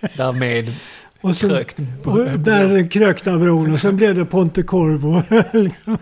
Därmed 0.16 0.74
och 1.20 1.36
sen, 1.36 1.50
krökt. 1.50 1.80
och 2.04 2.40
där 2.40 2.90
krökta 2.90 3.38
bron 3.38 3.72
och 3.72 3.80
sen 3.80 3.96
blev 3.96 4.14
det 4.14 4.24
Ponte 4.24 4.62
Corvo. 4.62 5.22
liksom. 5.52 5.98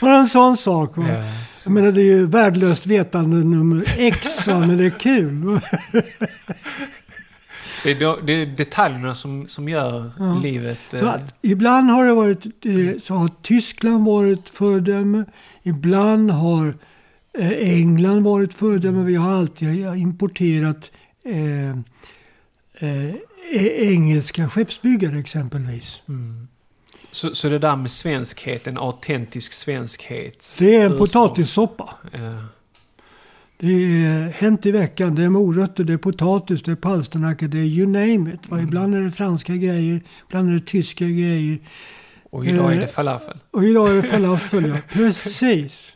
Bara 0.00 0.16
en 0.16 0.26
sån 0.26 0.56
sak. 0.56 0.92
Ja. 0.96 1.24
Jag 1.68 1.72
menar 1.74 1.92
det 1.92 2.00
är 2.00 2.04
ju 2.04 2.26
värdelöst 2.26 2.86
vetande 2.86 3.36
nummer 3.36 3.94
X 3.98 4.46
va? 4.48 4.58
men 4.60 4.76
det 4.78 4.84
är 4.86 4.98
kul. 4.98 5.42
Det 7.84 7.90
är, 7.90 8.22
det 8.26 8.32
är 8.32 8.46
detaljerna 8.46 9.14
som, 9.14 9.46
som 9.46 9.68
gör 9.68 10.10
Ja. 10.18 10.40
livet... 10.42 10.78
Så 10.90 10.96
eh, 10.96 11.08
att 11.14 11.34
ibland 11.42 11.90
har 11.90 12.06
det 12.06 12.14
varit, 12.14 12.46
eh, 12.46 13.00
så 13.02 13.14
har 13.14 13.30
Tyskland 13.42 14.04
varit 14.06 14.48
föredöme. 14.48 15.24
Ibland 15.62 16.30
har 16.30 16.74
eh, 17.38 17.50
England 17.50 18.22
varit 18.22 18.54
föredöme. 18.54 19.04
Vi 19.04 19.14
har 19.14 19.32
alltid 19.32 19.86
importerat 19.96 20.90
eh, 21.24 21.70
eh, 22.88 23.14
e- 23.52 23.92
engelska 23.92 24.48
skeppsbyggare 24.48 25.18
exempelvis. 25.18 26.02
mm. 26.08 26.48
Så, 27.10 27.34
så 27.34 27.48
det 27.48 27.58
där 27.58 27.76
med 27.76 27.90
svenskhet, 27.90 28.66
en 28.66 28.78
autentisk 28.78 29.52
svenskhet. 29.52 30.56
Det 30.58 30.76
är 30.76 30.86
en 30.86 30.98
potatissoppa. 30.98 31.94
Ja. 32.12 32.18
Det 33.60 33.72
är 33.72 34.28
hänt 34.28 34.66
i 34.66 34.70
veckan. 34.70 35.14
Det 35.14 35.22
är 35.22 35.28
morötter, 35.28 35.84
det 35.84 35.92
är 35.92 35.96
potatis, 35.96 36.62
det 36.62 36.72
är 36.72 36.76
palsternackor, 36.76 37.48
det 37.48 37.58
är 37.58 37.64
you 37.64 37.86
name 37.86 38.34
it. 38.34 38.50
Mm. 38.50 38.64
Ibland 38.64 38.94
är 38.94 39.00
det 39.00 39.10
franska 39.10 39.56
grejer, 39.56 40.02
ibland 40.28 40.50
är 40.50 40.54
det 40.54 40.66
tyska 40.66 41.04
grejer. 41.04 41.58
Och 42.30 42.46
idag 42.46 42.72
är 42.72 42.76
Eh, 42.76 42.80
det 42.80 42.88
falafel. 42.88 43.38
Och 43.50 43.64
idag 43.64 43.90
är 43.90 43.94
det 43.94 44.02
falafel, 44.02 44.68
ja. 44.68 44.76
Precis. 44.92 45.86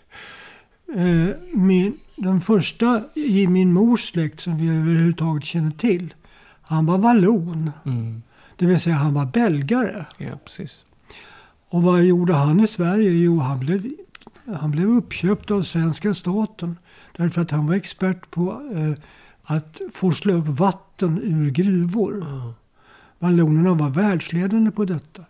Eh, 0.94 1.36
min, 1.52 1.98
den 2.16 2.40
första 2.40 3.02
i 3.14 3.46
min 3.46 3.72
mors 3.72 4.10
släkt 4.10 4.40
som 4.40 4.56
vi 4.56 4.68
överhuvudtaget 4.68 5.44
känner 5.44 5.70
till, 5.70 6.14
han 6.62 6.86
var 6.86 6.98
vallon. 6.98 7.70
Mm. 7.84 8.22
Det 8.56 8.66
vill 8.66 8.80
säga 8.80 8.96
han 8.96 9.14
var 9.14 9.26
belgare. 9.26 10.06
Ja, 10.18 10.38
precis. 10.44 10.84
Och 11.72 11.82
vad 11.82 12.02
gjorde 12.02 12.32
han 12.32 12.60
i 12.60 12.66
Sverige? 12.66 13.10
Jo, 13.10 13.38
han 13.38 13.58
blev, 13.58 13.90
han 14.60 14.70
blev 14.70 14.88
uppköpt 14.88 15.50
av 15.50 15.62
svenska 15.62 16.14
staten. 16.14 16.76
Därför 17.16 17.40
att 17.40 17.50
han 17.50 17.66
var 17.66 17.74
expert 17.74 18.30
på 18.30 18.70
eh, 18.74 18.92
att 19.42 19.80
forsla 19.92 20.32
upp 20.32 20.46
vatten 20.46 21.20
ur 21.22 21.50
gruvor. 21.50 22.26
Vallonerna 23.18 23.74
var 23.74 23.90
världsledande 23.90 24.70
på 24.70 24.84
detta. 24.84 25.22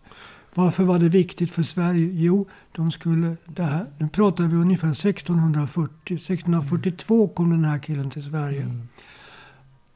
Varför 0.55 0.84
var 0.84 0.99
det 0.99 1.09
viktigt 1.09 1.51
för 1.51 1.62
Sverige? 1.62 2.11
Jo, 2.12 2.49
de 2.72 2.90
skulle... 2.90 3.36
Det 3.47 3.62
här, 3.62 3.86
nu 3.99 4.09
pratar 4.09 4.45
vi 4.45 4.57
ungefär 4.57 4.90
1640. 4.90 6.14
1642 6.14 7.28
kom 7.28 7.51
den 7.51 7.64
här 7.64 7.78
killen 7.78 8.11
till 8.11 8.24
Sverige. 8.24 8.62
Mm. 8.62 8.88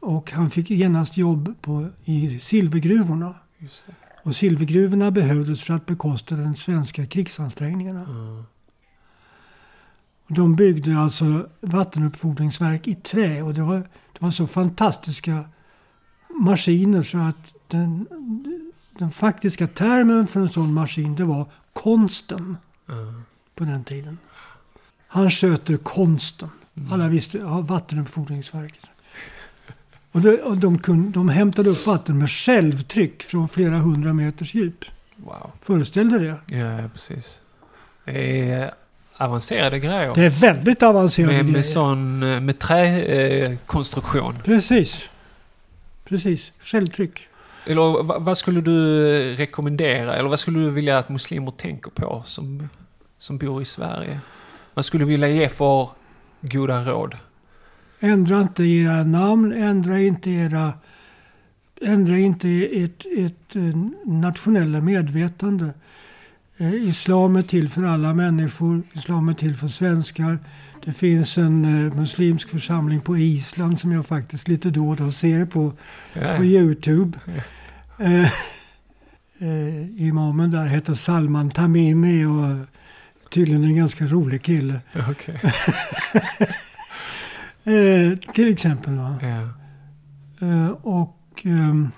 Och 0.01 0.31
han 0.31 0.51
fick 0.51 0.71
genast 0.71 1.17
jobb 1.17 1.55
på, 1.61 1.89
i 2.05 2.39
silvergruvorna. 2.41 3.35
Och 4.27 4.37
silvergruvorna 4.37 5.11
behövdes 5.11 5.63
för 5.63 5.75
att 5.75 5.87
bekosta 5.87 6.37
de 6.37 6.55
svenska 6.55 7.07
krigsansträngningarna. 7.07 8.03
Och 10.29 10.35
de 10.35 10.57
byggde 10.57 10.99
alltså 10.99 11.49
vattenuppfordringsverk 11.61 12.89
i 12.89 12.95
trä. 12.95 13.43
Och 13.43 13.55
det 13.55 13.63
var, 13.63 13.77
det 14.13 14.19
var 14.19 14.31
så 14.31 14.47
fantastiska 14.47 15.45
maskiner 16.41 17.03
så 17.03 17.19
att 17.19 17.55
den, 17.69 18.07
den 18.99 19.11
faktiska 19.11 19.67
termen 19.67 20.27
för 20.27 20.41
en 20.41 20.49
sån 20.49 20.75
maskin 20.75 21.15
det 21.15 21.25
var 21.25 21.47
konsten 21.73 22.57
Ja. 22.87 22.95
på 23.55 23.65
den 23.65 23.85
tiden. 23.85 24.19
Han 25.07 25.31
sköter 25.31 25.77
konsten. 25.77 26.51
Mm. 26.75 26.93
Alla 26.93 27.09
visste, 27.09 27.39
ja, 27.39 27.61
vattenuppfordringsverket. 27.61 28.87
Och, 30.17 30.23
det, 30.23 30.43
och 30.43 30.57
de, 30.57 30.79
kunde, 30.79 31.11
de 31.11 31.29
hämtade 31.29 31.71
upp 31.71 31.87
vatten 31.87 32.19
med 32.19 32.31
självtryck 32.31 33.23
från 33.23 33.49
flera 33.49 33.79
hundra 33.79 34.13
meters 34.13 34.55
djup. 34.55 34.85
Wow. 35.17 35.51
Föreställ 35.63 36.11
dig 36.11 36.21
det. 36.21 36.57
Ja, 36.57 36.89
precis. 36.93 37.41
Det 38.05 38.51
är 38.51 38.71
avancerade 39.17 39.79
grejer. 39.79 40.15
Det 40.15 40.25
är 40.25 40.31
väldigt 40.31 40.83
avancerade 40.83 41.33
med, 41.33 41.43
grejer. 41.43 41.57
med 41.57 41.67
sån, 41.67 42.23
eh, 42.23 42.41
med 42.41 42.59
träkonstruktion. 42.59 44.35
Precis. 44.45 45.05
Precis. 46.05 46.53
Självtryck. 46.61 47.29
Eller 47.67 48.03
vad, 48.03 48.23
vad 48.23 48.39
skulle 48.39 48.61
du 48.61 49.35
rekommendera? 49.35 50.17
Eller 50.17 50.29
vad 50.29 50.41
skulle 50.41 50.59
du 50.59 50.71
vilja 50.71 50.99
att 50.99 51.09
muslimer 51.09 51.51
tänker 51.51 51.91
på 51.91 52.23
som, 52.27 52.69
som 53.19 53.39
bor 53.39 53.63
i 53.63 53.65
Sverige? 53.65 54.21
Vad 54.75 54.85
skulle 54.85 55.05
du 55.05 55.09
vilja 55.09 55.29
ge 55.29 55.49
för 55.49 55.89
goda 56.41 56.83
råd? 56.83 57.15
Ändra 58.01 58.41
inte 58.41 58.65
era 58.65 59.05
namn, 59.05 59.53
ändra 59.53 60.01
inte 60.01 60.31
era... 60.31 60.73
Ändra 61.83 62.19
inte 62.19 62.49
ert, 62.73 63.07
ert 63.17 63.57
eh, 63.57 63.77
nationella 64.05 64.81
medvetande. 64.81 65.71
Eh, 66.57 66.75
Islam 66.75 67.37
är 67.37 67.43
till 67.43 67.69
för 67.69 67.83
alla 67.83 68.15
människor. 68.15 68.83
Islam 68.93 69.29
är 69.29 69.33
till 69.35 69.55
för 69.57 69.69
svenskar. 69.69 70.39
Det 70.85 70.93
finns 70.93 71.39
en 71.39 71.65
eh, 71.87 71.95
muslimsk 71.95 72.49
församling 72.49 73.01
på 73.01 73.17
Island 73.17 73.81
som 73.81 73.93
jag 73.93 74.07
faktiskt 74.07 74.49
lite 74.49 74.71
då 74.71 74.89
och 74.89 74.97
då 74.97 75.11
ser 75.11 75.47
på, 75.47 75.73
Ja, 76.13 76.35
på 76.37 76.45
Youtube. 76.45 77.19
Eh, 77.99 78.23
eh, 79.39 80.03
imamen 80.07 80.51
där 80.51 80.67
heter 80.67 80.95
Salman 80.95 81.51
Tamimi 81.51 82.25
och 82.25 82.67
tydligen 83.31 83.65
en 83.65 83.77
ganska 83.77 84.07
rolig 84.07 84.43
kille. 84.43 84.81
okej. 85.11 85.41
Eh, 87.73 88.17
till 88.35 88.53
exempel. 88.53 88.95
Va? 88.97 89.19
Ja. 89.23 89.49
Eh, 90.47 90.69
och 90.71 91.43
ehm, 91.45 91.89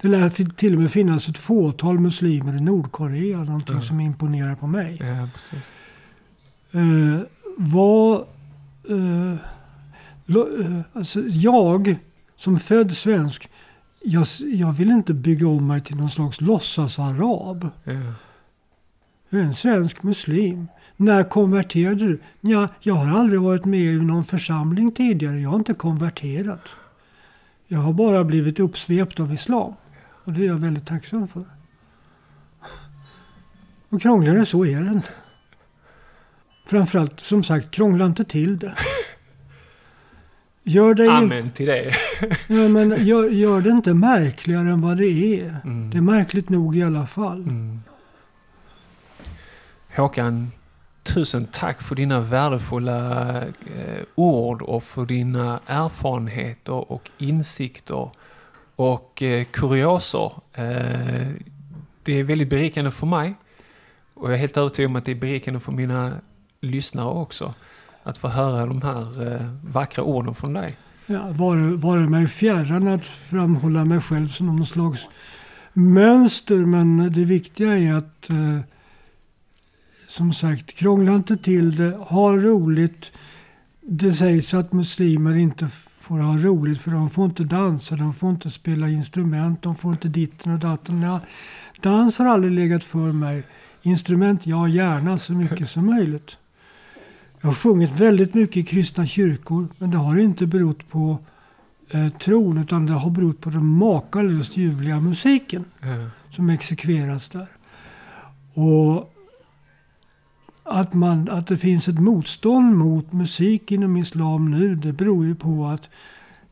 det 0.00 0.08
lär 0.08 0.30
till 0.54 0.74
och 0.74 0.80
med 0.82 0.90
finnas 0.90 1.28
ett 1.28 1.38
fåtal 1.38 1.98
muslimer 2.00 2.56
i 2.56 2.60
Nordkorea. 2.60 3.38
Någonting 3.44 3.76
Ja. 3.76 3.82
som 3.82 4.00
imponerar 4.00 4.54
på 4.54 4.66
mig. 4.66 4.98
ja. 5.00 5.28
Eh, 6.80 7.20
vad... 7.56 8.20
Eh, 8.88 9.34
lo, 10.26 10.60
eh, 10.62 10.80
alltså 10.92 11.20
jag 11.26 11.96
som 12.36 12.58
född 12.58 12.92
svensk. 12.92 13.48
Jag, 14.04 14.26
jag 14.54 14.72
vill 14.72 14.90
inte 14.90 15.14
bygga 15.14 15.48
om 15.48 15.66
mig 15.66 15.80
till 15.80 15.96
någon 15.96 16.10
slags 16.10 16.40
låtsas-arab. 16.40 17.68
Ja. 17.84 17.92
En 19.30 19.54
svensk 19.54 20.02
muslim. 20.02 20.68
När 20.96 21.24
konverterade 21.24 22.06
du? 22.06 22.20
Ja, 22.40 22.68
jag 22.80 22.94
har 22.94 23.20
aldrig 23.20 23.40
varit 23.40 23.64
med 23.64 23.80
i 23.80 23.96
någon 23.96 24.24
församling 24.24 24.92
tidigare. 24.92 25.40
Jag 25.40 25.50
har 25.50 25.58
inte 25.58 25.74
konverterat. 25.74 26.76
Jag 27.66 27.78
har 27.78 27.92
bara 27.92 28.24
blivit 28.24 28.60
uppsvept 28.60 29.20
av 29.20 29.34
islam. 29.34 29.74
Och 30.24 30.32
det 30.32 30.40
är 30.40 30.46
jag 30.46 30.54
väldigt 30.54 30.86
tacksam 30.86 31.28
för. 31.28 31.44
Och 33.88 34.02
krångligare 34.02 34.46
så 34.46 34.66
är 34.66 34.80
det 34.80 34.90
inte. 34.90 35.10
Framförallt, 36.66 37.20
som 37.20 37.44
sagt, 37.44 37.70
krångla 37.70 38.06
inte 38.06 38.24
till 38.24 38.58
det. 38.58 38.74
Gör 40.62 40.94
det, 40.94 41.12
Amen 41.12 41.50
till 41.50 41.66
det. 41.66 41.94
ja, 42.48 42.68
men 42.68 43.06
gör, 43.06 43.28
gör 43.28 43.60
det 43.60 43.70
inte 43.70 43.94
märkligare 43.94 44.70
än 44.70 44.80
vad 44.80 44.96
det 44.96 45.40
är. 45.40 45.56
Mm. 45.64 45.90
Det 45.90 45.96
är 45.96 46.02
märkligt 46.02 46.48
nog 46.48 46.76
i 46.76 46.82
alla 46.82 47.06
fall. 47.06 47.42
Mm. 47.42 47.80
Håkan, 49.96 50.52
tusen 51.02 51.46
tack 51.52 51.82
för 51.82 51.94
dina 51.94 52.20
värdefulla 52.20 53.36
eh, 53.46 54.02
ord 54.14 54.62
och 54.62 54.82
för 54.82 55.06
dina 55.06 55.60
erfarenheter 55.66 56.92
och 56.92 57.10
insikter 57.18 58.10
och 58.76 59.22
eh, 59.22 59.44
kurioser. 59.44 60.32
Eh, 60.52 61.28
det 62.02 62.12
är 62.12 62.24
väldigt 62.24 62.50
berikande 62.50 62.90
för 62.90 63.06
mig 63.06 63.34
och 64.14 64.28
jag 64.28 64.34
är 64.34 64.38
helt 64.38 64.56
övertygad 64.56 64.90
om 64.90 64.96
att 64.96 65.04
det 65.04 65.12
är 65.12 65.16
berikande 65.16 65.60
för 65.60 65.72
mina 65.72 66.12
lyssnare 66.60 67.08
också. 67.08 67.54
Att 68.02 68.18
få 68.18 68.28
höra 68.28 68.66
de 68.66 68.82
här 68.82 69.32
eh, 69.32 69.46
vackra 69.62 70.04
orden 70.04 70.34
från 70.34 70.52
dig. 70.52 70.76
Ja, 71.06 71.28
var, 71.32 71.76
var 71.76 71.98
det 71.98 72.08
mig 72.08 72.26
fjärran 72.28 72.88
att 72.88 73.06
framhålla 73.06 73.84
mig 73.84 74.00
själv 74.00 74.28
som 74.28 74.46
någon 74.46 74.66
slags 74.66 75.08
mönster. 75.72 76.56
Men 76.56 77.12
det 77.12 77.24
viktiga 77.24 77.78
är 77.78 77.94
att 77.94 78.30
eh, 78.30 78.58
som 80.10 80.32
sagt, 80.32 80.72
krångla 80.74 81.14
inte 81.14 81.36
till 81.36 81.76
det. 81.76 81.90
Ha 81.90 82.32
roligt. 82.36 83.12
Det 83.80 84.12
sägs 84.12 84.54
att 84.54 84.72
muslimer 84.72 85.36
inte 85.36 85.68
får 85.98 86.18
ha 86.18 86.36
roligt 86.38 86.78
för 86.80 86.90
de 86.90 87.10
får 87.10 87.24
inte 87.24 87.44
dansa, 87.44 87.96
de 87.96 88.14
får 88.14 88.30
inte 88.30 88.50
spela 88.50 88.88
instrument, 88.88 89.62
de 89.62 89.76
får 89.76 89.92
inte 89.92 90.08
ditten 90.08 90.52
och 90.52 90.58
datten. 90.58 91.02
Ja, 91.02 91.20
dans 91.82 92.18
har 92.18 92.26
aldrig 92.26 92.52
legat 92.52 92.84
för 92.84 93.12
mig. 93.12 93.42
Instrument, 93.82 94.46
ja 94.46 94.68
gärna 94.68 95.18
så 95.18 95.32
mycket 95.32 95.70
som 95.70 95.86
möjligt. 95.86 96.38
Jag 97.40 97.48
har 97.48 97.54
sjungit 97.54 97.90
väldigt 97.90 98.34
mycket 98.34 98.56
i 98.56 98.62
kristna 98.62 99.06
kyrkor, 99.06 99.68
men 99.78 99.90
det 99.90 99.96
har 99.98 100.18
inte 100.18 100.46
berott 100.46 100.88
på 100.90 101.18
eh, 101.90 102.08
tron, 102.08 102.58
utan 102.58 102.86
det 102.86 102.92
har 102.92 103.10
berott 103.10 103.40
på 103.40 103.50
den 103.50 103.64
makalöst 103.66 104.56
ljuvliga 104.56 105.00
musiken 105.00 105.64
Ja. 105.80 106.10
som 106.30 106.50
exekveras 106.50 107.28
där. 107.28 107.46
Och 108.54 109.14
att, 110.70 110.94
man, 110.94 111.28
att 111.30 111.46
det 111.46 111.58
finns 111.58 111.88
ett 111.88 111.98
motstånd 111.98 112.76
mot 112.76 113.12
musik 113.12 113.72
inom 113.72 113.96
islam 113.96 114.50
nu, 114.50 114.74
det 114.74 114.92
beror 114.92 115.24
ju 115.26 115.34
på 115.34 115.66
att 115.66 115.90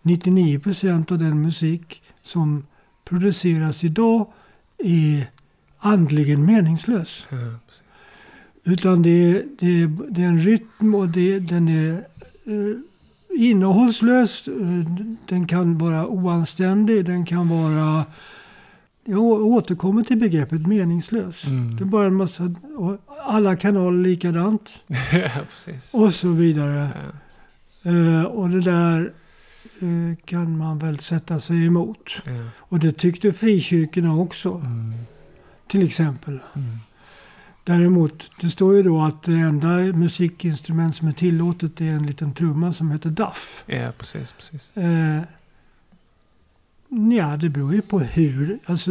99 0.02 0.58
procent 0.58 1.12
av 1.12 1.18
den 1.18 1.42
musik 1.42 2.02
som 2.22 2.66
produceras 3.04 3.84
idag 3.84 4.26
är 4.78 5.26
andligen 5.78 6.44
meningslös. 6.44 7.26
Ja. 7.30 7.36
Utan 8.64 9.02
det 9.02 9.10
är, 9.10 9.44
det 9.58 9.82
är, 9.82 9.90
det 10.10 10.22
är 10.22 10.26
en 10.26 10.38
rytm 10.38 10.94
och 10.94 11.08
det, 11.08 11.38
den 11.38 11.68
är 11.68 11.92
eh, 12.44 12.76
innehållslös, 13.38 14.48
eh, 14.48 14.54
den 15.28 15.46
kan 15.46 15.78
vara 15.78 16.06
oanständig, 16.06 17.04
den 17.04 17.26
kan 17.26 17.48
vara... 17.48 18.04
Jag 19.10 19.22
återkommer 19.22 20.02
till 20.02 20.18
begreppet 20.18 20.66
meningslös. 20.66 21.46
Mm. 21.46 21.76
Det 21.76 21.82
är 21.82 21.86
bara 21.86 22.06
en 22.06 22.14
massa... 22.14 22.54
Alla 23.26 23.56
kanaler 23.56 23.98
likadant. 24.02 24.82
ja. 25.12 25.30
Och 25.90 26.14
så 26.14 26.28
vidare. 26.28 26.90
Ja, 26.94 27.10
Eh, 27.82 28.22
och 28.22 28.50
det 28.50 28.60
där 28.60 29.12
eh, 29.80 30.16
kan 30.24 30.58
man 30.58 30.78
väl 30.78 30.98
sätta 30.98 31.40
sig 31.40 31.66
emot. 31.66 32.22
ja. 32.24 32.32
Och 32.58 32.78
det 32.78 32.92
tyckte 32.92 33.32
frikyrkorna 33.32 34.14
också, 34.16 34.54
Mm. 34.54 34.92
till 35.68 35.82
exempel. 35.86 36.38
Mm. 36.56 36.78
Däremot, 37.64 38.30
det 38.40 38.50
står 38.50 38.74
ju 38.76 38.82
då 38.82 39.00
att 39.02 39.22
det 39.22 39.32
enda 39.32 39.68
musikinstrument 39.78 40.94
som 40.96 41.08
är 41.08 41.12
tillåtet 41.12 41.80
är 41.80 41.84
en 41.84 42.06
liten 42.06 42.34
trumma 42.34 42.72
som 42.72 42.90
heter 42.90 43.10
duff. 43.10 43.64
Ja, 43.66 43.92
precis, 43.98 44.32
precis. 44.32 44.76
Eh, 44.76 45.20
ja, 46.88 47.36
det 47.36 47.48
beror 47.48 47.74
ju 47.74 47.82
på 47.82 47.98
hur. 47.98 48.58
Alltså, 48.66 48.90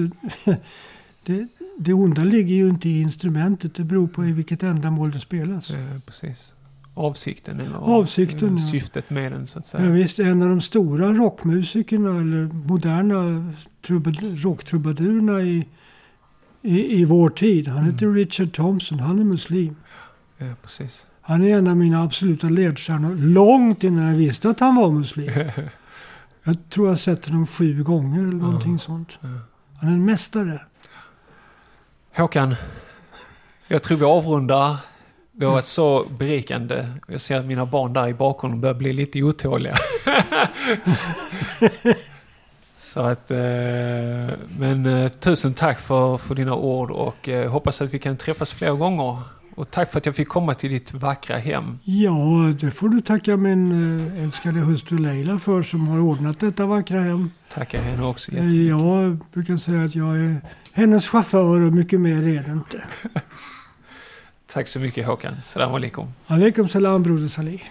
det, 1.23 1.47
det 1.77 1.93
onda 1.93 2.23
ligger 2.23 2.55
ju 2.55 2.69
inte 2.69 2.89
i 2.89 3.01
instrumentet. 3.01 3.75
Det 3.75 3.83
beror 3.83 4.07
på 4.07 4.25
i 4.25 4.31
vilket 4.31 4.63
ändamål 4.63 5.11
det 5.11 5.19
spelas. 5.19 5.69
Ja, 5.69 5.77
precis. 6.05 6.53
Avsikten 6.93 7.59
eller 7.59 7.75
Avsikten, 7.75 8.49
eller 8.49 8.59
ja. 8.59 8.67
syftet 8.71 9.09
med 9.09 9.31
den 9.31 9.47
så 9.47 9.59
att 9.59 9.67
säga. 9.67 9.85
Ja, 9.85 9.91
visst, 9.91 10.19
en 10.19 10.41
av 10.41 10.49
de 10.49 10.61
stora 10.61 11.13
rockmusikerna 11.13 12.09
eller 12.21 12.43
moderna 12.53 13.53
trubad- 13.87 14.35
rocktrubadurer 14.43 15.39
i, 15.39 15.67
i, 16.61 16.99
i 17.01 17.05
vår 17.05 17.29
tid. 17.29 17.67
Han 17.67 17.85
heter 17.85 18.13
Richard 18.13 18.53
Thompson. 18.53 18.99
Han 18.99 19.19
är 19.19 19.23
muslim. 19.23 19.75
Ja, 20.37 20.45
precis. 20.61 21.05
Han 21.21 21.43
är 21.43 21.57
en 21.57 21.67
av 21.67 21.77
mina 21.77 22.03
absoluta 22.03 22.49
ledstjärnor. 22.49 23.15
Långt 23.15 23.83
innan 23.83 24.05
jag 24.05 24.15
visste 24.15 24.49
att 24.49 24.59
han 24.59 24.75
var 24.75 24.91
muslim. 24.91 25.31
Jag 26.47 26.69
tror 26.69 26.89
jag 26.89 26.99
sett 26.99 27.25
honom 27.25 27.47
sju 27.47 27.83
gånger 27.83 28.19
eller 28.19 28.33
någonting 28.33 28.79
sånt. 28.79 29.17
Ja. 29.21 29.27
Han 29.79 29.89
är 29.89 29.93
en 29.93 30.05
mästare. 30.05 30.61
Håkan, 32.15 32.55
jag 33.67 33.83
tror 33.83 33.97
vi 33.97 34.05
avrundar. 34.05 34.77
Det 35.31 35.45
har 35.45 35.53
varit 35.53 35.65
så 35.65 36.03
berikande. 36.03 36.87
Jag 37.07 37.21
ser 37.21 37.39
att 37.39 37.45
mina 37.45 37.65
barn 37.65 37.93
där 37.93 38.07
i 38.07 38.13
bakgrunden 38.13 38.61
börjar 38.61 38.75
bli 38.75 38.93
lite 38.93 39.23
otåliga. 39.23 39.75
så 42.77 42.99
att, 42.99 43.31
eh, 43.31 43.37
men 44.59 44.85
eh, 44.85 45.09
tusen 45.09 45.53
tack 45.53 45.79
för, 45.79 46.17
för 46.17 46.35
dina 46.35 46.55
ord 46.55 46.91
och 46.91 47.29
eh, 47.29 47.51
hoppas 47.51 47.81
att 47.81 47.93
vi 47.93 47.99
kan 47.99 48.17
träffas 48.17 48.51
fler 48.51 48.71
gånger. 48.71 49.21
Och 49.57 49.71
tack 49.71 49.91
för 49.91 49.97
att 49.97 50.05
jag 50.05 50.15
fick 50.15 50.27
komma 50.27 50.53
till 50.53 50.71
ditt 50.71 50.93
vackra 50.93 51.37
hem. 51.37 51.79
Ja, 51.83 52.53
det 52.59 52.71
får 52.71 52.89
du 52.89 53.01
tacka 53.01 53.37
min 53.37 53.71
eh, 54.15 54.23
älskade 54.23 54.59
hustru 54.59 54.97
Leila 54.97 55.39
för 55.39 55.63
som 55.63 55.87
har 55.87 55.99
ordnat 55.99 56.39
detta 56.39 56.65
vackra 56.65 57.01
hem. 57.01 57.31
Tackar 57.53 57.81
henne 57.81 58.05
också. 58.05 58.31
Eh, 58.31 58.35
jättemycket. 58.35 58.67
Jag 58.67 59.17
brukar 59.33 59.57
säga 59.57 59.83
att 59.83 59.95
jag 59.95 60.17
är 60.17 60.41
hennes 60.71 61.09
chaufför 61.09 61.61
och 61.61 61.73
mycket 61.73 61.99
mer 61.99 62.27
är 62.27 62.43
det 62.43 62.51
inte. 62.51 62.83
Tack 64.47 64.67
så 64.67 64.79
mycket 64.79 65.05
Håkan. 65.05 65.33
Salam 65.43 65.73
alaikum. 65.73 66.07
Alaikum 66.27 66.67
salam 66.67 67.03
broder 67.03 67.27
Salih. 67.27 67.61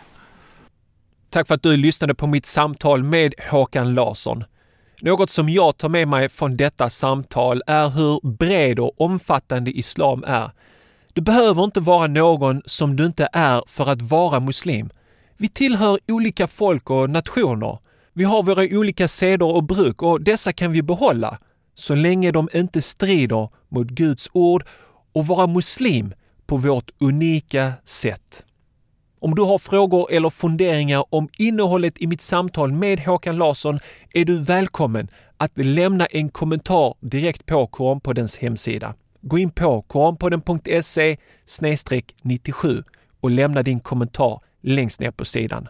Tack 1.31 1.47
för 1.47 1.55
att 1.55 1.63
du 1.63 1.77
lyssnade 1.77 2.15
på 2.15 2.27
mitt 2.27 2.47
samtal 2.47 3.03
med 3.03 3.35
Håkan 3.51 3.95
Larsson. 3.95 4.45
Något 5.03 5.31
som 5.31 5.49
jag 5.49 5.77
tar 5.77 5.89
med 5.89 6.09
mig 6.09 6.29
från 6.29 6.57
detta 6.57 6.91
samtal 6.91 7.63
är 7.67 7.89
hur 7.89 8.37
bred 8.37 8.79
och 8.79 9.01
omfattande 9.01 9.71
islam 9.71 10.25
är. 10.27 10.51
Du 11.17 11.23
behöver 11.23 11.65
inte 11.65 11.81
vara 11.81 12.07
någon 12.07 12.63
som 12.67 12.97
du 12.97 13.07
inte 13.07 13.29
är 13.33 13.63
för 13.67 13.91
att 13.91 14.03
vara 14.03 14.41
muslim. 14.41 14.91
Vi 15.37 15.49
tillhör 15.49 15.99
olika 16.09 16.47
folk 16.47 16.91
och 16.91 17.11
nationer. 17.11 17.79
Vi 18.13 18.25
har 18.25 18.43
våra 18.43 18.79
olika 18.79 19.09
seder 19.09 19.55
och 19.55 19.65
bruk 19.65 20.03
och 20.03 20.23
dessa 20.23 20.53
kan 20.53 20.73
vi 20.73 20.83
behålla 20.83 21.39
så 21.75 21.95
länge 21.95 22.33
de 22.33 22.49
inte 22.55 22.83
strider 22.83 23.49
mot 23.69 23.87
Guds 23.87 24.31
ord 24.33 24.65
och 25.13 25.27
vara 25.27 25.47
muslim 25.47 26.13
på 26.47 26.57
vårt 26.57 26.91
unika 27.01 27.73
sätt. 27.85 28.45
Om 29.21 29.35
du 29.35 29.43
har 29.43 29.59
frågor 29.59 30.13
eller 30.13 30.31
funderingar 30.31 31.05
om 31.11 31.29
innehållet 31.39 31.95
i 31.99 32.07
mitt 32.07 32.23
samtal 32.23 32.73
med 32.73 33.01
Håkan 33.01 33.37
Larsson 33.37 33.79
är 34.15 34.25
du 34.25 34.39
välkommen 34.39 35.09
att 35.37 35.59
lämna 35.59 36.07
en 36.07 36.29
kommentar 36.29 36.95
direkt 37.01 37.47
på 37.47 37.67
Koranpoddens 37.67 38.39
hemsida. 38.39 38.95
Gå 39.29 39.39
in 39.39 39.51
på 39.51 39.83
koranpodden.se 39.83 41.17
97 42.23 42.83
och 43.21 43.31
lämna 43.31 43.63
din 43.63 43.81
kommentar 43.81 44.41
längst 44.63 45.01
ner 45.01 45.11
på 45.11 45.25
sidan. 45.25 45.69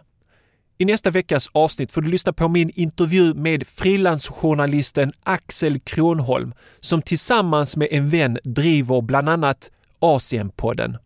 I 0.77 0.85
nästa 0.85 1.11
veckas 1.11 1.49
avsnitt 1.51 1.91
får 1.91 2.01
du 2.01 2.09
lyssna 2.09 2.33
på 2.33 2.47
min 2.47 2.71
intervju 2.75 3.33
med 3.33 3.67
frilansjournalisten 3.67 5.13
Axel 5.23 5.79
Kronholm 5.79 6.53
som 6.79 7.01
tillsammans 7.01 7.77
med 7.77 7.87
en 7.91 8.09
vän 8.09 8.37
driver 8.43 9.01
bland 9.01 9.29
annat 9.29 9.71
Asienpodden. 9.99 10.97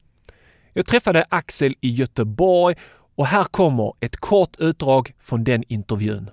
Jag 0.73 0.85
träffade 0.85 1.25
Axel 1.29 1.75
i 1.81 1.89
Göteborg 1.89 2.75
och 3.15 3.27
här 3.27 3.43
kommer 3.43 3.93
ett 3.99 4.17
kort 4.17 4.55
utdrag 4.59 5.13
från 5.19 5.43
den 5.43 5.63
intervjun 5.67 6.29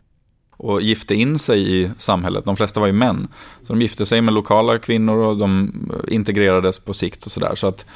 och 0.59 0.83
gifte 0.83 1.15
in 1.15 1.39
sig 1.39 1.83
i 1.83 1.91
samhället. 1.99 2.45
De 2.45 2.57
flesta 2.57 2.81
var 2.81 2.87
ju 2.87 2.93
män. 2.93 3.29
Så 3.63 3.73
de 3.73 3.83
gifte 3.83 4.07
sig 4.07 4.21
med 4.21 4.35
lokala 4.35 4.79
kvinnor 4.79 5.17
och 5.17 5.37
de 5.37 5.73
eh, 5.93 6.15
integrerades 6.15 6.79
på 6.79 6.95
sikt 6.95 7.27
och 7.27 7.33
sådär. 7.33 7.55
Så 7.55 7.67
att 7.67 7.87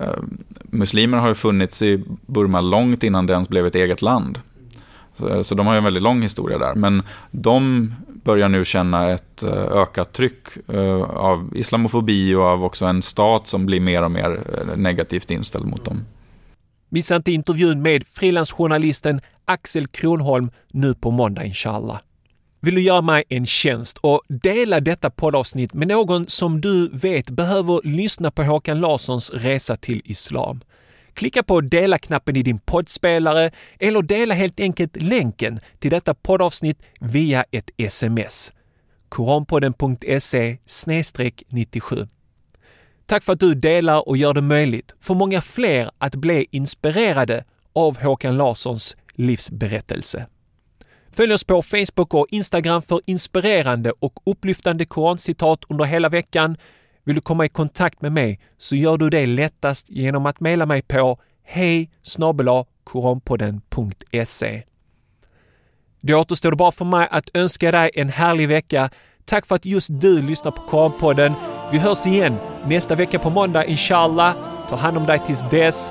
eh, 0.00 0.22
muslimer 0.62 1.18
har 1.18 1.28
ju 1.28 1.34
funnits 1.34 1.82
i 1.82 2.04
Burma 2.26 2.60
långt 2.60 3.02
innan 3.02 3.26
det 3.26 3.32
ens 3.32 3.48
blev 3.48 3.66
ett 3.66 3.74
eget 3.74 4.02
land. 4.02 4.38
Så, 5.18 5.44
så 5.44 5.54
de 5.54 5.66
har 5.66 5.74
ju 5.74 5.78
en 5.78 5.84
väldigt 5.84 6.02
lång 6.02 6.22
historia 6.22 6.58
där. 6.58 6.74
Men 6.74 7.02
de 7.30 7.92
börjar 8.06 8.48
nu 8.48 8.64
känna 8.64 9.10
ett 9.10 9.42
eh, 9.42 9.52
ökat 9.52 10.12
tryck 10.12 10.68
eh, 10.68 11.02
av 11.02 11.52
islamofobi 11.54 12.34
och 12.34 12.44
av 12.44 12.64
också 12.64 12.86
en 12.86 13.02
stat 13.02 13.46
som 13.46 13.66
blir 13.66 13.80
mer 13.80 14.02
och 14.02 14.10
mer 14.10 14.40
negativt 14.76 15.30
inställd 15.30 15.66
mot 15.66 15.84
dem. 15.84 16.04
Missa 16.88 17.16
inte 17.16 17.32
intervjun 17.32 17.82
med 17.82 18.04
frilansjournalisten 18.12 19.20
Axel 19.48 19.86
Kronholm 19.86 20.50
nu 20.72 20.94
på 20.94 21.10
måndag 21.10 21.44
inshallah. 21.44 22.00
Vill 22.60 22.74
du 22.74 22.82
göra 22.82 23.00
mig 23.00 23.24
en 23.28 23.46
tjänst 23.46 23.98
och 23.98 24.22
dela 24.28 24.80
detta 24.80 25.10
poddavsnitt 25.10 25.74
med 25.74 25.88
någon 25.88 26.28
som 26.28 26.60
du 26.60 26.88
vet 26.88 27.30
behöver 27.30 27.80
lyssna 27.84 28.30
på 28.30 28.42
Håkan 28.42 28.80
Larssons 28.80 29.30
resa 29.30 29.76
till 29.76 30.02
islam? 30.04 30.60
Klicka 31.14 31.42
på 31.42 31.60
dela-knappen 31.60 32.36
i 32.36 32.42
din 32.42 32.58
poddspelare 32.58 33.50
eller 33.80 34.02
dela 34.02 34.34
helt 34.34 34.60
enkelt 34.60 35.02
länken 35.02 35.60
till 35.78 35.90
detta 35.90 36.14
poddavsnitt 36.14 36.82
via 37.00 37.44
ett 37.50 37.70
sms. 37.76 38.52
koranpodden.se 39.08 40.58
97 41.48 42.06
Tack 43.06 43.24
för 43.24 43.32
att 43.32 43.40
du 43.40 43.54
delar 43.54 44.08
och 44.08 44.16
gör 44.16 44.34
det 44.34 44.42
möjligt 44.42 44.94
för 45.00 45.14
många 45.14 45.40
fler 45.40 45.90
att 45.98 46.14
bli 46.14 46.46
inspirerade 46.50 47.44
av 47.72 48.02
Håkan 48.02 48.36
Larssons 48.36 48.96
livsberättelse. 49.16 50.26
Följ 51.12 51.32
oss 51.32 51.44
på 51.44 51.62
Facebook 51.62 52.14
och 52.14 52.26
Instagram 52.30 52.82
för 52.82 53.00
inspirerande 53.06 53.92
och 54.00 54.12
upplyftande 54.26 54.84
korancitat 54.84 55.64
under 55.68 55.84
hela 55.84 56.08
veckan. 56.08 56.56
Vill 57.04 57.14
du 57.14 57.20
komma 57.20 57.44
i 57.44 57.48
kontakt 57.48 58.02
med 58.02 58.12
mig 58.12 58.38
så 58.58 58.76
gör 58.76 58.96
du 58.96 59.10
det 59.10 59.26
lättast 59.26 59.90
genom 59.90 60.26
att 60.26 60.40
mejla 60.40 60.66
mig 60.66 60.82
på 60.82 61.18
hej 61.44 61.90
koranpodden.se. 62.84 64.62
Det 66.00 66.14
återstår 66.14 66.52
bara 66.52 66.72
för 66.72 66.84
mig 66.84 67.08
att 67.10 67.36
önska 67.36 67.70
dig 67.70 67.90
en 67.94 68.08
härlig 68.08 68.48
vecka. 68.48 68.90
Tack 69.24 69.46
för 69.46 69.54
att 69.54 69.64
just 69.64 69.88
du 70.00 70.22
lyssnar 70.22 70.50
på 70.50 70.60
Koranpodden. 70.60 71.32
Vi 71.72 71.78
hörs 71.78 72.06
igen 72.06 72.36
nästa 72.66 72.94
vecka 72.94 73.18
på 73.18 73.30
måndag 73.30 73.64
inshallah. 73.64 74.34
Ta 74.68 74.76
hand 74.76 74.96
om 74.96 75.06
dig 75.06 75.20
tills 75.26 75.50
dess. 75.50 75.90